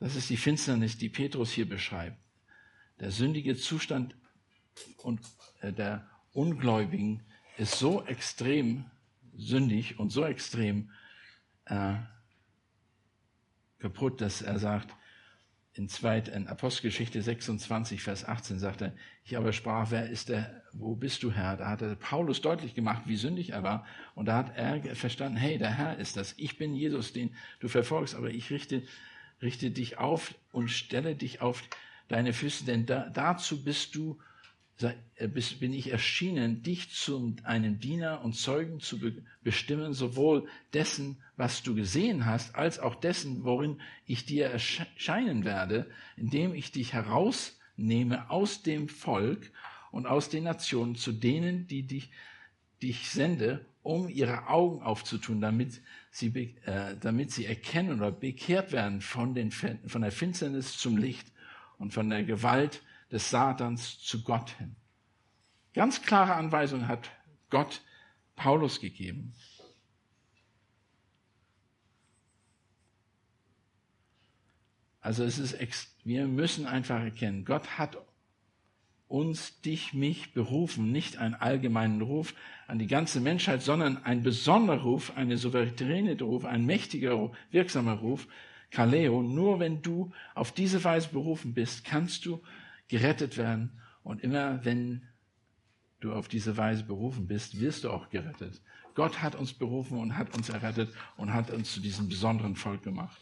Das 0.00 0.16
ist 0.16 0.28
die 0.28 0.36
Finsternis, 0.36 0.98
die 0.98 1.08
Petrus 1.08 1.50
hier 1.50 1.68
beschreibt. 1.68 2.18
Der 3.00 3.10
sündige 3.10 3.56
Zustand 3.56 4.16
und 4.98 5.20
äh, 5.60 5.72
der 5.72 6.08
Ungläubigen 6.32 7.22
ist 7.56 7.78
so 7.78 8.04
extrem 8.04 8.84
sündig 9.36 9.98
und 9.98 10.10
so 10.10 10.24
extrem 10.24 10.90
äh, 11.66 11.94
kaputt, 13.78 14.20
dass 14.20 14.42
er 14.42 14.58
sagt, 14.58 14.94
in, 15.74 15.88
zweit, 15.88 16.28
in 16.28 16.48
Apostelgeschichte 16.48 17.22
26, 17.22 18.02
Vers 18.02 18.26
18 18.28 18.58
sagt 18.58 18.82
er, 18.82 18.92
ich 19.24 19.38
aber 19.38 19.52
sprach, 19.54 19.90
wer 19.90 20.08
ist 20.10 20.28
der, 20.28 20.62
wo 20.72 20.94
bist 20.94 21.22
du 21.22 21.32
Herr? 21.32 21.56
Da 21.56 21.70
hat 21.70 21.98
Paulus 22.00 22.42
deutlich 22.42 22.74
gemacht, 22.74 23.04
wie 23.06 23.16
sündig 23.16 23.50
er 23.50 23.62
war. 23.62 23.86
Und 24.14 24.26
da 24.26 24.36
hat 24.36 24.56
er 24.56 24.94
verstanden, 24.94 25.38
hey, 25.38 25.56
der 25.56 25.70
Herr 25.70 25.98
ist 25.98 26.16
das. 26.18 26.34
Ich 26.36 26.58
bin 26.58 26.74
Jesus, 26.74 27.14
den 27.14 27.34
du 27.60 27.68
verfolgst, 27.68 28.14
aber 28.14 28.28
ich 28.28 28.50
richte, 28.50 28.82
richte 29.40 29.70
dich 29.70 29.98
auf 29.98 30.34
und 30.52 30.70
stelle 30.70 31.14
dich 31.14 31.40
auf 31.40 31.62
deine 32.08 32.34
Füße, 32.34 32.66
denn 32.66 32.84
da, 32.84 33.08
dazu 33.08 33.64
bist 33.64 33.94
du 33.94 34.20
bin 35.60 35.72
ich 35.72 35.90
erschienen, 35.90 36.62
dich 36.62 36.90
zu 36.90 37.36
einem 37.44 37.78
Diener 37.78 38.22
und 38.24 38.34
Zeugen 38.34 38.80
zu 38.80 38.98
bestimmen, 39.42 39.92
sowohl 39.92 40.48
dessen, 40.72 41.18
was 41.36 41.62
du 41.62 41.74
gesehen 41.74 42.26
hast, 42.26 42.54
als 42.54 42.78
auch 42.78 42.94
dessen, 42.94 43.44
worin 43.44 43.80
ich 44.06 44.26
dir 44.26 44.46
erscheinen 44.46 45.44
werde, 45.44 45.90
indem 46.16 46.54
ich 46.54 46.72
dich 46.72 46.92
herausnehme 46.92 48.30
aus 48.30 48.62
dem 48.62 48.88
Volk 48.88 49.50
und 49.90 50.06
aus 50.06 50.28
den 50.28 50.44
Nationen 50.44 50.96
zu 50.96 51.12
denen, 51.12 51.66
die 51.66 51.82
dich, 51.84 52.10
dich 52.82 53.10
sende, 53.10 53.66
um 53.82 54.08
ihre 54.08 54.48
Augen 54.48 54.82
aufzutun, 54.82 55.40
damit 55.40 55.80
sie, 56.10 56.56
äh, 56.64 56.96
damit 57.00 57.32
sie 57.32 57.46
erkennen 57.46 57.98
oder 57.98 58.12
bekehrt 58.12 58.72
werden 58.72 59.00
von, 59.00 59.34
den, 59.34 59.50
von 59.50 60.02
der 60.02 60.12
Finsternis 60.12 60.78
zum 60.78 60.96
Licht 60.96 61.32
und 61.78 61.92
von 61.92 62.08
der 62.08 62.22
Gewalt 62.22 62.82
des 63.12 63.30
Satans 63.30 63.98
zu 64.00 64.22
Gott 64.24 64.50
hin. 64.58 64.74
Ganz 65.74 66.02
klare 66.02 66.34
Anweisung 66.34 66.88
hat 66.88 67.10
Gott 67.50 67.82
Paulus 68.34 68.80
gegeben. 68.80 69.34
Also 75.00 75.24
es 75.24 75.38
ist, 75.38 75.56
wir 76.04 76.26
müssen 76.26 76.66
einfach 76.66 77.00
erkennen, 77.00 77.44
Gott 77.44 77.78
hat 77.78 77.98
uns, 79.08 79.60
dich, 79.60 79.92
mich 79.92 80.32
berufen, 80.32 80.90
nicht 80.90 81.18
einen 81.18 81.34
allgemeinen 81.34 82.00
Ruf 82.00 82.34
an 82.66 82.78
die 82.78 82.86
ganze 82.86 83.20
Menschheit, 83.20 83.60
sondern 83.62 84.02
ein 84.04 84.22
besonderer 84.22 84.82
Ruf, 84.82 85.14
eine 85.16 85.36
souveräne 85.36 86.18
Ruf, 86.18 86.46
ein 86.46 86.64
mächtiger, 86.64 87.30
wirksamer 87.50 87.94
Ruf, 87.94 88.26
Kaleo. 88.70 89.22
Nur 89.22 89.60
wenn 89.60 89.82
du 89.82 90.12
auf 90.34 90.52
diese 90.52 90.82
Weise 90.82 91.10
berufen 91.10 91.52
bist, 91.52 91.84
kannst 91.84 92.24
du 92.24 92.40
gerettet 92.88 93.36
werden. 93.36 93.80
Und 94.02 94.22
immer 94.22 94.64
wenn 94.64 95.08
du 96.00 96.12
auf 96.12 96.28
diese 96.28 96.56
Weise 96.56 96.84
berufen 96.84 97.26
bist, 97.26 97.60
wirst 97.60 97.84
du 97.84 97.90
auch 97.90 98.10
gerettet. 98.10 98.60
Gott 98.94 99.22
hat 99.22 99.34
uns 99.34 99.52
berufen 99.52 99.98
und 99.98 100.16
hat 100.16 100.34
uns 100.36 100.48
errettet 100.48 100.92
und 101.16 101.32
hat 101.32 101.50
uns 101.50 101.72
zu 101.72 101.80
diesem 101.80 102.08
besonderen 102.08 102.56
Volk 102.56 102.82
gemacht. 102.82 103.20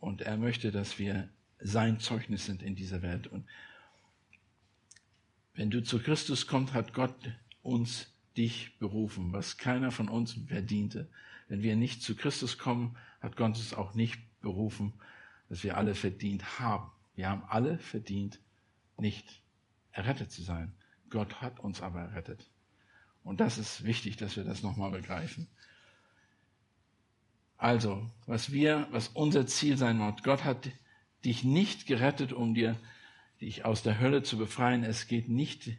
Und 0.00 0.22
er 0.22 0.36
möchte, 0.36 0.70
dass 0.70 0.98
wir 0.98 1.28
sein 1.60 2.00
Zeugnis 2.00 2.46
sind 2.46 2.62
in 2.62 2.76
dieser 2.76 3.02
Welt. 3.02 3.26
Und 3.26 3.46
wenn 5.54 5.70
du 5.70 5.82
zu 5.82 5.98
Christus 5.98 6.46
kommst, 6.46 6.72
hat 6.72 6.94
Gott 6.94 7.16
uns 7.62 8.12
dich 8.36 8.78
berufen, 8.78 9.32
was 9.32 9.58
keiner 9.58 9.90
von 9.90 10.08
uns 10.08 10.34
verdiente. 10.46 11.10
Wenn 11.48 11.62
wir 11.62 11.74
nicht 11.76 12.02
zu 12.02 12.14
Christus 12.14 12.58
kommen, 12.58 12.96
hat 13.20 13.36
Gott 13.36 13.56
uns 13.56 13.74
auch 13.74 13.94
nicht 13.94 14.20
berufen, 14.40 14.94
dass 15.48 15.64
wir 15.64 15.76
alle 15.76 15.94
verdient 15.94 16.58
haben. 16.58 16.90
Wir 17.14 17.28
haben 17.28 17.42
alle 17.48 17.78
verdient, 17.78 18.40
nicht 18.96 19.42
errettet 19.92 20.30
zu 20.30 20.42
sein. 20.42 20.72
Gott 21.10 21.40
hat 21.40 21.60
uns 21.60 21.82
aber 21.82 22.00
errettet. 22.00 22.50
Und 23.24 23.40
das 23.40 23.58
ist 23.58 23.84
wichtig, 23.84 24.16
dass 24.16 24.36
wir 24.36 24.44
das 24.44 24.62
nochmal 24.62 24.90
begreifen. 24.90 25.48
Also, 27.56 28.08
was 28.26 28.52
wir, 28.52 28.86
was 28.90 29.08
unser 29.08 29.46
Ziel 29.46 29.76
sein 29.76 29.98
wird, 29.98 30.22
Gott 30.22 30.44
hat 30.44 30.70
dich 31.24 31.42
nicht 31.42 31.86
gerettet, 31.86 32.32
um 32.32 32.54
dir 32.54 32.76
dich 33.40 33.64
aus 33.64 33.82
der 33.82 33.98
Hölle 33.98 34.22
zu 34.22 34.38
befreien. 34.38 34.84
Es 34.84 35.08
geht 35.08 35.28
nicht 35.28 35.70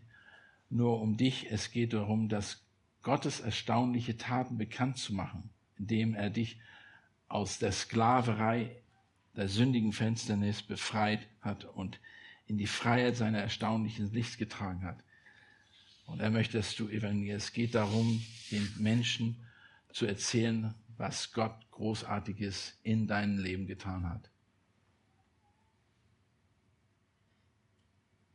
nur 0.70 1.02
um 1.02 1.18
dich, 1.18 1.50
es 1.50 1.72
geht 1.72 1.94
darum, 1.94 2.30
dass 2.30 2.66
Gottes 3.02 3.40
erstaunliche 3.40 4.18
Taten 4.18 4.58
bekannt 4.58 4.98
zu 4.98 5.14
machen, 5.14 5.50
indem 5.78 6.14
er 6.14 6.30
dich 6.30 6.60
aus 7.30 7.60
der 7.60 7.72
Sklaverei 7.72 8.76
der 9.36 9.48
sündigen 9.48 9.94
Finsternis 9.94 10.62
befreit 10.62 11.26
hat 11.40 11.64
und 11.64 12.00
in 12.48 12.58
die 12.58 12.68
Freiheit 12.68 13.16
seiner 13.16 13.40
erstaunlichen 13.40 14.12
Licht 14.12 14.38
getragen 14.38 14.84
hat. 14.84 15.04
Und 16.06 16.20
er 16.20 16.32
möchte, 16.32 16.58
dass 16.58 16.76
du 16.76 16.90
evangelierst. 16.90 17.48
Es 17.48 17.54
geht 17.54 17.76
darum, 17.76 18.22
den 18.52 18.68
Menschen 18.80 19.38
zu 19.94 20.08
erzählen, 20.08 20.74
was 20.98 21.32
Gott 21.32 21.56
Großartiges 21.72 22.78
in 22.84 23.08
deinem 23.08 23.38
Leben 23.38 23.68
getan 23.68 24.10
hat. 24.10 24.30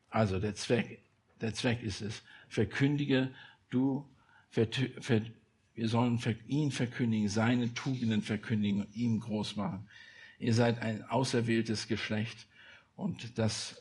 Also 0.09 0.39
der 0.39 0.55
Zweck, 0.55 1.03
der 1.41 1.53
Zweck 1.53 1.83
ist 1.83 2.01
es, 2.01 2.23
verkündige 2.49 3.35
du, 3.69 4.09
wir 5.75 5.89
sollen 5.89 6.21
ihn 6.47 6.71
verkündigen, 6.71 7.29
seine 7.29 7.75
Tugenden 7.75 8.23
verkündigen 8.23 8.83
und 8.83 8.95
ihm 8.95 9.21
groß 9.21 9.57
machen. 9.57 9.89
Ihr 10.39 10.55
seid 10.55 10.81
ein 10.81 11.03
auserwähltes 11.05 11.89
Geschlecht 11.89 12.47
und 12.97 13.39
das 13.39 13.81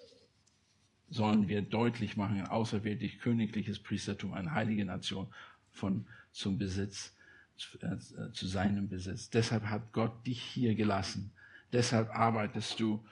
sollen 1.10 1.48
wir 1.48 1.62
deutlich 1.62 2.18
machen, 2.18 2.40
ein 2.40 2.48
auserwähltes 2.48 3.20
königliches 3.20 3.80
Priestertum, 3.80 4.34
eine 4.34 4.54
heilige 4.54 4.86
Nation 4.86 5.28
von 5.70 6.08
zum 6.32 6.58
Besitz, 6.58 7.16
zu, 7.56 7.78
äh, 7.80 8.32
zu 8.34 8.48
seinem 8.48 8.90
Besitz. 8.90 9.30
Deshalb 9.30 9.66
hat 9.66 9.94
Gott 9.94 10.26
dich 10.26 10.42
hier 10.42 10.74
gelassen. 10.74 11.32
Deshalb 11.72 12.10
arbeitest 12.10 12.80
du 12.80 13.06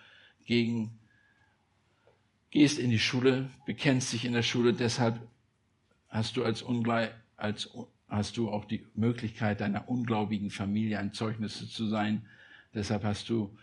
gegen, 0.46 1.00
gehst 2.50 2.80
in 2.80 2.90
die 2.90 3.00
Schule, 3.00 3.50
bekennst 3.66 4.14
dich 4.14 4.26
in 4.26 4.34
der 4.34 4.44
Schule. 4.44 4.74
Deshalb 4.74 5.20
hast 6.10 6.38
du 6.38 6.44
als 6.44 6.64
Ungleich, 6.64 7.12
als 7.38 7.70
hast 8.12 8.36
du 8.36 8.52
auch 8.52 8.66
die 8.66 8.86
Möglichkeit, 8.94 9.62
deiner 9.62 9.88
ungläubigen 9.88 10.50
Familie 10.50 11.00
ein 11.00 11.14
Zeugnis 11.14 11.72
zu 11.72 11.88
sein. 11.88 12.26
Deshalb 12.74 13.06
hast 13.06 13.30
du 13.30 13.58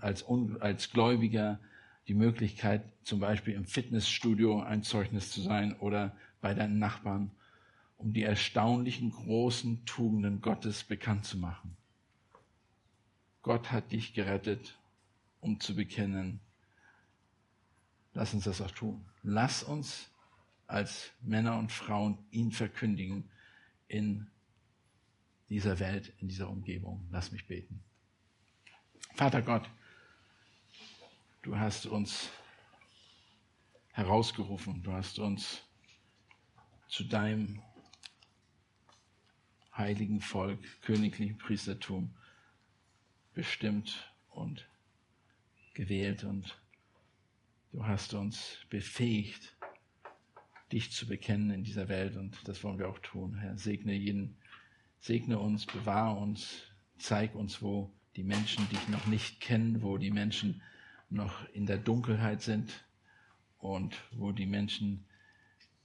als, 0.00 0.24
als 0.60 0.90
Gläubiger 0.90 1.58
die 2.06 2.14
Möglichkeit, 2.14 2.84
zum 3.02 3.18
Beispiel 3.18 3.54
im 3.54 3.64
Fitnessstudio 3.64 4.60
ein 4.60 4.82
Zeugnis 4.82 5.30
zu 5.30 5.40
sein 5.40 5.74
oder 5.80 6.14
bei 6.42 6.52
deinen 6.52 6.78
Nachbarn, 6.78 7.30
um 7.96 8.12
die 8.12 8.24
erstaunlichen 8.24 9.10
großen 9.10 9.86
Tugenden 9.86 10.42
Gottes 10.42 10.84
bekannt 10.84 11.24
zu 11.24 11.38
machen. 11.38 11.78
Gott 13.40 13.72
hat 13.72 13.90
dich 13.90 14.12
gerettet, 14.12 14.78
um 15.40 15.60
zu 15.60 15.74
bekennen. 15.74 16.40
Lass 18.12 18.34
uns 18.34 18.44
das 18.44 18.60
auch 18.60 18.70
tun. 18.70 19.02
Lass 19.22 19.62
uns 19.62 20.10
als 20.66 21.10
Männer 21.22 21.58
und 21.58 21.72
Frauen 21.72 22.18
ihn 22.30 22.52
verkündigen 22.52 23.30
in 23.88 24.26
dieser 25.48 25.78
Welt, 25.78 26.12
in 26.20 26.28
dieser 26.28 26.50
Umgebung. 26.50 27.06
Lass 27.10 27.32
mich 27.32 27.46
beten. 27.46 27.82
Vater 29.14 29.42
Gott, 29.42 29.68
du 31.42 31.56
hast 31.56 31.86
uns 31.86 32.30
herausgerufen, 33.92 34.82
du 34.82 34.92
hast 34.92 35.18
uns 35.18 35.62
zu 36.88 37.04
deinem 37.04 37.62
heiligen 39.76 40.20
Volk, 40.20 40.60
königlichen 40.82 41.38
Priestertum 41.38 42.14
bestimmt 43.34 44.12
und 44.30 44.66
gewählt 45.74 46.24
und 46.24 46.58
du 47.72 47.86
hast 47.86 48.14
uns 48.14 48.58
befähigt, 48.70 49.55
dich 50.72 50.90
zu 50.92 51.06
bekennen 51.06 51.50
in 51.50 51.64
dieser 51.64 51.88
Welt 51.88 52.16
und 52.16 52.36
das 52.48 52.62
wollen 52.64 52.78
wir 52.78 52.88
auch 52.88 52.98
tun. 52.98 53.36
Herr, 53.36 53.56
segne 53.56 53.94
jeden, 53.94 54.36
segne 55.00 55.38
uns, 55.38 55.66
bewahre 55.66 56.18
uns, 56.18 56.62
zeig 56.98 57.34
uns, 57.34 57.62
wo 57.62 57.92
die 58.16 58.24
Menschen 58.24 58.68
dich 58.70 58.88
noch 58.88 59.06
nicht 59.06 59.40
kennen, 59.40 59.82
wo 59.82 59.98
die 59.98 60.10
Menschen 60.10 60.62
noch 61.08 61.48
in 61.50 61.66
der 61.66 61.78
Dunkelheit 61.78 62.42
sind 62.42 62.84
und 63.58 63.96
wo 64.12 64.32
die 64.32 64.46
Menschen 64.46 65.04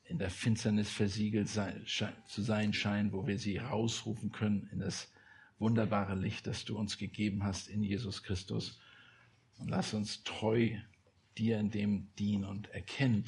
in 0.06 0.18
der 0.18 0.30
Finsternis 0.30 0.90
versiegelt 0.90 1.48
sein, 1.48 1.86
zu 1.86 2.42
sein 2.42 2.74
scheinen, 2.74 3.14
wo 3.14 3.28
wir 3.28 3.38
sie 3.38 3.58
rausrufen 3.58 4.32
können 4.32 4.68
in 4.72 4.80
das 4.80 5.12
wunderbare 5.60 6.16
Licht, 6.16 6.48
das 6.48 6.66
du 6.66 6.78
uns 6.78 6.98
gegeben 6.98 7.44
hast 7.44 7.70
in 7.70 7.84
Jesus 7.84 8.24
Christus. 8.24 8.80
Und 9.58 9.70
lass 9.70 9.94
uns 9.94 10.24
treu 10.24 10.72
dir 11.38 11.60
in 11.60 11.70
dem 11.70 12.10
dienen 12.16 12.46
und 12.46 12.70
erkennen, 12.72 13.26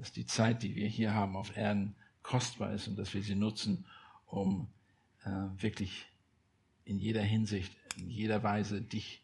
dass 0.00 0.12
die 0.12 0.24
Zeit, 0.24 0.62
die 0.62 0.74
wir 0.74 0.88
hier 0.88 1.12
haben 1.12 1.36
auf 1.36 1.54
Erden, 1.56 1.94
kostbar 2.22 2.72
ist 2.72 2.88
und 2.88 2.98
dass 2.98 3.12
wir 3.12 3.22
sie 3.22 3.34
nutzen, 3.34 3.84
um 4.26 4.66
äh, 5.24 5.30
wirklich 5.58 6.06
in 6.86 6.98
jeder 6.98 7.22
Hinsicht, 7.22 7.70
in 7.98 8.08
jeder 8.08 8.42
Weise 8.42 8.80
dich 8.80 9.22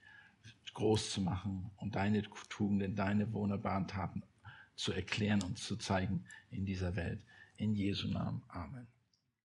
groß 0.74 1.12
zu 1.12 1.22
machen 1.22 1.70
und 1.78 1.96
deine 1.96 2.22
Tugenden, 2.50 2.94
deine 2.94 3.32
wunderbaren 3.32 3.88
Taten 3.88 4.22
zu 4.74 4.92
erklären 4.92 5.42
und 5.42 5.58
zu 5.58 5.76
zeigen 5.76 6.26
in 6.50 6.66
dieser 6.66 6.94
Welt. 6.94 7.20
In 7.56 7.74
Jesu 7.74 8.08
Namen. 8.08 8.42
Amen. 8.48 8.86